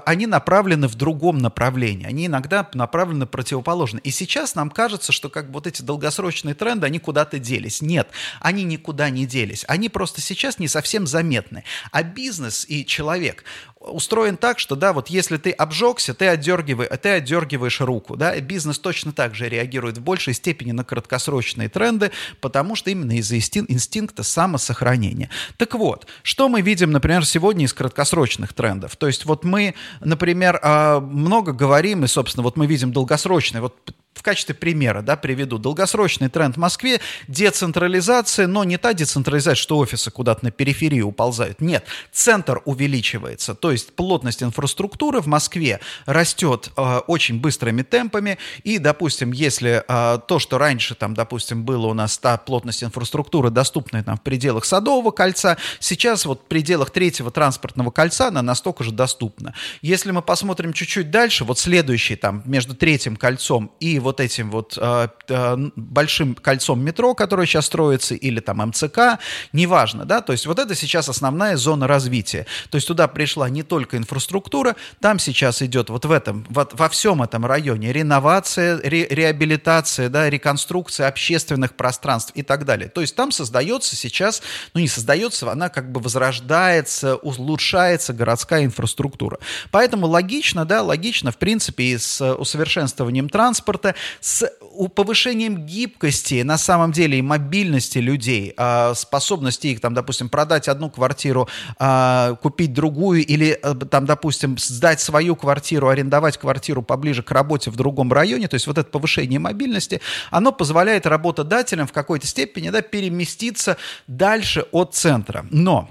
они 0.07 0.27
направлены 0.27 0.89
в 0.89 0.95
другом 0.95 1.39
направлении, 1.39 2.07
они 2.07 2.27
иногда 2.27 2.67
направлены 2.73 3.27
противоположно. 3.27 3.99
И 3.99 4.11
сейчас 4.11 4.55
нам 4.55 4.71
кажется, 4.71 5.13
что 5.13 5.29
как 5.29 5.49
бы 5.49 5.55
вот 5.55 5.67
эти 5.67 5.83
долгосрочные 5.83 6.55
тренды, 6.55 6.87
они 6.87 6.99
куда-то 6.99 7.39
делись. 7.39 7.83
Нет, 7.83 8.09
они 8.41 8.65
не 8.65 8.79
никуда 8.87 9.11
не 9.11 9.27
делись. 9.27 9.65
Они 9.67 9.89
просто 9.89 10.21
сейчас 10.21 10.61
не 10.61 10.69
совсем 10.69 11.09
заметны. 11.09 11.65
А 11.91 12.05
бизнес 12.05 12.65
и 12.69 12.87
человек 12.87 13.43
устроен 13.81 14.37
так, 14.37 14.59
что, 14.59 14.77
да, 14.77 14.93
вот 14.93 15.09
если 15.09 15.37
ты 15.37 15.51
обжегся, 15.51 16.15
ты, 16.15 16.29
отдергиваешь, 16.29 16.91
ты 17.03 17.09
отдергиваешь 17.11 17.81
руку, 17.81 18.17
да, 18.17 18.39
бизнес 18.41 18.79
точно 18.79 19.13
так 19.13 19.35
же 19.35 19.49
реагирует 19.49 19.99
в 19.99 20.03
большей 20.03 20.35
степени 20.35 20.73
на 20.73 20.85
краткосрочные 20.85 21.69
тренды, 21.69 22.11
потому 22.41 22.77
что 22.77 22.91
именно 22.91 23.19
из-за 23.19 23.37
инстинкта 23.37 24.23
самосохранения. 24.23 25.31
Так 25.57 25.75
вот, 25.75 26.07
что 26.23 26.49
мы 26.49 26.63
видим, 26.63 26.91
например, 26.93 27.25
сегодня 27.25 27.65
из 27.65 27.73
краткосрочных 27.73 28.53
трендов? 28.53 28.97
То 28.97 29.07
есть 29.09 29.25
вот 29.25 29.45
мы, 29.45 29.75
например, 30.01 30.61
а, 30.63 31.01
много 31.01 31.53
говорим, 31.53 32.05
и, 32.05 32.09
собственно, 32.09 32.43
вот 32.45 32.57
мы 32.57 32.67
видим 32.67 32.93
долгосрочные, 32.93 33.61
вот 33.61 33.77
в 34.17 34.23
качестве 34.23 34.55
примера, 34.55 35.03
да, 35.03 35.17
приведу. 35.17 35.59
Долгосрочный 35.59 36.29
тренд 36.29 36.57
в 36.57 36.59
Москве– 36.59 37.01
децентрализация, 37.29 38.47
но 38.47 38.65
не 38.65 38.79
та 38.79 38.93
децентрализация, 38.93 39.55
что 39.55 39.79
офисы 39.79 40.11
куда-то 40.11 40.45
на 40.45 40.51
периферию 40.51 41.09
уползают. 41.09 41.61
Нет, 41.61 41.85
центр 42.13 42.63
увеличивается. 42.65 43.55
То 43.55 43.73
есть 43.73 43.95
плотность 43.95 44.43
инфраструктуры 44.43 45.21
в 45.21 45.27
Москве 45.27 45.81
растет 46.07 46.71
э, 46.77 46.99
очень 47.07 47.41
быстрыми 47.41 47.83
темпами. 47.83 48.39
И, 48.65 48.79
допустим, 48.79 49.33
если 49.33 49.85
э, 49.87 50.19
то, 50.27 50.39
что 50.39 50.59
раньше, 50.59 50.95
там, 50.95 51.15
допустим, 51.15 51.65
было 51.65 51.87
у 51.87 51.95
нас 51.95 52.19
та 52.19 52.37
плотность 52.37 52.83
инфраструктуры, 52.83 53.51
доступная 53.51 54.03
там, 54.03 54.17
в 54.17 54.23
пределах 54.23 54.65
Садового 54.65 55.11
кольца, 55.11 55.57
сейчас 55.81 56.25
вот 56.27 56.43
в 56.43 56.45
пределах 56.45 56.91
третьего 56.91 57.31
транспортного 57.31 57.91
кольца 57.91 58.29
она 58.29 58.43
настолько 58.43 58.85
же 58.85 58.93
доступна. 58.93 59.55
Если 59.83 60.11
мы 60.11 60.23
посмотрим 60.23 60.73
чуть-чуть 60.73 61.11
дальше, 61.11 61.45
вот 61.45 61.59
следующий 61.59 62.17
там 62.17 62.43
между 62.45 62.75
третьим 62.75 63.17
кольцом 63.17 63.71
и 63.81 63.99
вот 64.07 64.21
этим 64.21 64.53
вот 64.53 64.79
э, 64.81 65.09
э, 65.29 65.57
большим 65.75 66.37
кольцом 66.37 66.81
метро, 66.81 67.13
которое 67.15 67.45
сейчас 67.45 67.67
строится, 67.67 68.15
или 68.15 68.39
там 68.39 68.59
МЦК, 68.59 69.19
неважно, 69.53 70.05
да, 70.05 70.21
то 70.21 70.31
есть 70.31 70.47
вот 70.47 70.61
это 70.61 70.77
сейчас 70.77 71.09
основная 71.09 71.57
зона 71.57 71.89
развития. 71.89 72.47
То 72.71 72.77
есть 72.77 72.87
туда 72.87 73.09
пришла 73.09 73.49
не 73.49 73.65
только 73.65 73.97
инфраструктура, 73.97 74.77
там 75.01 75.19
сейчас 75.19 75.61
идет 75.61 75.91
вот 75.91 76.05
в 76.05 76.13
этом, 76.13 76.47
вот 76.51 76.79
во 76.79 76.89
всем 76.89 77.21
этом 77.21 77.45
районе 77.45 77.93
реновация, 77.93 78.81
ре, 78.81 79.09
реабилитация, 79.09 80.09
да, 80.09 80.31
реконструкция 80.31 81.09
общественных 81.09 81.75
пространств 81.75 82.31
и 82.37 82.43
так 82.43 82.65
далее. 82.65 82.89
То 82.89 83.01
есть 83.01 83.17
там 83.17 83.33
создается 83.33 83.97
сейчас, 83.97 84.41
ну 84.73 84.81
не 84.81 84.89
создается, 84.89 85.51
она 85.51 85.69
как 85.69 85.91
бы 85.91 86.01
возрождается, 86.01 87.17
улучшается 87.17 88.13
городская 88.13 88.65
инфраструктура. 88.65 89.41
Поэтому 89.73 90.07
логично, 90.07 90.65
да, 90.65 90.83
логично, 90.83 91.33
в 91.33 91.39
принципе, 91.39 91.87
и 91.87 91.99
с 91.99 92.23
усовершенствованием 92.37 93.29
транспорта, 93.29 93.96
с 94.21 94.51
повышением 94.95 95.67
гибкости 95.67 96.43
на 96.43 96.59
самом 96.59 96.93
деле 96.93 97.19
и 97.19 97.23
мобильности 97.23 97.99
людей, 97.99 98.55
а, 98.57 98.95
способности 98.95 99.69
их, 99.69 99.81
там, 99.81 99.95
допустим, 99.95 100.29
продать 100.29 100.69
одну 100.69 100.91
квартиру, 100.91 101.49
а, 101.79 102.35
купить 102.43 102.73
другую 102.73 103.25
или, 103.25 103.59
э, 103.63 103.75
там, 103.91 104.07
допустим, 104.07 104.59
сдать 104.59 105.01
свою 105.01 105.37
квартиру, 105.37 105.89
арендовать 105.89 106.39
квартиру 106.39 106.83
поближе 106.83 107.23
к 107.23 107.31
работе 107.31 107.71
в 107.71 107.77
другом 107.77 108.13
районе, 108.13 108.49
то 108.49 108.55
есть 108.55 108.67
вот 108.67 108.79
это 108.79 108.91
повышение 108.91 109.39
мобильности, 109.39 110.01
оно 110.31 110.53
позволяет 110.53 111.07
работодателям 111.07 111.87
в 111.87 111.93
какой-то 111.93 112.27
степени 112.27 112.71
да, 112.71 112.83
переместиться 112.83 113.77
дальше 114.07 114.67
от 114.73 114.95
центра. 114.95 115.47
Но 115.51 115.89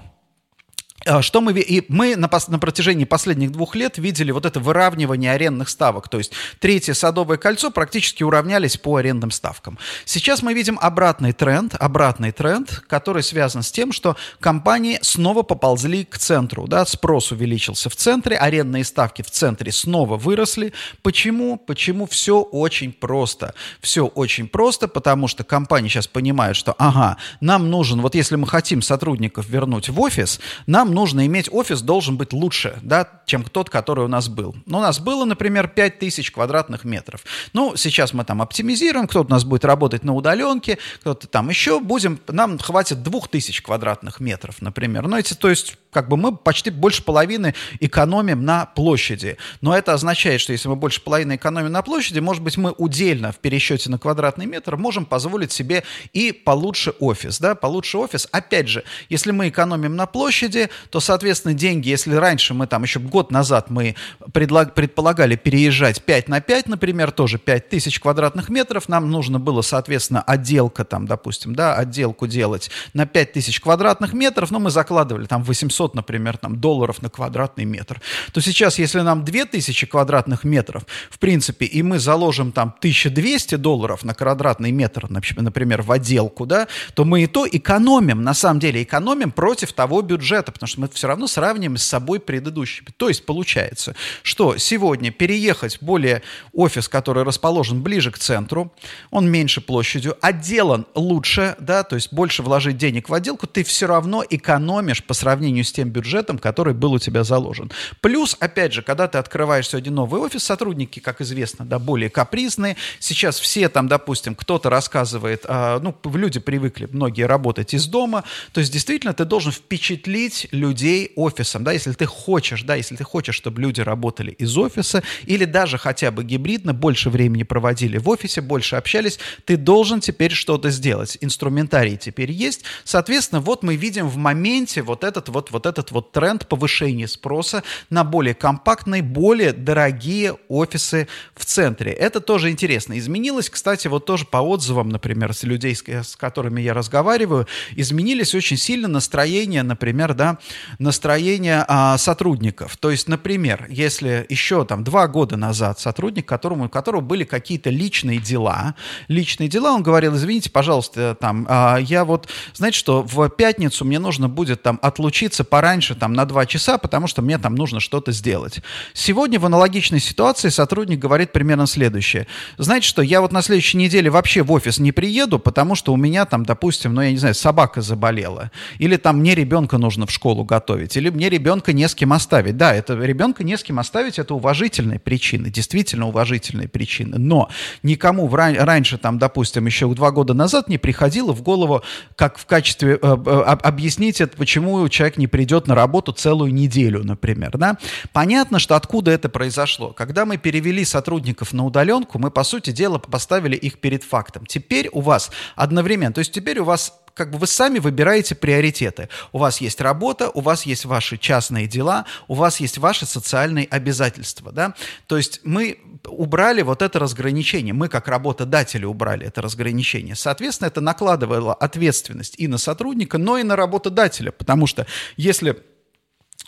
что 1.20 1.40
мы, 1.40 1.52
и 1.52 1.84
мы 1.88 2.16
на, 2.16 2.28
на 2.48 2.58
протяжении 2.58 3.04
последних 3.04 3.52
двух 3.52 3.74
лет 3.74 3.98
видели 3.98 4.32
вот 4.32 4.44
это 4.44 4.60
выравнивание 4.60 5.32
арендных 5.32 5.68
ставок. 5.68 6.08
То 6.08 6.18
есть 6.18 6.32
третье 6.58 6.94
садовое 6.94 7.36
кольцо 7.36 7.70
практически 7.70 8.22
уравнялись 8.22 8.76
по 8.76 8.96
арендным 8.96 9.30
ставкам. 9.30 9.78
Сейчас 10.04 10.42
мы 10.42 10.54
видим 10.54 10.78
обратный 10.80 11.32
тренд, 11.32 11.74
обратный 11.78 12.32
тренд, 12.32 12.82
который 12.88 13.22
связан 13.22 13.62
с 13.62 13.70
тем, 13.70 13.92
что 13.92 14.16
компании 14.40 14.98
снова 15.02 15.42
поползли 15.42 16.04
к 16.04 16.18
центру. 16.18 16.66
Да? 16.66 16.84
Спрос 16.86 17.32
увеличился 17.32 17.88
в 17.88 17.96
центре, 17.96 18.36
арендные 18.36 18.84
ставки 18.84 19.22
в 19.22 19.30
центре 19.30 19.72
снова 19.72 20.16
выросли. 20.16 20.72
Почему? 21.02 21.56
Почему 21.56 22.06
все 22.06 22.40
очень 22.40 22.92
просто? 22.92 23.54
Все 23.80 24.06
очень 24.06 24.48
просто, 24.48 24.88
потому 24.88 25.28
что 25.28 25.44
компании 25.44 25.88
сейчас 25.88 26.06
понимают, 26.06 26.56
что 26.56 26.74
ага, 26.78 27.16
нам 27.40 27.70
нужен, 27.70 28.00
вот 28.00 28.14
если 28.14 28.36
мы 28.36 28.46
хотим 28.46 28.82
сотрудников 28.82 29.48
вернуть 29.48 29.88
в 29.88 30.00
офис, 30.00 30.40
нам 30.66 30.85
нужно 30.92 31.26
иметь 31.26 31.48
офис, 31.52 31.82
должен 31.82 32.16
быть 32.16 32.32
лучше, 32.32 32.78
да, 32.82 33.08
чем 33.26 33.44
тот, 33.44 33.70
который 33.70 34.04
у 34.04 34.08
нас 34.08 34.28
был. 34.28 34.54
Ну, 34.66 34.78
у 34.78 34.80
нас 34.80 35.00
было, 35.00 35.24
например, 35.24 35.68
5000 35.68 36.30
квадратных 36.30 36.84
метров. 36.84 37.24
Ну, 37.52 37.76
сейчас 37.76 38.12
мы 38.12 38.24
там 38.24 38.42
оптимизируем, 38.42 39.06
кто-то 39.06 39.28
у 39.28 39.30
нас 39.30 39.44
будет 39.44 39.64
работать 39.64 40.04
на 40.04 40.14
удаленке, 40.14 40.78
кто-то 41.00 41.26
там 41.26 41.48
еще 41.48 41.80
будем, 41.80 42.18
нам 42.28 42.58
хватит 42.58 43.02
2000 43.02 43.62
квадратных 43.62 44.20
метров, 44.20 44.60
например. 44.60 45.06
Ну, 45.08 45.16
эти, 45.16 45.34
то 45.34 45.48
есть, 45.48 45.76
как 45.96 46.08
бы 46.08 46.18
мы 46.18 46.36
почти 46.36 46.68
больше 46.68 47.02
половины 47.02 47.54
экономим 47.80 48.44
на 48.44 48.66
площади. 48.66 49.38
Но 49.62 49.74
это 49.74 49.94
означает, 49.94 50.42
что 50.42 50.52
если 50.52 50.68
мы 50.68 50.76
больше 50.76 51.00
половины 51.00 51.36
экономим 51.36 51.72
на 51.72 51.80
площади, 51.80 52.18
может 52.18 52.42
быть, 52.42 52.58
мы 52.58 52.74
удельно 52.76 53.32
в 53.32 53.38
пересчете 53.38 53.88
на 53.88 53.98
квадратный 53.98 54.44
метр 54.44 54.76
можем 54.76 55.06
позволить 55.06 55.52
себе 55.52 55.84
и 56.12 56.32
получше 56.32 56.92
офис, 57.00 57.38
да, 57.38 57.54
получше 57.54 57.96
офис. 57.96 58.28
Опять 58.30 58.68
же, 58.68 58.84
если 59.08 59.30
мы 59.30 59.48
экономим 59.48 59.96
на 59.96 60.04
площади, 60.04 60.68
то, 60.90 61.00
соответственно, 61.00 61.54
деньги, 61.54 61.88
если 61.88 62.14
раньше 62.14 62.52
мы 62.52 62.66
там 62.66 62.82
еще 62.82 63.00
год 63.00 63.30
назад 63.30 63.70
мы 63.70 63.96
предлаг, 64.34 64.74
предполагали 64.74 65.36
переезжать 65.36 66.02
5 66.02 66.28
на 66.28 66.42
5, 66.42 66.68
например, 66.68 67.10
тоже 67.10 67.38
5 67.38 67.70
тысяч 67.70 68.00
квадратных 68.00 68.50
метров, 68.50 68.90
нам 68.90 69.10
нужно 69.10 69.40
было, 69.40 69.62
соответственно, 69.62 70.20
отделка 70.20 70.84
там, 70.84 71.06
допустим, 71.06 71.54
да, 71.54 71.74
отделку 71.74 72.26
делать 72.26 72.70
на 72.92 73.06
5 73.06 73.32
тысяч 73.32 73.62
квадратных 73.62 74.12
метров, 74.12 74.50
но 74.50 74.58
мы 74.58 74.70
закладывали 74.70 75.24
там 75.24 75.42
800, 75.42 75.85
например, 75.94 76.36
там 76.36 76.56
долларов 76.56 77.02
на 77.02 77.10
квадратный 77.10 77.64
метр. 77.64 78.00
То 78.32 78.40
сейчас, 78.40 78.78
если 78.78 79.00
нам 79.00 79.24
2000 79.24 79.86
квадратных 79.86 80.44
метров, 80.44 80.84
в 81.10 81.18
принципе, 81.18 81.66
и 81.66 81.82
мы 81.82 81.98
заложим 81.98 82.52
там 82.52 82.74
1200 82.78 83.56
долларов 83.56 84.04
на 84.04 84.14
квадратный 84.14 84.72
метр, 84.72 85.06
например, 85.08 85.82
в 85.82 85.92
отделку, 85.92 86.46
да, 86.46 86.68
то 86.94 87.04
мы 87.04 87.22
и 87.22 87.26
то 87.26 87.46
экономим, 87.50 88.22
на 88.22 88.34
самом 88.34 88.60
деле 88.60 88.82
экономим 88.82 89.30
против 89.30 89.72
того 89.72 90.02
бюджета, 90.02 90.52
потому 90.52 90.68
что 90.68 90.80
мы 90.80 90.88
все 90.88 91.06
равно 91.08 91.26
сравниваем 91.26 91.76
с 91.76 91.84
собой 91.84 92.20
предыдущими. 92.20 92.88
То 92.96 93.08
есть 93.08 93.26
получается, 93.26 93.94
что 94.22 94.56
сегодня 94.56 95.10
переехать 95.10 95.78
более 95.80 96.22
офис, 96.52 96.88
который 96.88 97.24
расположен 97.24 97.82
ближе 97.82 98.10
к 98.10 98.18
центру, 98.18 98.72
он 99.10 99.30
меньше 99.30 99.60
площадью, 99.60 100.16
отделан 100.20 100.86
лучше, 100.94 101.56
да, 101.58 101.82
то 101.82 101.96
есть 101.96 102.12
больше 102.12 102.42
вложить 102.42 102.76
денег 102.76 103.08
в 103.08 103.14
отделку, 103.14 103.46
ты 103.46 103.64
все 103.64 103.86
равно 103.86 104.24
экономишь 104.28 105.02
по 105.04 105.14
сравнению 105.14 105.64
с 105.64 105.72
тем 105.76 105.90
бюджетом, 105.90 106.38
который 106.38 106.72
был 106.72 106.94
у 106.94 106.98
тебя 106.98 107.22
заложен. 107.22 107.70
Плюс, 108.00 108.34
опять 108.40 108.72
же, 108.72 108.80
когда 108.80 109.08
ты 109.08 109.18
открываешь 109.18 109.68
сегодня 109.68 109.92
новый 109.92 110.22
офис, 110.22 110.42
сотрудники, 110.42 111.00
как 111.00 111.20
известно, 111.20 111.66
да, 111.66 111.78
более 111.78 112.08
капризные. 112.08 112.76
Сейчас 112.98 113.38
все 113.38 113.68
там, 113.68 113.86
допустим, 113.86 114.34
кто-то 114.34 114.70
рассказывает, 114.70 115.44
а, 115.46 115.78
ну, 115.80 115.94
люди 116.14 116.40
привыкли, 116.40 116.88
многие 116.90 117.26
работать 117.26 117.74
из 117.74 117.86
дома, 117.86 118.24
то 118.52 118.60
есть 118.60 118.72
действительно 118.72 119.12
ты 119.12 119.26
должен 119.26 119.52
впечатлить 119.52 120.48
людей 120.50 121.12
офисом, 121.14 121.62
да, 121.62 121.72
если 121.72 121.92
ты 121.92 122.06
хочешь, 122.06 122.62
да, 122.62 122.74
если 122.74 122.96
ты 122.96 123.04
хочешь, 123.04 123.34
чтобы 123.34 123.60
люди 123.60 123.82
работали 123.82 124.30
из 124.30 124.56
офиса 124.56 125.02
или 125.26 125.44
даже 125.44 125.76
хотя 125.76 126.10
бы 126.10 126.24
гибридно, 126.24 126.72
больше 126.72 127.10
времени 127.10 127.42
проводили 127.42 127.98
в 127.98 128.08
офисе, 128.08 128.40
больше 128.40 128.76
общались, 128.76 129.18
ты 129.44 129.58
должен 129.58 130.00
теперь 130.00 130.32
что-то 130.32 130.70
сделать. 130.70 131.18
Инструментарий 131.20 131.98
теперь 131.98 132.32
есть. 132.32 132.62
Соответственно, 132.84 133.42
вот 133.42 133.62
мы 133.62 133.76
видим 133.76 134.08
в 134.08 134.16
моменте 134.16 134.80
вот 134.80 135.04
этот 135.04 135.28
вот, 135.28 135.50
вот 135.56 135.64
этот 135.64 135.90
вот 135.90 136.12
тренд 136.12 136.46
повышения 136.46 137.08
спроса 137.08 137.62
на 137.88 138.04
более 138.04 138.34
компактные, 138.34 139.02
более 139.02 139.54
дорогие 139.54 140.36
офисы 140.48 141.08
в 141.34 141.46
центре. 141.46 141.92
Это 141.92 142.20
тоже 142.20 142.50
интересно. 142.50 142.98
Изменилось, 142.98 143.48
кстати, 143.48 143.88
вот 143.88 144.04
тоже 144.04 144.26
по 144.26 144.38
отзывам, 144.38 144.90
например, 144.90 145.32
с 145.32 145.44
людей, 145.44 145.74
с 145.74 146.14
которыми 146.16 146.60
я 146.60 146.74
разговариваю, 146.74 147.46
изменились 147.74 148.34
очень 148.34 148.58
сильно 148.58 148.86
настроение, 148.86 149.62
например, 149.62 150.12
да, 150.12 150.38
настроение 150.78 151.64
а, 151.66 151.96
сотрудников. 151.96 152.76
То 152.76 152.90
есть, 152.90 153.08
например, 153.08 153.66
если 153.70 154.26
еще 154.28 154.66
там 154.66 154.84
два 154.84 155.08
года 155.08 155.38
назад 155.38 155.80
сотрудник, 155.80 156.26
которому, 156.26 156.66
у 156.66 156.68
которого 156.68 157.00
были 157.00 157.24
какие-то 157.24 157.70
личные 157.70 158.18
дела, 158.18 158.74
личные 159.08 159.48
дела, 159.48 159.72
он 159.72 159.82
говорил, 159.82 160.16
извините, 160.16 160.50
пожалуйста, 160.50 161.16
там, 161.18 161.46
а, 161.48 161.78
я 161.78 162.04
вот, 162.04 162.28
знаете 162.52 162.78
что, 162.78 163.02
в 163.02 163.30
пятницу 163.30 163.86
мне 163.86 163.98
нужно 163.98 164.28
будет 164.28 164.62
там 164.62 164.78
отлучиться 164.82 165.44
пораньше, 165.46 165.94
там, 165.94 166.12
на 166.12 166.24
два 166.24 166.46
часа, 166.46 166.78
потому 166.78 167.06
что 167.06 167.22
мне 167.22 167.38
там 167.38 167.54
нужно 167.54 167.80
что-то 167.80 168.12
сделать. 168.12 168.60
Сегодня 168.92 169.38
в 169.38 169.46
аналогичной 169.46 170.00
ситуации 170.00 170.48
сотрудник 170.48 170.98
говорит 170.98 171.32
примерно 171.32 171.66
следующее. 171.66 172.26
Знаете 172.58 172.86
что, 172.86 173.02
я 173.02 173.20
вот 173.20 173.32
на 173.32 173.42
следующей 173.42 173.78
неделе 173.78 174.10
вообще 174.10 174.42
в 174.42 174.52
офис 174.52 174.78
не 174.78 174.92
приеду, 174.92 175.38
потому 175.38 175.74
что 175.74 175.92
у 175.92 175.96
меня 175.96 176.24
там, 176.24 176.44
допустим, 176.44 176.94
ну, 176.94 177.02
я 177.02 177.10
не 177.10 177.16
знаю, 177.16 177.34
собака 177.34 177.82
заболела, 177.82 178.50
или 178.78 178.96
там 178.96 179.18
мне 179.18 179.34
ребенка 179.34 179.78
нужно 179.78 180.06
в 180.06 180.10
школу 180.10 180.44
готовить, 180.44 180.96
или 180.96 181.10
мне 181.10 181.28
ребенка 181.28 181.72
не 181.72 181.88
с 181.88 181.94
кем 181.94 182.12
оставить. 182.12 182.56
Да, 182.56 182.74
это 182.74 182.94
ребенка 182.94 183.44
не 183.44 183.56
с 183.56 183.62
кем 183.62 183.78
оставить, 183.78 184.18
это 184.18 184.34
уважительные 184.34 184.98
причины, 184.98 185.50
действительно 185.50 186.08
уважительные 186.08 186.68
причины. 186.68 187.18
Но 187.18 187.48
никому 187.82 188.26
в 188.26 188.34
ран- 188.34 188.58
раньше, 188.58 188.98
там, 188.98 189.18
допустим, 189.18 189.66
еще 189.66 189.92
два 189.94 190.10
года 190.10 190.34
назад 190.34 190.68
не 190.68 190.78
приходило 190.78 191.32
в 191.32 191.42
голову, 191.42 191.82
как 192.16 192.38
в 192.38 192.46
качестве 192.46 192.98
э, 193.00 193.16
э, 193.26 193.30
объяснить 193.40 194.20
это, 194.20 194.36
почему 194.36 194.88
человек 194.88 195.16
не 195.16 195.26
придет 195.36 195.66
на 195.66 195.74
работу 195.74 196.12
целую 196.12 196.50
неделю, 196.54 197.04
например. 197.04 197.58
Да? 197.58 197.76
Понятно, 198.14 198.58
что 198.58 198.74
откуда 198.74 199.10
это 199.10 199.28
произошло. 199.28 199.92
Когда 199.92 200.24
мы 200.24 200.38
перевели 200.38 200.82
сотрудников 200.82 201.52
на 201.52 201.66
удаленку, 201.66 202.18
мы, 202.18 202.30
по 202.30 202.42
сути 202.42 202.70
дела, 202.70 202.96
поставили 202.96 203.54
их 203.54 203.78
перед 203.78 204.02
фактом. 204.02 204.46
Теперь 204.46 204.88
у 204.92 205.02
вас 205.02 205.30
одновременно, 205.54 206.14
то 206.14 206.20
есть 206.20 206.32
теперь 206.32 206.58
у 206.60 206.64
вас 206.64 206.94
как 207.16 207.30
бы 207.30 207.38
вы 207.38 207.46
сами 207.46 207.78
выбираете 207.78 208.34
приоритеты. 208.34 209.08
У 209.32 209.38
вас 209.38 209.62
есть 209.62 209.80
работа, 209.80 210.28
у 210.28 210.42
вас 210.42 210.66
есть 210.66 210.84
ваши 210.84 211.16
частные 211.16 211.66
дела, 211.66 212.04
у 212.28 212.34
вас 212.34 212.60
есть 212.60 212.76
ваши 212.76 213.06
социальные 213.06 213.66
обязательства, 213.70 214.52
да. 214.52 214.74
То 215.06 215.16
есть 215.16 215.40
мы 215.42 215.78
убрали 216.04 216.60
вот 216.60 216.82
это 216.82 216.98
разграничение, 216.98 217.72
мы 217.72 217.88
как 217.88 218.06
работодатели 218.06 218.84
убрали 218.84 219.26
это 219.26 219.40
разграничение. 219.40 220.14
Соответственно, 220.14 220.68
это 220.68 220.82
накладывало 220.82 221.54
ответственность 221.54 222.34
и 222.36 222.48
на 222.48 222.58
сотрудника, 222.58 223.16
но 223.16 223.38
и 223.38 223.42
на 223.42 223.56
работодателя, 223.56 224.30
потому 224.30 224.66
что 224.66 224.86
если 225.16 225.56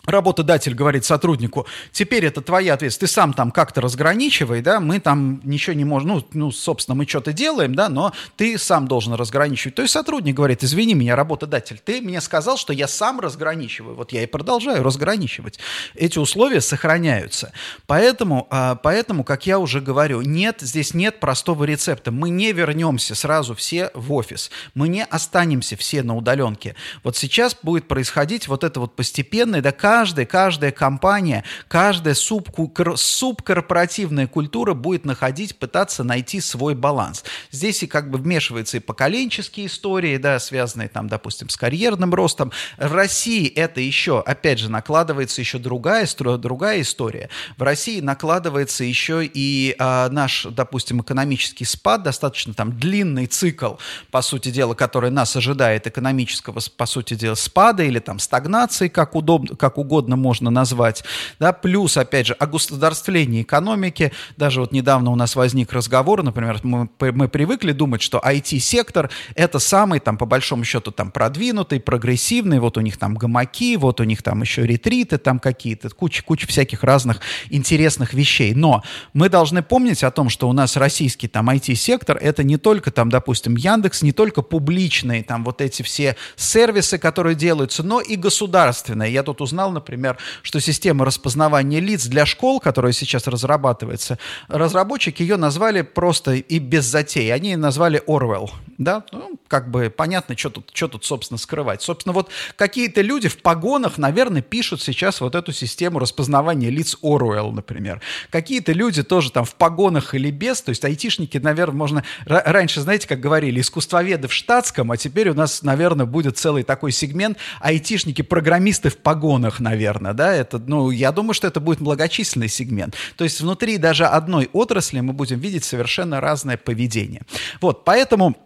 работодатель 0.08 0.74
говорит 0.74 1.04
сотруднику, 1.04 1.66
теперь 1.92 2.24
это 2.24 2.40
твоя 2.40 2.74
ответственность, 2.74 3.00
ты 3.00 3.06
сам 3.06 3.32
там 3.32 3.50
как-то 3.50 3.80
разграничивай, 3.80 4.62
да, 4.62 4.80
мы 4.80 5.00
там 5.00 5.40
ничего 5.44 5.74
не 5.74 5.84
можем, 5.84 6.08
ну, 6.08 6.26
ну 6.32 6.50
собственно, 6.50 6.94
мы 6.94 7.06
что-то 7.06 7.32
делаем, 7.32 7.74
да, 7.74 7.88
но 7.88 8.12
ты 8.36 8.58
сам 8.58 8.88
должен 8.88 9.14
разграничивать. 9.14 9.74
То 9.74 9.82
есть 9.82 9.92
сотрудник 9.92 10.34
говорит, 10.34 10.64
извини 10.64 10.94
меня, 10.94 11.14
работодатель, 11.14 11.78
ты 11.84 12.00
мне 12.00 12.20
сказал, 12.20 12.56
что 12.56 12.72
я 12.72 12.88
сам 12.88 13.20
разграничиваю, 13.20 13.94
вот 13.94 14.12
я 14.12 14.22
и 14.22 14.26
продолжаю 14.26 14.82
разграничивать. 14.82 15.58
Эти 15.94 16.18
условия 16.18 16.60
сохраняются. 16.60 17.52
Поэтому, 17.86 18.46
а, 18.50 18.76
поэтому, 18.76 19.24
как 19.24 19.46
я 19.46 19.58
уже 19.58 19.80
говорю, 19.80 20.22
нет, 20.22 20.58
здесь 20.60 20.94
нет 20.94 21.20
простого 21.20 21.64
рецепта. 21.64 22.10
Мы 22.10 22.30
не 22.30 22.52
вернемся 22.52 23.14
сразу 23.14 23.54
все 23.54 23.90
в 23.94 24.12
офис, 24.12 24.50
мы 24.74 24.88
не 24.88 25.04
останемся 25.04 25.76
все 25.76 26.02
на 26.02 26.16
удаленке. 26.16 26.74
Вот 27.04 27.16
сейчас 27.16 27.56
будет 27.62 27.88
происходить 27.88 28.48
вот 28.48 28.64
это 28.64 28.80
вот 28.80 28.96
постепенное, 28.96 29.60
да, 29.60 29.72
каждая, 29.98 30.26
каждая 30.26 30.70
компания, 30.70 31.42
каждая 31.66 32.14
субкорпоративная 32.14 34.28
культура 34.28 34.74
будет 34.74 35.04
находить, 35.04 35.58
пытаться 35.58 36.04
найти 36.04 36.40
свой 36.40 36.76
баланс. 36.76 37.24
Здесь 37.50 37.82
и 37.82 37.88
как 37.88 38.08
бы 38.08 38.18
вмешиваются 38.18 38.76
и 38.76 38.80
поколенческие 38.80 39.66
истории, 39.66 40.16
да, 40.16 40.38
связанные 40.38 40.88
там, 40.88 41.08
допустим, 41.08 41.48
с 41.48 41.56
карьерным 41.56 42.14
ростом. 42.14 42.52
В 42.76 42.94
России 42.94 43.48
это 43.48 43.80
еще, 43.80 44.20
опять 44.20 44.60
же, 44.60 44.70
накладывается 44.70 45.40
еще 45.40 45.58
другая, 45.58 46.06
другая 46.16 46.82
история. 46.82 47.28
В 47.56 47.64
России 47.64 48.00
накладывается 48.00 48.84
еще 48.84 49.24
и 49.24 49.74
а, 49.80 50.08
наш, 50.10 50.46
допустим, 50.48 51.00
экономический 51.00 51.64
спад, 51.64 52.04
достаточно 52.04 52.54
там 52.54 52.78
длинный 52.78 53.26
цикл, 53.26 53.74
по 54.12 54.22
сути 54.22 54.50
дела, 54.50 54.74
который 54.74 55.10
нас 55.10 55.34
ожидает 55.34 55.88
экономического, 55.88 56.60
по 56.76 56.86
сути 56.86 57.14
дела, 57.14 57.34
спада 57.34 57.82
или 57.82 57.98
там 57.98 58.20
стагнации, 58.20 58.86
как 58.86 59.16
удобно, 59.16 59.56
как 59.56 59.76
угодно 59.76 59.87
угодно 59.88 60.16
можно 60.16 60.50
назвать, 60.50 61.02
да, 61.38 61.54
плюс, 61.54 61.96
опять 61.96 62.26
же, 62.26 62.34
о 62.34 62.46
государствлении 62.46 63.40
экономики, 63.40 64.12
даже 64.36 64.60
вот 64.60 64.70
недавно 64.70 65.10
у 65.10 65.16
нас 65.16 65.34
возник 65.34 65.72
разговор, 65.72 66.22
например, 66.22 66.60
мы, 66.62 66.90
мы 67.00 67.28
привыкли 67.28 67.72
думать, 67.72 68.02
что 68.02 68.18
IT-сектор 68.18 69.08
это 69.34 69.58
самый, 69.58 69.98
там, 69.98 70.18
по 70.18 70.26
большому 70.26 70.64
счету, 70.64 70.90
там, 70.92 71.10
продвинутый, 71.10 71.80
прогрессивный, 71.80 72.60
вот 72.60 72.76
у 72.76 72.82
них 72.82 72.98
там 72.98 73.14
гамаки, 73.14 73.76
вот 73.76 74.00
у 74.00 74.04
них 74.04 74.22
там 74.22 74.42
еще 74.42 74.66
ретриты 74.66 75.16
там 75.16 75.38
какие-то, 75.38 75.88
куча-куча 75.88 76.46
всяких 76.46 76.84
разных 76.84 77.20
интересных 77.48 78.12
вещей, 78.12 78.52
но 78.54 78.82
мы 79.14 79.30
должны 79.30 79.62
помнить 79.62 80.04
о 80.04 80.10
том, 80.10 80.28
что 80.28 80.50
у 80.50 80.52
нас 80.52 80.76
российский 80.76 81.28
там 81.28 81.48
IT-сектор, 81.48 82.18
это 82.18 82.42
не 82.42 82.58
только 82.58 82.90
там, 82.90 83.08
допустим, 83.08 83.56
Яндекс, 83.56 84.02
не 84.02 84.12
только 84.12 84.42
публичные 84.42 85.22
там 85.22 85.44
вот 85.44 85.62
эти 85.62 85.82
все 85.82 86.16
сервисы, 86.36 86.98
которые 86.98 87.34
делаются, 87.34 87.82
но 87.82 88.00
и 88.00 88.16
государственные. 88.16 89.12
Я 89.12 89.22
тут 89.22 89.40
узнал, 89.40 89.72
например, 89.78 90.18
что 90.42 90.60
система 90.60 91.04
распознавания 91.04 91.80
лиц 91.80 92.06
для 92.06 92.26
школ, 92.26 92.60
которая 92.60 92.92
сейчас 92.92 93.26
разрабатывается, 93.26 94.18
разработчики 94.48 95.22
ее 95.22 95.36
назвали 95.36 95.82
просто 95.82 96.34
и 96.34 96.58
без 96.58 96.84
затей. 96.84 97.32
Они 97.32 97.56
назвали 97.56 98.02
Orwell. 98.06 98.50
Да? 98.78 99.04
Ну, 99.10 99.38
как 99.48 99.70
бы 99.70 99.90
понятно, 99.90 100.36
что 100.36 100.50
тут, 100.50 100.70
что 100.72 100.86
тут, 100.86 101.04
собственно, 101.04 101.38
скрывать. 101.38 101.82
Собственно, 101.82 102.12
вот 102.12 102.30
какие-то 102.54 103.00
люди 103.00 103.28
в 103.28 103.38
погонах, 103.38 103.98
наверное, 103.98 104.40
пишут 104.40 104.82
сейчас 104.82 105.20
вот 105.20 105.34
эту 105.34 105.52
систему 105.52 105.98
распознавания 105.98 106.70
лиц 106.70 106.96
Orwell, 107.02 107.50
например. 107.50 108.00
Какие-то 108.30 108.72
люди 108.72 109.02
тоже 109.02 109.32
там 109.32 109.44
в 109.44 109.54
погонах 109.56 110.14
или 110.14 110.30
без, 110.30 110.62
то 110.62 110.70
есть 110.70 110.84
айтишники, 110.84 111.38
наверное, 111.38 111.76
можно... 111.76 112.04
Раньше, 112.24 112.80
знаете, 112.80 113.08
как 113.08 113.18
говорили, 113.18 113.60
искусствоведы 113.60 114.28
в 114.28 114.32
штатском, 114.32 114.92
а 114.92 114.96
теперь 114.96 115.30
у 115.30 115.34
нас, 115.34 115.62
наверное, 115.62 116.06
будет 116.06 116.38
целый 116.38 116.62
такой 116.62 116.92
сегмент 116.92 117.38
айтишники-программисты 117.60 118.90
в 118.90 118.98
погонах, 118.98 119.57
наверное, 119.60 120.12
да, 120.12 120.32
это, 120.34 120.58
ну, 120.58 120.90
я 120.90 121.12
думаю, 121.12 121.34
что 121.34 121.46
это 121.46 121.60
будет 121.60 121.80
многочисленный 121.80 122.48
сегмент. 122.48 122.94
То 123.16 123.24
есть 123.24 123.40
внутри 123.40 123.78
даже 123.78 124.06
одной 124.06 124.48
отрасли 124.52 125.00
мы 125.00 125.12
будем 125.12 125.38
видеть 125.38 125.64
совершенно 125.64 126.20
разное 126.20 126.56
поведение. 126.56 127.22
Вот, 127.60 127.84
поэтому 127.84 128.36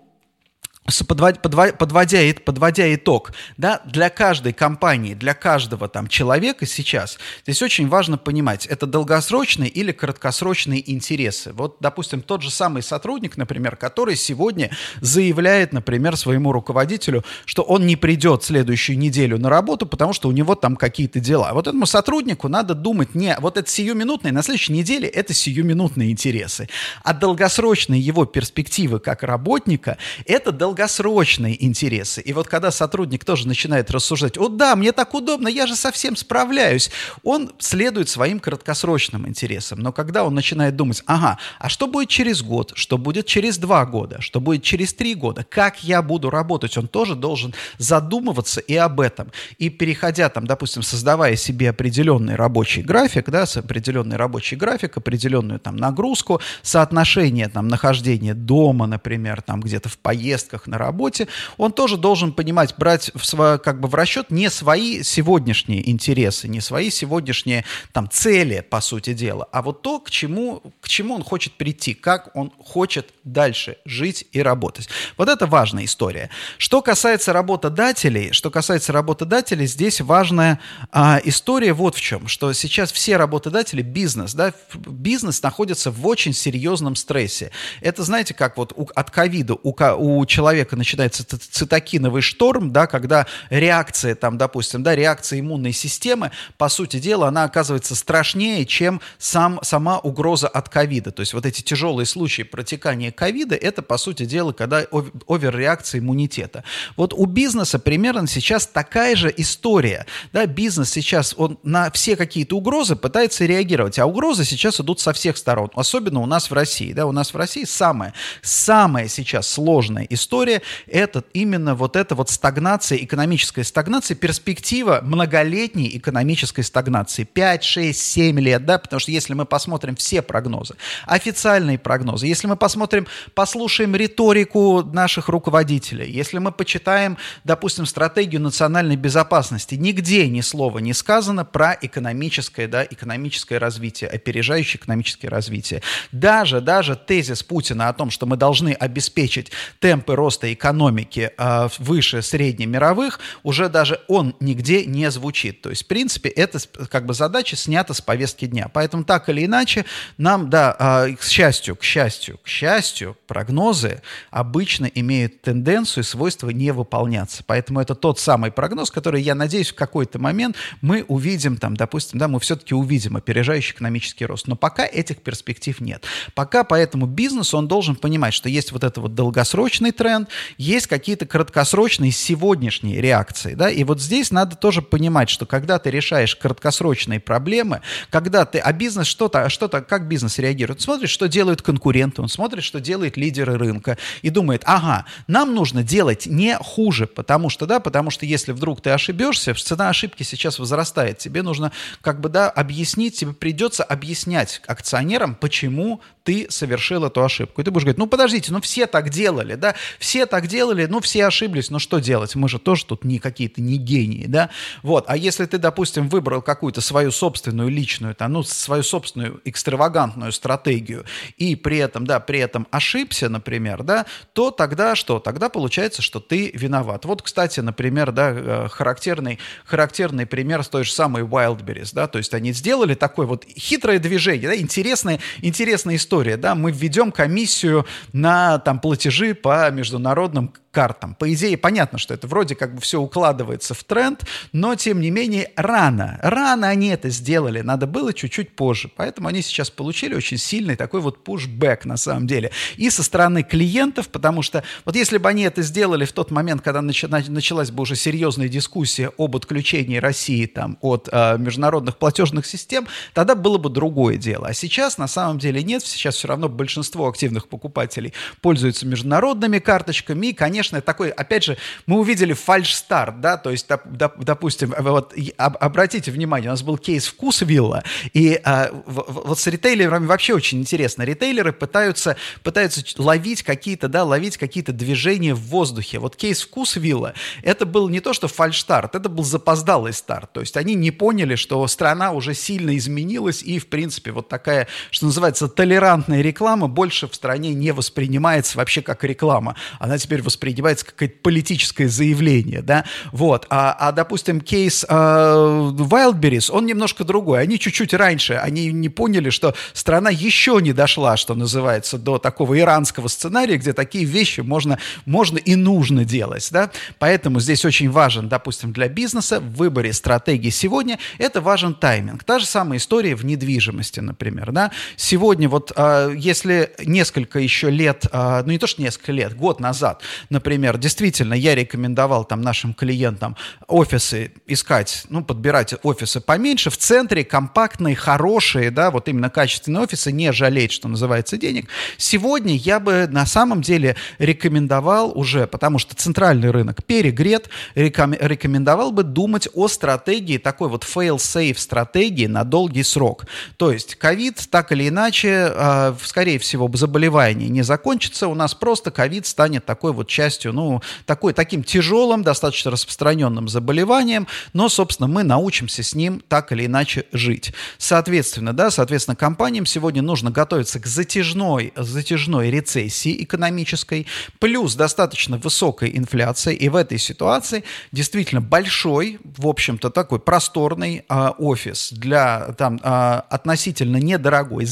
подводя, 1.07 1.39
подводя, 1.41 2.19
подводя 2.45 2.95
итог, 2.95 3.33
да, 3.57 3.81
для 3.85 4.11
каждой 4.11 4.53
компании, 4.53 5.15
для 5.15 5.33
каждого 5.35 5.89
там 5.89 6.09
человека 6.09 6.67
сейчас, 6.67 7.19
здесь 7.45 7.63
очень 7.63 7.89
важно 7.89 8.19
понимать, 8.19 8.67
это 8.67 8.87
долгосрочные 8.87 9.71
или 9.71 9.93
краткосрочные 9.93 10.91
интересы. 10.93 11.53
Вот, 11.53 11.77
допустим, 11.81 12.21
тот 12.21 12.43
же 12.43 12.51
самый 12.51 12.83
сотрудник, 12.83 13.37
например, 13.37 13.77
который 13.77 14.17
сегодня 14.17 14.71
заявляет, 15.01 15.73
например, 15.73 16.17
своему 16.17 16.53
руководителю, 16.53 17.25
что 17.45 17.63
он 17.63 17.87
не 17.87 17.97
придет 17.97 18.43
следующую 18.43 18.99
неделю 18.99 19.39
на 19.39 19.49
работу, 19.49 19.87
потому 19.87 20.13
что 20.13 20.29
у 20.29 20.33
него 20.33 20.57
там 20.57 20.77
какие-то 20.77 21.21
дела. 21.21 21.53
Вот 21.53 21.69
этому 21.69 21.87
сотруднику 21.87 22.49
надо 22.49 22.75
думать 22.75 23.15
не, 23.15 23.37
вот 23.39 23.57
это 23.57 23.71
сиюминутные, 23.71 24.33
на 24.33 24.43
следующей 24.43 24.73
неделе 24.73 25.09
это 25.09 25.33
сиюминутные 25.33 26.11
интересы, 26.11 26.69
а 27.05 27.15
долгосрочные 27.15 28.01
его 28.01 28.25
перспективы 28.25 28.99
как 28.99 29.23
работника, 29.23 29.97
это 30.27 30.51
долгосрочные 30.51 30.72
долгосрочные 30.73 31.63
интересы. 31.63 32.23
И 32.23 32.33
вот 32.33 32.49
когда 32.49 32.71
сотрудник 32.71 33.25
тоже 33.25 33.47
начинает 33.47 33.91
рассуждать, 33.91 34.39
о 34.39 34.49
да, 34.49 34.75
мне 34.75 34.93
так 34.93 35.13
удобно, 35.13 35.49
я 35.49 35.67
же 35.67 35.77
совсем 35.77 36.17
справляюсь, 36.17 36.91
он 37.23 37.53
следует 37.59 38.09
своим 38.09 38.41
краткосрочным 38.41 39.29
интересам. 39.29 39.81
Но 39.81 39.93
когда 39.93 40.25
он 40.25 40.35
начинает 40.35 40.75
думать, 40.75 41.03
ага, 41.05 41.39
а 41.59 41.69
что 41.69 41.87
будет 41.87 42.09
через 42.09 42.43
год, 42.43 42.73
что 42.75 42.97
будет 42.97 43.27
через 43.27 43.59
два 43.59 43.85
года, 43.85 44.23
что 44.23 44.41
будет 44.41 44.63
через 44.63 44.95
три 44.95 45.15
года, 45.15 45.45
как 45.49 45.85
я 45.85 46.01
буду 46.01 46.31
работать, 46.31 46.79
он 46.79 46.89
тоже 46.89 47.17
должен 47.17 47.55
задумываться 47.77 48.61
и 48.61 48.75
об 48.75 49.01
этом. 49.01 49.31
И 49.59 49.69
переходя 49.69 50.31
там, 50.31 50.47
допустим, 50.47 50.83
создавая 50.83 51.37
себе 51.37 51.69
определенный 51.71 52.37
рабочий 52.37 52.83
график, 52.83 53.29
да, 53.29 53.45
с 53.45 53.59
определенный 53.59 54.17
рабочий 54.17 54.57
график, 54.57 54.97
определенную 54.97 55.61
там 55.61 55.77
нагрузку, 55.77 56.41
соотношение 56.63 57.49
там 57.49 57.69
нахождения 57.69 58.33
дома, 58.33 58.87
например, 58.87 59.43
там 59.43 59.61
где-то 59.61 59.91
в 59.91 59.99
поездках 59.99 60.62
на 60.67 60.79
работе, 60.79 61.29
он 61.57 61.73
тоже 61.73 61.97
должен 61.97 62.33
понимать, 62.33 62.75
брать 62.77 63.11
в 63.15 63.25
свое, 63.25 63.59
как 63.59 63.81
бы 63.81 63.89
в 63.89 63.95
расчет 63.95 64.31
не 64.31 64.51
свои 64.51 65.03
сегодняшние 65.03 65.89
интересы, 65.91 66.49
не 66.49 66.61
свои 66.61 66.91
сегодняшние 66.91 67.65
там 67.93 68.09
цели, 68.11 68.65
по 68.69 68.81
сути 68.81 69.15
дела, 69.15 69.49
а 69.53 69.63
вот 69.63 69.83
то, 69.83 69.99
к 70.01 70.11
чему, 70.11 70.63
к 70.81 70.89
чему 70.89 71.15
он 71.15 71.23
хочет 71.23 71.55
прийти, 71.55 71.95
как 71.95 72.35
он 72.35 72.53
хочет 72.59 73.11
дальше 73.25 73.77
жить 73.85 74.27
и 74.33 74.43
работать. 74.43 74.89
Вот 75.17 75.29
это 75.29 75.47
важная 75.47 75.85
история. 75.85 76.31
Что 76.59 76.83
касается 76.83 77.33
работодателей, 77.33 78.33
что 78.33 78.51
касается 78.51 78.93
работодателей, 78.93 79.67
здесь 79.67 80.01
важная 80.01 80.61
а, 80.91 81.21
история 81.25 81.73
вот 81.73 81.97
в 81.97 82.01
чем, 82.01 82.29
что 82.29 82.53
сейчас 82.53 82.93
все 82.93 83.17
работодатели, 83.17 83.83
бизнес, 83.83 84.35
да, 84.35 84.53
бизнес 84.75 85.43
находится 85.43 85.91
в 85.91 86.07
очень 86.07 86.33
серьезном 86.33 86.97
стрессе. 86.97 87.51
Это, 87.81 88.03
знаете, 88.03 88.35
как 88.35 88.57
вот 88.57 88.73
у, 88.77 88.89
от 88.95 89.11
ковида 89.11 89.55
у, 89.55 89.75
у 89.97 90.27
человека 90.27 90.52
начинается 90.73 91.25
цитокиновый 91.25 92.23
шторм, 92.23 92.73
да, 92.73 92.87
когда 92.87 93.27
реакция, 93.51 94.15
там, 94.15 94.39
допустим, 94.39 94.83
да, 94.83 94.95
реакция 94.95 95.41
иммунной 95.41 95.73
системы, 95.73 96.31
по 96.59 96.69
сути 96.69 96.99
дела, 96.99 97.29
она 97.29 97.45
оказывается 97.45 97.95
страшнее, 97.95 98.67
чем 98.67 99.01
сам, 99.19 99.61
сама 99.63 99.99
угроза 99.99 100.49
от 100.49 100.69
ковида. 100.69 101.11
То 101.11 101.21
есть 101.21 101.35
вот 101.35 101.47
эти 101.47 101.63
тяжелые 101.63 102.07
случаи 102.07 102.43
протекания 102.43 103.13
ковида, 103.13 103.55
это, 103.55 103.83
по 103.83 103.97
сути 103.97 104.25
дела, 104.25 104.53
когда 104.53 104.87
оверреакция 105.29 106.01
иммунитета. 106.01 106.65
Вот 106.97 107.13
у 107.13 107.27
бизнеса 107.27 107.79
примерно 107.79 108.27
сейчас 108.27 108.67
такая 108.67 109.17
же 109.17 109.33
история. 109.37 110.07
Да, 110.33 110.47
бизнес 110.47 110.91
сейчас, 110.91 111.35
он 111.37 111.59
на 111.63 111.91
все 111.91 112.17
какие-то 112.17 112.57
угрозы 112.57 112.97
пытается 112.97 113.45
реагировать, 113.45 113.99
а 113.99 114.07
угрозы 114.07 114.45
сейчас 114.45 114.81
идут 114.81 115.01
со 115.01 115.13
всех 115.13 115.37
сторон, 115.37 115.71
особенно 115.75 116.21
у 116.21 116.27
нас 116.27 116.51
в 116.51 116.55
России. 116.55 116.93
Да, 116.93 117.07
у 117.07 117.13
нас 117.13 117.33
в 117.33 117.37
России 117.37 117.65
самая, 117.65 118.15
самая 118.43 119.09
сейчас 119.09 119.49
сложная 119.49 120.07
история– 120.11 120.42
это 120.87 121.25
именно 121.33 121.75
вот 121.75 121.97
эта 121.97 122.15
вот 122.15 122.31
стагнация, 122.31 122.99
экономическая 122.99 123.65
стагнация, 123.65 124.15
перспектива 124.15 125.01
многолетней 125.03 125.97
экономической 125.97 126.63
стагнации. 126.63 127.25
5, 127.25 127.65
6, 127.65 128.01
7 128.01 128.41
лет, 128.41 128.65
да, 128.65 128.79
потому 128.79 129.01
что 129.01 129.11
если 129.11 129.35
мы 129.35 129.45
посмотрим 129.45 129.97
все 129.97 130.23
прогнозы, 130.23 130.75
официальные 131.07 131.79
прогнозы, 131.79 132.27
если 132.27 132.47
мы 132.47 132.57
посмотрим, 132.57 133.07
послушаем 133.35 133.95
риторику 133.95 134.83
наших 134.83 135.29
руководителей, 135.29 136.11
если 136.11 136.39
мы 136.39 136.53
почитаем, 136.53 137.17
допустим, 137.45 137.87
стратегию 137.87 138.41
национальной 138.41 138.97
безопасности, 138.97 139.75
нигде 139.75 140.29
ни 140.29 140.41
слова 140.41 140.79
не 140.79 140.95
сказано 140.95 141.45
про 141.45 141.77
экономическое, 141.81 142.67
да, 142.67 142.85
экономическое 142.85 143.59
развитие, 143.59 144.11
опережающее 144.11 144.81
экономическое 144.81 145.29
развитие. 145.29 145.83
Даже, 146.11 146.61
даже 146.61 146.97
тезис 146.97 147.43
Путина 147.43 147.89
о 147.89 147.93
том, 147.93 148.11
что 148.11 148.27
мы 148.27 148.37
должны 148.37 148.73
обеспечить 148.73 149.53
темпы 149.79 150.17
роста 150.17 150.32
экономики 150.41 151.33
э, 151.37 151.69
выше 151.79 152.23
среднемировых, 152.23 153.21
уже 153.43 153.69
даже 153.69 154.01
он 154.09 154.35
нигде 154.41 154.85
не 154.87 155.11
звучит. 155.11 155.63
То 155.63 155.71
есть, 155.71 155.85
в 155.85 155.87
принципе, 155.87 156.29
эта 156.29 156.59
как 156.89 157.07
бы 157.07 157.15
задача 157.15 157.57
снята 157.57 157.95
с 157.95 158.01
повестки 158.01 158.47
дня. 158.47 158.71
Поэтому 158.73 159.05
так 159.05 159.29
или 159.29 159.45
иначе, 159.45 159.85
нам, 160.17 160.51
да, 160.51 160.77
э, 160.79 161.15
к 161.17 161.23
счастью, 161.23 161.77
к 161.77 161.83
счастью, 161.83 162.39
к 162.43 162.49
счастью, 162.49 163.17
прогнозы 163.27 164.03
обычно 164.31 164.87
имеют 164.87 165.43
тенденцию 165.43 166.05
и 166.05 166.07
свойство 166.07 166.51
не 166.51 166.73
выполняться. 166.73 167.43
Поэтому 167.47 167.81
это 167.81 167.95
тот 167.95 168.19
самый 168.19 168.51
прогноз, 168.51 168.91
который, 168.91 169.23
я 169.23 169.35
надеюсь, 169.35 169.71
в 169.71 169.75
какой-то 169.75 170.19
момент 170.19 170.57
мы 170.81 171.05
увидим, 171.09 171.57
там, 171.57 171.77
допустим, 171.77 172.19
да, 172.19 172.29
мы 172.29 172.41
все-таки 172.41 172.75
увидим 172.75 173.17
опережающий 173.17 173.73
экономический 173.73 174.27
рост. 174.27 174.47
Но 174.47 174.57
пока 174.57 174.85
этих 174.85 175.23
перспектив 175.23 175.81
нет. 175.81 176.05
Пока 176.35 176.65
поэтому 176.65 177.07
бизнес, 177.07 177.55
он 177.55 177.69
должен 177.69 177.97
понимать, 177.97 178.35
что 178.35 178.49
есть 178.49 178.73
вот 178.73 178.85
это 178.85 179.01
вот 179.01 179.15
долгосрочный 179.15 179.93
тренд, 179.93 180.22
есть 180.59 180.87
какие-то 180.87 181.27
краткосрочные 181.27 182.13
сегодняшние 182.13 183.01
реакции, 183.01 183.55
да, 183.55 183.71
и 183.71 183.85
вот 183.85 184.01
здесь 184.01 184.31
надо 184.31 184.57
тоже 184.57 184.83
понимать, 184.83 185.29
что 185.29 185.47
когда 185.47 185.79
ты 185.79 185.91
решаешь 185.91 186.37
краткосрочные 186.37 187.21
проблемы, 187.21 187.81
когда 188.11 188.45
ты, 188.45 188.59
а 188.59 188.73
бизнес 188.73 189.07
что-то, 189.07 189.49
что-то, 189.49 189.81
как 189.81 190.07
бизнес 190.09 190.39
реагирует, 190.39 190.81
смотрит, 190.81 191.09
что 191.09 191.29
делают 191.29 191.63
конкуренты, 191.63 192.23
он 192.23 192.29
смотрит, 192.29 192.63
что 192.63 192.81
делают 192.81 193.17
лидеры 193.17 193.57
рынка 193.57 193.99
и 194.23 194.31
думает, 194.31 194.63
ага, 194.65 195.07
нам 195.27 195.55
нужно 195.55 195.83
делать 195.83 196.27
не 196.27 196.57
хуже, 196.57 197.07
потому 197.07 197.49
что, 197.51 197.67
да, 197.67 197.81
потому 197.81 198.11
что 198.11 198.27
если 198.27 198.53
вдруг 198.53 198.81
ты 198.81 198.91
ошибешься, 198.91 199.55
цена 199.73 199.89
ошибки 199.89 200.23
сейчас 200.23 200.59
возрастает, 200.59 201.19
тебе 201.19 201.43
нужно 201.43 201.73
как 202.01 202.21
бы, 202.21 202.29
да, 202.29 202.51
объяснить, 202.51 203.19
тебе 203.19 203.33
придется 203.33 203.85
объяснять 203.85 204.61
акционерам, 204.67 205.35
почему 205.35 206.01
ты 206.25 206.47
совершил 206.51 207.05
эту 207.05 207.25
ошибку. 207.25 207.61
И 207.61 207.65
ты 207.65 207.71
будешь 207.71 207.85
говорить, 207.85 207.99
ну 207.99 208.07
подождите, 208.07 208.53
ну 208.53 208.61
все 208.61 208.87
так 208.87 209.11
делали, 209.11 209.55
да, 209.55 209.75
все 209.99 210.27
так 210.27 210.47
делали, 210.47 210.87
ну 210.87 211.01
все 211.01 211.27
ошиблись, 211.27 211.71
ну 211.71 211.79
что 211.79 211.99
делать, 211.99 212.35
мы 212.35 212.49
же 212.49 212.59
тоже 212.59 212.87
тут 212.87 213.05
не 213.05 213.19
какие-то 213.19 213.61
не 213.61 213.77
гении, 213.77 214.27
да, 214.27 214.51
вот, 214.83 215.05
а 215.09 215.17
если 215.17 215.47
ты, 215.47 215.59
допустим, 215.59 216.09
выбрал 216.09 216.43
какую-то 216.43 216.81
свою 216.81 217.11
собственную 217.11 217.69
личную, 217.69 218.15
там, 218.15 218.33
ну, 218.33 218.43
свою 218.43 218.83
собственную 218.83 219.41
экстравагантную 219.45 220.33
стратегию 220.33 221.05
и 221.37 221.57
при 221.57 221.79
этом, 221.79 222.07
да, 222.07 222.21
при 222.21 222.39
этом 222.39 222.67
ошибся, 222.71 223.29
например, 223.29 223.83
да, 223.83 224.07
то 224.33 224.51
тогда 224.51 224.95
что? 224.95 225.19
Тогда 225.19 225.49
получается, 225.49 226.03
что 226.03 226.21
ты 226.21 226.51
виноват. 226.55 227.05
Вот, 227.05 227.23
кстати, 227.23 227.61
например, 227.61 228.13
да, 228.13 228.31
э, 228.31 228.69
характерный, 228.69 229.39
характерный 229.65 230.27
пример 230.27 230.63
с 230.63 230.69
той 230.69 230.85
же 230.85 230.93
самой 230.93 231.23
Wildberries, 231.23 231.91
да, 231.93 232.07
то 232.07 232.19
есть 232.19 232.35
они 232.35 232.53
сделали 232.53 232.95
такое 232.95 233.27
вот 233.27 233.45
хитрое 233.45 233.99
движение, 233.99 234.49
да, 234.49 234.57
интересная, 234.57 235.21
интересная 235.41 235.97
история, 235.97 236.12
да, 236.37 236.55
мы 236.55 236.71
введем 236.71 237.11
комиссию 237.11 237.87
на 238.13 238.59
там 238.59 238.81
платежи 238.81 239.35
по 239.35 239.71
международным 239.71 240.53
картам. 240.73 241.15
По 241.15 241.33
идее, 241.33 241.57
понятно, 241.57 241.99
что 241.99 242.15
это 242.15 242.27
вроде 242.27 242.55
как 242.57 242.75
бы 242.75 242.81
все 242.81 243.01
укладывается 243.01 243.75
в 243.75 243.85
тренд, 243.85 244.25
но 244.53 244.75
тем 244.75 245.01
не 245.01 245.11
менее 245.11 245.53
рано. 245.55 246.19
Рано 246.23 246.69
они 246.69 246.89
это 246.89 247.11
сделали, 247.11 247.61
надо 247.61 247.87
было 247.87 248.13
чуть-чуть 248.13 248.57
позже. 248.57 248.91
Поэтому 248.97 249.29
они 249.29 249.43
сейчас 249.43 249.71
получили 249.71 250.15
очень 250.15 250.39
сильный 250.39 250.75
такой 250.75 251.01
вот 251.01 251.23
пушбэк 251.23 251.85
на 251.85 251.97
самом 251.97 252.27
деле. 252.27 252.51
И 252.77 252.89
со 252.91 253.03
стороны 253.03 253.43
клиентов, 253.43 254.09
потому 254.09 254.43
что 254.43 254.65
вот 254.85 254.97
если 254.97 255.19
бы 255.19 255.29
они 255.29 255.43
это 255.43 255.63
сделали 255.63 256.07
в 256.07 256.13
тот 256.13 256.31
момент, 256.31 256.63
когда 256.63 256.81
началась 256.81 257.71
бы 257.71 257.83
уже 257.83 257.95
серьезная 257.95 258.49
дискуссия 258.49 259.13
об 259.19 259.37
отключении 259.37 259.99
России 259.99 260.47
там, 260.47 260.79
от 260.81 261.09
э, 261.13 261.37
международных 261.39 261.99
платежных 261.99 262.47
систем, 262.47 262.89
тогда 263.13 263.35
было 263.35 263.59
бы 263.59 263.69
другое 263.69 264.17
дело. 264.17 264.49
А 264.49 264.55
сейчас 264.55 264.97
на 264.97 265.07
самом 265.07 265.39
деле 265.39 265.63
нет, 265.63 265.83
сейчас 266.03 266.17
все 266.17 266.29
равно 266.29 266.49
большинство 266.49 267.09
активных 267.09 267.49
покупателей 267.49 268.13
пользуются 268.41 268.87
международными 268.87 269.59
карточками, 269.59 270.29
и, 270.29 270.33
конечно, 270.33 270.81
такой, 270.81 271.11
опять 271.11 271.45
же, 271.45 271.57
мы 271.87 271.99
увидели 271.99 272.33
фальш-старт, 272.33 273.21
да, 273.21 273.37
то 273.37 273.51
есть, 273.51 273.69
доп, 273.69 273.83
доп, 273.87 274.19
допустим, 274.19 274.75
вот 274.79 275.15
обратите 275.39 276.11
внимание, 276.11 276.51
у 276.51 276.53
нас 276.53 276.63
был 276.63 276.79
кейс 276.79 277.07
вкус 277.07 277.43
вилла, 277.43 277.85
и 278.13 278.41
а, 278.45 278.71
в, 278.87 279.05
вот 279.09 279.39
с 279.39 279.47
ритейлерами 279.47 280.07
вообще 280.07 280.35
очень 280.35 280.61
интересно. 280.61 281.03
Ритейлеры 281.03 281.53
пытаются, 281.53 282.17
пытаются 282.43 282.83
ловить 282.99 283.43
какие-то, 283.43 283.89
да, 283.89 284.05
ловить 284.05 284.37
какие-то 284.37 284.73
движения 284.73 285.35
в 285.35 285.41
воздухе. 285.41 285.99
Вот 285.99 286.17
кейс 286.17 286.43
вкус 286.43 286.77
вилла, 286.77 287.15
это 287.43 287.67
был 287.67 287.89
не 287.89 288.01
то, 288.01 288.13
что 288.13 288.29
фальш-старт, 288.29 288.95
это 288.95 289.09
был 289.09 289.25
запоздалый 289.25 289.93
старт. 289.93 290.33
То 290.33 290.41
есть 290.41 290.57
они 290.57 290.75
не 290.75 290.91
поняли, 290.91 291.37
что 291.37 291.67
страна 291.69 292.13
уже 292.13 292.35
сильно 292.35 292.77
изменилась, 292.77 293.43
и, 293.43 293.59
в 293.59 293.69
принципе, 293.69 294.11
вот 294.13 294.29
такая, 294.29 294.69
что 294.91 295.07
называется, 295.07 295.49
толерантная 295.93 296.23
реклама 296.23 296.69
больше 296.69 297.09
в 297.09 297.15
стране 297.15 297.55
не 297.55 297.73
воспринимается 297.73 298.59
вообще 298.59 298.83
как 298.83 299.05
реклама. 299.05 299.57
Она 299.79 299.99
теперь 299.99 300.23
воспринимается 300.23 300.43
принимается 300.43 300.85
какое-то 300.85 301.15
политическое 301.23 301.89
заявление, 301.89 302.63
да, 302.63 302.85
вот, 303.13 303.47
а, 303.49 303.73
а 303.79 303.93
допустим, 303.93 304.41
кейс 304.41 304.85
э, 304.89 304.93
Wildberries, 304.93 306.51
он 306.51 306.67
немножко 306.67 307.05
другой, 307.05 307.41
они 307.43 307.59
чуть-чуть 307.59 307.95
раньше, 307.95 308.35
они 308.35 308.73
не 308.73 308.89
поняли, 308.89 309.31
что 309.31 309.55
страна 309.73 310.11
еще 310.11 310.59
не 310.61 310.73
дошла, 310.73 311.17
что 311.17 311.35
называется, 311.35 311.97
до 311.97 312.19
такого 312.19 312.59
иранского 312.59 313.09
сценария, 313.09 313.57
где 313.57 313.73
такие 313.73 314.05
вещи 314.05 314.41
можно, 314.41 314.79
можно 315.07 315.39
и 315.39 315.55
нужно 315.55 316.05
делать, 316.05 316.49
да, 316.51 316.71
поэтому 316.99 317.41
здесь 317.41 317.65
очень 317.65 317.91
важен, 317.91 318.29
допустим, 318.29 318.73
для 318.73 318.89
бизнеса 318.89 319.41
в 319.41 319.55
выборе 319.55 319.93
стратегии 319.93 320.51
сегодня, 320.51 320.99
это 321.19 321.41
важен 321.41 321.75
тайминг, 321.75 322.25
та 322.25 322.41
же 322.41 322.47
самая 322.47 322.79
история 322.79 323.15
в 323.15 323.25
недвижимости, 323.25 324.01
например, 324.01 324.53
да, 324.53 324.73
сегодня 324.97 325.49
вот, 325.49 325.73
если 326.17 326.73
несколько 326.85 327.39
еще 327.39 327.71
лет, 327.71 328.07
э, 328.11 328.43
ну 328.45 328.53
не 328.53 328.59
то, 328.59 328.67
что 328.67 328.83
несколько 328.83 329.13
лет, 329.13 329.37
год 329.37 329.61
назад, 329.61 330.03
например, 330.31 330.79
действительно, 330.79 331.35
я 331.35 331.55
рекомендовал 331.55 332.25
там 332.25 332.43
нашим 332.43 332.75
клиентам 332.75 333.37
офисы 333.69 334.33
искать, 334.47 335.05
ну, 335.09 335.25
подбирать 335.25 335.75
офисы 335.83 336.21
поменьше, 336.21 336.71
в 336.71 336.77
центре, 336.77 337.25
компактные, 337.25 337.97
хорошие, 337.97 338.71
да, 338.71 338.91
вот 338.91 339.09
именно 339.09 339.31
качественные 339.31 339.83
офисы, 339.83 340.13
не 340.13 340.33
жалеть, 340.33 340.73
что 340.73 340.89
называется, 340.89 341.37
денег. 341.37 341.69
Сегодня 341.97 342.55
я 342.57 342.81
бы 342.81 343.07
на 343.11 343.27
самом 343.27 343.63
деле 343.63 343.97
рекомендовал 344.19 345.13
уже, 345.19 345.47
потому 345.47 345.79
что 345.79 345.95
центральный 345.95 346.51
рынок 346.51 346.85
перегрет, 346.85 347.49
рекомендовал 347.75 348.93
бы 348.93 349.03
думать 349.03 349.49
о 349.55 349.69
стратегии, 349.69 350.39
такой 350.39 350.69
вот 350.69 350.85
fail-safe 350.85 351.59
стратегии 351.59 352.27
на 352.27 352.45
долгий 352.45 352.83
срок. 352.83 353.27
То 353.57 353.73
есть 353.73 353.95
ковид 353.97 354.47
так 354.51 354.73
или 354.73 354.89
иначе, 354.89 355.29
э, 355.29 355.72
скорее 356.03 356.39
всего, 356.39 356.71
заболевание 356.75 357.49
не 357.49 357.63
закончится, 357.63 358.29
у 358.29 358.35
нас 358.35 358.55
просто 358.55 358.91
ковид 358.91 359.27
станет 359.27 359.65
такой 359.65 359.93
вот 359.93 360.09
частью, 360.09 360.53
ну, 360.53 360.81
такой, 361.07 361.33
таким 361.33 361.63
тяжелым, 361.63 362.23
достаточно 362.23 362.71
распространенным 362.71 363.49
заболеванием, 363.49 364.27
но, 364.53 364.69
собственно, 364.69 365.09
мы 365.09 365.23
научимся 365.23 365.83
с 365.83 365.95
ним 365.95 366.23
так 366.29 366.53
или 366.53 366.67
иначе 366.67 367.07
жить. 367.13 367.53
Соответственно, 367.79 368.53
да, 368.53 368.71
соответственно, 368.71 369.17
компаниям 369.17 369.67
сегодня 369.67 370.03
нужно 370.03 370.31
готовиться 370.31 370.81
к 370.81 370.87
затяжной, 370.87 371.73
затяжной 371.77 372.51
рецессии 372.51 373.23
экономической, 373.23 374.07
плюс 374.39 374.75
достаточно 374.75 375.37
высокой 375.37 375.97
инфляции, 375.97 376.55
и 376.55 376.69
в 376.69 376.77
этой 376.77 376.99
ситуации 376.99 377.65
действительно 377.93 378.41
большой, 378.41 379.19
в 379.25 379.47
общем-то, 379.47 379.91
такой 379.91 380.19
просторный 380.19 381.05
э, 381.09 381.29
офис 381.39 381.93
для 381.93 382.55
там 382.59 382.81
э, 382.83 383.23
относительно 383.29 383.97
недорогой, 383.97 384.65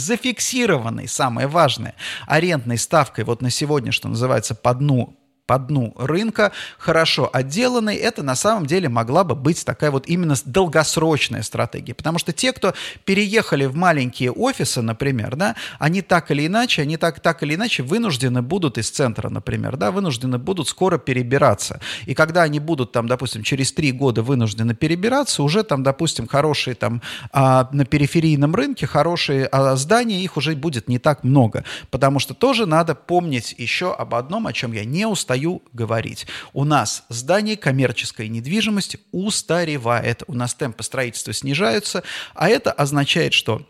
зафиксированной, 0.91 1.09
самое 1.09 1.47
важное, 1.47 1.95
арендной 2.27 2.79
ставкой 2.79 3.25
вот 3.25 3.43
на 3.43 3.51
сегодня, 3.51 3.93
что 3.93 4.09
называется, 4.09 4.55
по 4.55 4.75
дну 4.75 5.17
по 5.51 5.59
дну 5.59 5.93
рынка, 5.99 6.53
хорошо 6.79 7.29
отделанный, 7.33 7.97
это 7.97 8.23
на 8.23 8.37
самом 8.37 8.67
деле 8.67 8.89
могла 8.89 9.25
бы 9.25 9.35
быть 9.35 9.65
такая 9.65 9.91
вот 9.91 10.07
именно 10.07 10.37
долгосрочная 10.45 11.43
стратегия. 11.43 11.93
Потому 11.93 12.21
что 12.21 12.33
те, 12.33 12.53
кто 12.53 12.73
переехали 13.05 13.65
в 13.65 13.75
маленькие 13.75 14.31
офисы, 14.31 14.81
например, 14.81 15.35
да, 15.35 15.57
они 15.81 16.03
так 16.03 16.31
или 16.31 16.47
иначе, 16.47 16.83
они 16.83 16.97
так, 16.97 17.19
так 17.19 17.43
или 17.43 17.57
иначе 17.57 17.83
вынуждены 17.83 18.43
будут 18.43 18.79
из 18.79 18.93
центра, 18.93 19.29
например, 19.29 19.77
да, 19.77 19.91
вынуждены 19.91 20.39
будут 20.39 20.69
скоро 20.69 20.99
перебираться. 20.99 21.81
И 22.07 22.15
когда 22.15 22.43
они 22.43 22.61
будут 22.61 22.93
там, 22.93 23.09
допустим, 23.09 23.43
через 23.43 23.73
три 23.73 23.91
года 23.91 24.23
вынуждены 24.23 24.77
перебираться, 24.77 25.43
уже 25.43 25.65
там, 25.65 25.83
допустим, 25.83 26.29
хорошие 26.29 26.77
там 26.77 27.03
а, 27.33 27.69
на 27.73 27.85
периферийном 27.85 28.55
рынке, 28.55 28.87
хорошие 28.87 29.47
а, 29.47 29.75
здания, 29.75 30.23
их 30.23 30.37
уже 30.37 30.55
будет 30.55 30.87
не 30.87 31.01
так 31.01 31.25
много. 31.25 31.65
Потому 31.91 32.21
что 32.21 32.35
тоже 32.35 32.67
надо 32.67 32.95
помнить 32.95 33.53
еще 33.59 33.93
об 33.93 34.15
одном, 34.15 34.47
о 34.47 34.53
чем 34.53 34.71
я 34.71 34.85
не 34.85 35.07
устаю 35.07 35.40
устаю 35.41 35.63
говорить. 35.73 36.27
У 36.53 36.65
нас 36.65 37.05
здание 37.09 37.57
коммерческой 37.57 38.29
недвижимости 38.29 39.01
устаревает, 39.13 40.23
у 40.27 40.35
нас 40.35 40.55
темпы 40.55 40.83
строительства 40.83 41.33
снижаются, 41.33 42.03
а 42.35 42.49
это 42.49 42.73
означает, 42.73 43.33
что 43.33 43.67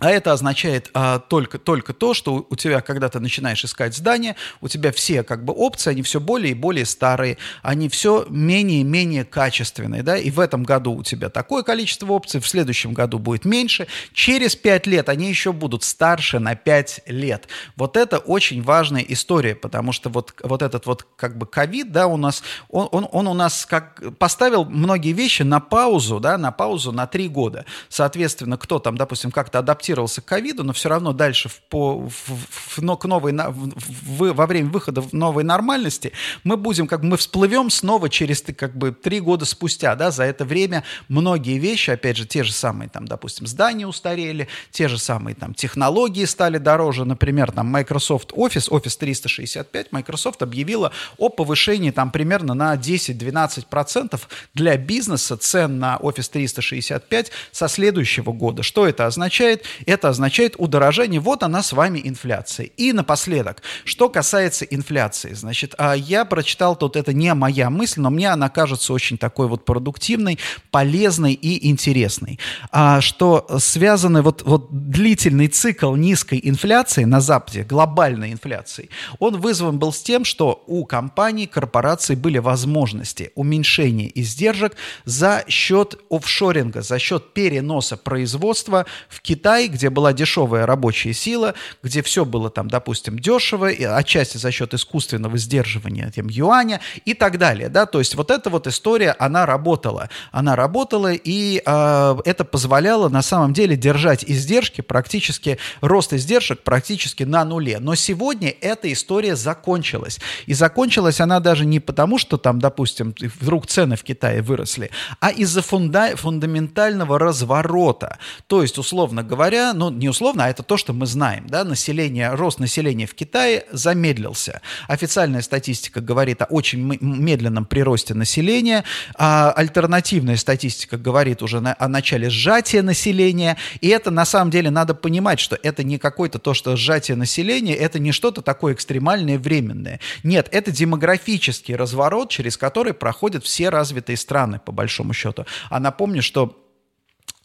а 0.00 0.10
это 0.10 0.32
означает 0.32 0.90
а, 0.92 1.20
только, 1.20 1.56
только 1.58 1.92
то, 1.92 2.14
что 2.14 2.44
у 2.50 2.56
тебя, 2.56 2.80
когда 2.80 3.08
ты 3.08 3.20
начинаешь 3.20 3.64
искать 3.64 3.94
здание, 3.94 4.34
у 4.60 4.66
тебя 4.66 4.90
все 4.90 5.22
как 5.22 5.44
бы 5.44 5.52
опции, 5.52 5.90
они 5.90 6.02
все 6.02 6.18
более 6.18 6.50
и 6.50 6.54
более 6.54 6.84
старые, 6.84 7.38
они 7.62 7.88
все 7.88 8.26
менее 8.28 8.80
и 8.80 8.84
менее 8.84 9.24
качественные, 9.24 10.02
да, 10.02 10.16
и 10.16 10.30
в 10.30 10.40
этом 10.40 10.64
году 10.64 10.94
у 10.94 11.04
тебя 11.04 11.30
такое 11.30 11.62
количество 11.62 12.12
опций, 12.12 12.40
в 12.40 12.48
следующем 12.48 12.92
году 12.92 13.20
будет 13.20 13.44
меньше, 13.44 13.86
через 14.12 14.56
5 14.56 14.88
лет 14.88 15.08
они 15.08 15.28
еще 15.28 15.52
будут 15.52 15.84
старше 15.84 16.40
на 16.40 16.56
5 16.56 17.02
лет. 17.06 17.46
Вот 17.76 17.96
это 17.96 18.18
очень 18.18 18.62
важная 18.62 19.04
история, 19.06 19.54
потому 19.54 19.92
что 19.92 20.10
вот, 20.10 20.34
вот 20.42 20.62
этот 20.62 20.86
вот 20.86 21.06
как 21.14 21.38
бы 21.38 21.46
ковид, 21.46 21.92
да, 21.92 22.08
у 22.08 22.16
нас, 22.16 22.42
он, 22.68 22.88
он, 22.90 23.06
он 23.12 23.28
у 23.28 23.34
нас 23.34 23.64
как 23.64 24.02
поставил 24.18 24.64
многие 24.64 25.12
вещи 25.12 25.42
на 25.42 25.60
паузу, 25.60 26.18
да, 26.18 26.36
на 26.36 26.50
паузу 26.50 26.90
на 26.90 27.06
3 27.06 27.28
года. 27.28 27.64
Соответственно, 27.88 28.58
кто 28.58 28.80
там, 28.80 28.96
допустим, 28.98 29.30
как-то 29.30 29.60
адаптировался 29.60 29.83
адаптировался 29.84 30.22
к 30.22 30.24
ковиду, 30.24 30.64
но 30.64 30.72
все 30.72 30.88
равно 30.88 31.12
дальше 31.12 31.48
в, 31.48 31.60
по, 31.68 32.08
в, 32.08 32.78
в, 32.78 32.96
к 32.96 33.04
новой, 33.04 33.32
в, 33.32 33.72
в, 34.06 34.32
во 34.32 34.46
время 34.46 34.70
выхода 34.70 35.00
в 35.00 35.12
новой 35.12 35.44
нормальности 35.44 36.12
мы 36.42 36.56
будем, 36.56 36.86
как 36.86 37.02
мы 37.02 37.16
всплывем 37.16 37.70
снова 37.70 38.08
через 38.08 38.42
как 38.56 38.76
бы 38.76 38.92
три 38.92 39.20
года 39.20 39.44
спустя, 39.44 39.94
да, 39.94 40.10
за 40.10 40.24
это 40.24 40.44
время 40.44 40.84
многие 41.08 41.58
вещи, 41.58 41.90
опять 41.90 42.16
же, 42.16 42.26
те 42.26 42.44
же 42.44 42.52
самые, 42.52 42.88
там, 42.88 43.06
допустим, 43.06 43.46
здания 43.46 43.86
устарели, 43.86 44.48
те 44.70 44.88
же 44.88 44.98
самые 44.98 45.34
там 45.34 45.54
технологии 45.54 46.24
стали 46.24 46.58
дороже, 46.58 47.04
например, 47.04 47.52
там 47.52 47.66
Microsoft 47.66 48.32
Office, 48.32 48.70
Office 48.70 48.98
365, 48.98 49.92
Microsoft 49.92 50.42
объявила 50.42 50.92
о 51.18 51.28
повышении 51.28 51.90
там 51.90 52.10
примерно 52.10 52.54
на 52.54 52.74
10-12% 52.74 54.20
для 54.54 54.76
бизнеса 54.76 55.36
цен 55.36 55.78
на 55.78 55.98
Office 56.00 56.30
365 56.32 57.30
со 57.52 57.68
следующего 57.68 58.32
года. 58.32 58.62
Что 58.62 58.86
это 58.86 59.06
означает? 59.06 59.64
Это 59.86 60.08
означает 60.08 60.54
удорожание. 60.58 61.20
Вот 61.20 61.42
она 61.42 61.62
с 61.62 61.72
вами 61.72 62.00
инфляция. 62.04 62.66
И 62.66 62.92
напоследок, 62.92 63.62
что 63.84 64.08
касается 64.08 64.64
инфляции. 64.64 65.34
Значит, 65.34 65.74
а, 65.78 65.94
я 65.94 66.24
прочитал 66.24 66.76
тут, 66.76 66.96
это 66.96 67.12
не 67.12 67.32
моя 67.34 67.70
мысль, 67.70 68.00
но 68.00 68.10
мне 68.10 68.30
она 68.30 68.48
кажется 68.48 68.92
очень 68.92 69.18
такой 69.18 69.48
вот 69.48 69.64
продуктивной, 69.64 70.38
полезной 70.70 71.32
и 71.32 71.68
интересной. 71.68 72.38
А, 72.70 73.00
что 73.00 73.46
связаны 73.58 74.22
вот, 74.22 74.42
вот 74.42 74.68
длительный 74.70 75.48
цикл 75.48 75.94
низкой 75.94 76.40
инфляции 76.42 77.04
на 77.04 77.20
Западе, 77.20 77.62
глобальной 77.62 78.32
инфляции, 78.32 78.90
он 79.18 79.40
вызван 79.40 79.78
был 79.78 79.92
с 79.92 80.02
тем, 80.02 80.24
что 80.24 80.64
у 80.66 80.84
компаний, 80.84 81.46
корпораций 81.46 82.16
были 82.16 82.38
возможности 82.38 83.32
уменьшения 83.34 84.10
издержек 84.14 84.74
за 85.04 85.44
счет 85.48 85.98
офшоринга, 86.10 86.82
за 86.82 86.98
счет 86.98 87.32
переноса 87.34 87.96
производства 87.96 88.86
в 89.08 89.20
Китай 89.20 89.63
Китай, 89.64 89.68
где 89.68 89.90
была 89.90 90.12
дешевая 90.12 90.66
рабочая 90.66 91.12
сила, 91.12 91.54
где 91.82 92.02
все 92.02 92.24
было 92.24 92.50
там, 92.50 92.68
допустим, 92.68 93.18
дешево, 93.18 93.70
и 93.70 93.84
отчасти 93.84 94.38
за 94.38 94.50
счет 94.50 94.74
искусственного 94.74 95.38
сдерживания 95.38 96.10
тем 96.14 96.28
юаня 96.28 96.80
и 97.04 97.14
так 97.14 97.38
далее, 97.38 97.68
да, 97.68 97.86
то 97.86 97.98
есть 97.98 98.14
вот 98.14 98.30
эта 98.30 98.50
вот 98.50 98.66
история, 98.66 99.14
она 99.18 99.46
работала, 99.46 100.08
она 100.32 100.56
работала, 100.56 101.12
и 101.12 101.62
э, 101.64 102.16
это 102.24 102.44
позволяло 102.44 103.08
на 103.08 103.22
самом 103.22 103.52
деле 103.52 103.76
держать 103.76 104.24
издержки 104.24 104.80
практически, 104.80 105.58
рост 105.80 106.12
издержек 106.12 106.62
практически 106.62 107.24
на 107.24 107.44
нуле, 107.44 107.78
но 107.80 107.94
сегодня 107.94 108.54
эта 108.60 108.92
история 108.92 109.36
закончилась, 109.36 110.20
и 110.46 110.54
закончилась 110.54 111.20
она 111.20 111.40
даже 111.40 111.64
не 111.64 111.80
потому, 111.80 112.18
что 112.18 112.36
там, 112.36 112.58
допустим, 112.58 113.14
вдруг 113.40 113.66
цены 113.66 113.96
в 113.96 114.02
Китае 114.02 114.42
выросли, 114.42 114.90
а 115.20 115.30
из-за 115.30 115.62
фунда 115.62 116.16
фундаментального 116.16 117.18
разворота, 117.18 118.18
то 118.46 118.62
есть, 118.62 118.78
условно 118.78 119.22
говоря, 119.22 119.53
говоря, 119.54 119.74
ну, 119.74 119.90
не 119.90 120.08
условно, 120.08 120.44
а 120.44 120.50
это 120.50 120.62
то, 120.62 120.76
что 120.76 120.92
мы 120.92 121.06
знаем, 121.06 121.46
да, 121.48 121.64
население, 121.64 122.34
рост 122.34 122.58
населения 122.58 123.06
в 123.06 123.14
Китае 123.14 123.64
замедлился. 123.70 124.60
Официальная 124.88 125.42
статистика 125.42 126.00
говорит 126.00 126.42
о 126.42 126.46
очень 126.46 126.98
медленном 127.00 127.64
приросте 127.64 128.14
населения, 128.14 128.84
а 129.16 129.52
альтернативная 129.52 130.36
статистика 130.36 130.96
говорит 130.96 131.42
уже 131.42 131.60
на, 131.60 131.76
о 131.78 131.88
начале 131.88 132.30
сжатия 132.30 132.82
населения, 132.82 133.56
и 133.80 133.88
это 133.88 134.10
на 134.10 134.24
самом 134.24 134.50
деле 134.50 134.70
надо 134.70 134.94
понимать, 134.94 135.40
что 135.40 135.58
это 135.62 135.84
не 135.84 135.98
какое-то 135.98 136.38
то, 136.38 136.54
что 136.54 136.76
сжатие 136.76 137.16
населения, 137.16 137.74
это 137.74 137.98
не 137.98 138.12
что-то 138.12 138.42
такое 138.42 138.74
экстремальное, 138.74 139.38
временное. 139.38 140.00
Нет, 140.22 140.48
это 140.50 140.70
демографический 140.70 141.76
разворот, 141.76 142.30
через 142.30 142.56
который 142.56 142.94
проходят 142.94 143.44
все 143.44 143.68
развитые 143.68 144.16
страны, 144.16 144.60
по 144.64 144.72
большому 144.72 145.12
счету. 145.12 145.46
А 145.70 145.80
напомню, 145.80 146.22
что 146.22 146.63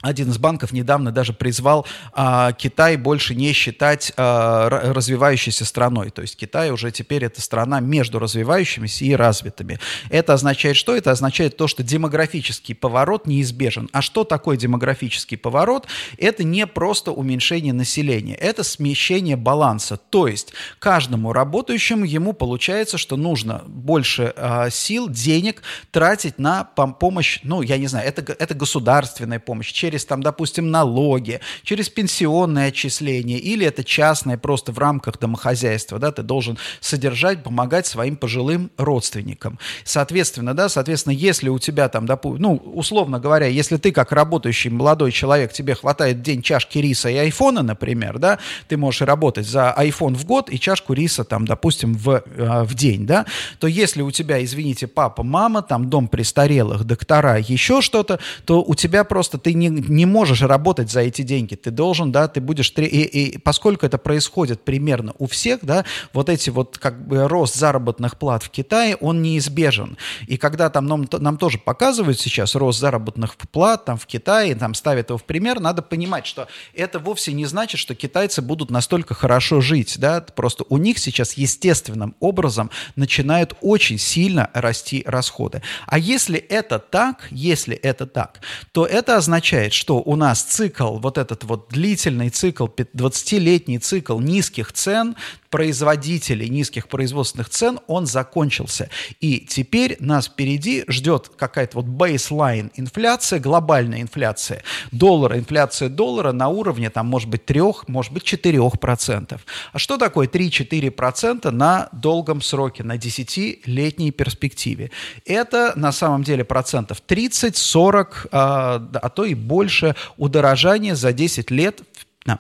один 0.01 0.29
из 0.29 0.37
банков 0.37 0.71
недавно 0.71 1.11
даже 1.11 1.33
призвал 1.33 1.85
а, 2.13 2.53
Китай 2.53 2.95
больше 2.95 3.35
не 3.35 3.51
считать 3.51 4.13
а, 4.15 4.69
развивающейся 4.69 5.65
страной. 5.65 6.09
То 6.09 6.21
есть 6.21 6.37
Китай 6.37 6.71
уже 6.71 6.89
теперь 6.91 7.25
это 7.25 7.41
страна 7.41 7.81
между 7.81 8.17
развивающимися 8.17 9.03
и 9.03 9.13
развитыми. 9.13 9.77
Это 10.09 10.33
означает 10.33 10.77
что? 10.77 10.95
Это 10.95 11.11
означает 11.11 11.57
то, 11.57 11.67
что 11.67 11.83
демографический 11.83 12.75
поворот 12.75 13.27
неизбежен. 13.27 13.89
А 13.91 14.01
что 14.01 14.23
такое 14.23 14.55
демографический 14.55 15.37
поворот? 15.37 15.85
Это 16.17 16.45
не 16.45 16.65
просто 16.65 17.11
уменьшение 17.11 17.73
населения, 17.73 18.35
это 18.35 18.63
смещение 18.63 19.35
баланса. 19.35 19.97
То 19.97 20.27
есть 20.27 20.53
каждому 20.79 21.33
работающему 21.33 22.05
ему 22.05 22.31
получается, 22.31 22.97
что 22.97 23.17
нужно 23.17 23.63
больше 23.67 24.33
а, 24.37 24.69
сил, 24.69 25.09
денег 25.09 25.61
тратить 25.91 26.39
на 26.39 26.63
помощь, 26.63 27.41
ну, 27.43 27.61
я 27.61 27.77
не 27.77 27.87
знаю, 27.87 28.07
это, 28.07 28.21
это 28.31 28.53
государственная 28.53 29.39
помощь, 29.39 29.73
через, 29.89 30.05
там, 30.05 30.21
допустим, 30.21 30.69
налоги, 30.69 31.39
через 31.63 31.89
пенсионное 31.89 32.67
отчисление, 32.67 33.39
или 33.39 33.65
это 33.65 33.83
частное 33.83 34.37
просто 34.37 34.71
в 34.71 34.77
рамках 34.77 35.17
домохозяйства, 35.17 35.97
да, 35.97 36.11
ты 36.11 36.21
должен 36.21 36.59
содержать, 36.79 37.43
помогать 37.43 37.87
своим 37.87 38.15
пожилым 38.15 38.69
родственникам. 38.77 39.57
Соответственно, 39.83 40.53
да, 40.53 40.69
соответственно, 40.69 41.13
если 41.13 41.49
у 41.49 41.57
тебя 41.57 41.89
там, 41.89 42.05
допустим, 42.05 42.43
ну, 42.43 42.55
условно 42.75 43.19
говоря, 43.19 43.47
если 43.47 43.77
ты 43.77 43.91
как 43.91 44.11
работающий 44.11 44.69
молодой 44.69 45.11
человек, 45.11 45.53
тебе 45.53 45.73
хватает 45.73 46.21
день 46.21 46.43
чашки 46.43 46.77
риса 46.77 47.09
и 47.09 47.15
айфона, 47.15 47.63
например, 47.63 48.19
да, 48.19 48.37
ты 48.67 48.77
можешь 48.77 49.01
работать 49.01 49.47
за 49.47 49.73
iPhone 49.75 50.13
в 50.13 50.23
год 50.25 50.51
и 50.51 50.59
чашку 50.59 50.93
риса 50.93 51.23
там, 51.23 51.45
допустим, 51.45 51.95
в, 51.95 52.21
э, 52.25 52.63
в 52.63 52.75
день, 52.75 53.07
да, 53.07 53.25
то 53.59 53.65
если 53.65 54.03
у 54.03 54.11
тебя, 54.11 54.43
извините, 54.43 54.85
папа, 54.85 55.23
мама, 55.23 55.63
там 55.63 55.89
дом 55.89 56.07
престарелых, 56.07 56.83
доктора, 56.83 57.37
еще 57.39 57.81
что-то, 57.81 58.19
то 58.45 58.61
у 58.61 58.75
тебя 58.75 59.03
просто 59.03 59.39
ты 59.39 59.53
не, 59.53 59.78
не 59.87 60.05
можешь 60.05 60.41
работать 60.41 60.91
за 60.91 61.01
эти 61.01 61.21
деньги. 61.21 61.55
Ты 61.55 61.71
должен, 61.71 62.11
да, 62.11 62.27
ты 62.27 62.41
будешь... 62.41 62.71
И, 62.77 62.83
и 62.83 63.37
поскольку 63.37 63.85
это 63.85 63.97
происходит 63.97 64.63
примерно 64.63 65.13
у 65.17 65.27
всех, 65.27 65.59
да, 65.61 65.85
вот 66.13 66.29
эти 66.29 66.49
вот 66.49 66.77
как 66.77 67.07
бы 67.07 67.27
рост 67.27 67.55
заработных 67.55 68.17
плат 68.17 68.43
в 68.43 68.49
Китае, 68.49 68.95
он 68.95 69.21
неизбежен. 69.21 69.97
И 70.27 70.37
когда 70.37 70.69
там 70.69 70.85
нам, 70.87 71.07
нам 71.11 71.37
тоже 71.37 71.57
показывают 71.57 72.19
сейчас 72.19 72.55
рост 72.55 72.79
заработных 72.79 73.35
плат 73.37 73.85
там 73.85 73.97
в 73.97 74.05
Китае, 74.05 74.55
там 74.55 74.73
ставят 74.73 75.09
его 75.09 75.17
в 75.17 75.23
пример, 75.23 75.59
надо 75.59 75.81
понимать, 75.81 76.25
что 76.25 76.47
это 76.73 76.99
вовсе 76.99 77.33
не 77.33 77.45
значит, 77.45 77.79
что 77.79 77.95
китайцы 77.95 78.41
будут 78.41 78.71
настолько 78.71 79.13
хорошо 79.13 79.61
жить, 79.61 79.97
да, 79.99 80.21
просто 80.21 80.63
у 80.69 80.77
них 80.77 80.99
сейчас 80.99 81.33
естественным 81.33 82.15
образом 82.19 82.69
начинают 82.95 83.55
очень 83.61 83.97
сильно 83.97 84.49
расти 84.53 85.03
расходы. 85.05 85.61
А 85.85 85.97
если 85.97 86.37
это 86.39 86.79
так, 86.79 87.27
если 87.31 87.75
это 87.75 88.05
так, 88.05 88.41
то 88.71 88.85
это 88.85 89.17
означает, 89.17 89.68
что 89.73 89.97
у 89.97 90.15
нас 90.15 90.43
цикл, 90.43 90.97
вот 90.97 91.17
этот 91.17 91.43
вот 91.43 91.69
длительный 91.69 92.29
цикл, 92.29 92.65
20-летний 92.65 93.79
цикл 93.79 94.19
низких 94.19 94.73
цен, 94.73 95.15
производителей 95.49 96.49
низких 96.49 96.87
производственных 96.87 97.49
цен, 97.49 97.79
он 97.87 98.05
закончился. 98.05 98.89
И 99.19 99.39
теперь 99.39 99.97
нас 99.99 100.27
впереди 100.27 100.83
ждет 100.87 101.31
какая-то 101.35 101.77
вот 101.77 101.85
бейслайн 101.85 102.71
инфляция, 102.75 103.39
глобальная 103.39 104.01
инфляция 104.01 104.63
доллара, 104.91 105.37
инфляция 105.37 105.89
доллара 105.89 106.31
на 106.31 106.49
уровне, 106.49 106.89
там, 106.89 107.07
может 107.07 107.29
быть, 107.29 107.45
3, 107.45 107.61
может 107.87 108.13
быть, 108.13 108.23
4%. 108.23 109.39
А 109.73 109.79
что 109.79 109.97
такое 109.97 110.27
3-4% 110.27 111.49
на 111.49 111.89
долгом 111.91 112.41
сроке, 112.41 112.83
на 112.83 112.97
10-летней 112.97 114.11
перспективе? 114.11 114.91
Это 115.25 115.73
на 115.75 115.91
самом 115.91 116.23
деле 116.23 116.43
процентов 116.43 117.01
30-40, 117.07 118.29
а, 118.31 118.89
а 118.93 119.09
то 119.09 119.25
и 119.25 119.33
больше 119.33 119.95
удорожания 120.17 120.95
за 120.95 121.13
10 121.13 121.51
лет 121.51 121.81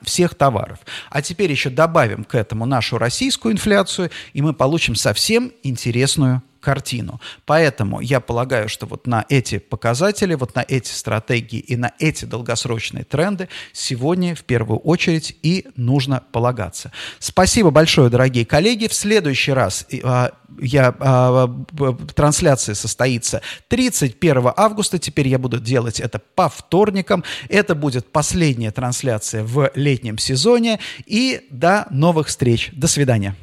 всех 0.03 0.35
товаров. 0.35 0.79
А 1.09 1.21
теперь 1.21 1.51
еще 1.51 1.69
добавим 1.69 2.23
к 2.23 2.35
этому 2.35 2.65
нашу 2.65 2.97
российскую 2.97 3.53
инфляцию, 3.53 4.11
и 4.33 4.41
мы 4.41 4.53
получим 4.53 4.95
совсем 4.95 5.51
интересную 5.63 6.43
картину. 6.59 7.19
Поэтому 7.45 7.99
я 7.99 8.19
полагаю, 8.19 8.69
что 8.69 8.85
вот 8.85 9.07
на 9.07 9.25
эти 9.29 9.57
показатели, 9.59 10.35
вот 10.35 10.55
на 10.55 10.65
эти 10.67 10.91
стратегии 10.91 11.59
и 11.59 11.75
на 11.75 11.93
эти 11.99 12.25
долгосрочные 12.25 13.03
тренды 13.03 13.49
сегодня 13.73 14.35
в 14.35 14.43
первую 14.43 14.79
очередь 14.79 15.37
и 15.41 15.67
нужно 15.75 16.23
полагаться. 16.31 16.91
Спасибо 17.19 17.71
большое, 17.71 18.09
дорогие 18.09 18.45
коллеги. 18.45 18.87
В 18.87 18.93
следующий 18.93 19.53
раз 19.53 19.85
э, 19.91 20.29
я, 20.61 20.95
э, 20.99 21.93
трансляция 22.15 22.75
состоится 22.75 23.41
31 23.67 24.51
августа. 24.55 24.99
Теперь 24.99 25.27
я 25.27 25.39
буду 25.39 25.59
делать 25.59 25.99
это 25.99 26.19
по 26.19 26.49
вторникам. 26.49 27.23
Это 27.47 27.75
будет 27.75 28.11
последняя 28.11 28.71
трансляция 28.71 29.43
в 29.43 29.71
летнем 29.75 30.17
сезоне. 30.17 30.79
И 31.05 31.47
до 31.51 31.87
новых 31.89 32.27
встреч. 32.27 32.69
До 32.73 32.87
свидания. 32.87 33.35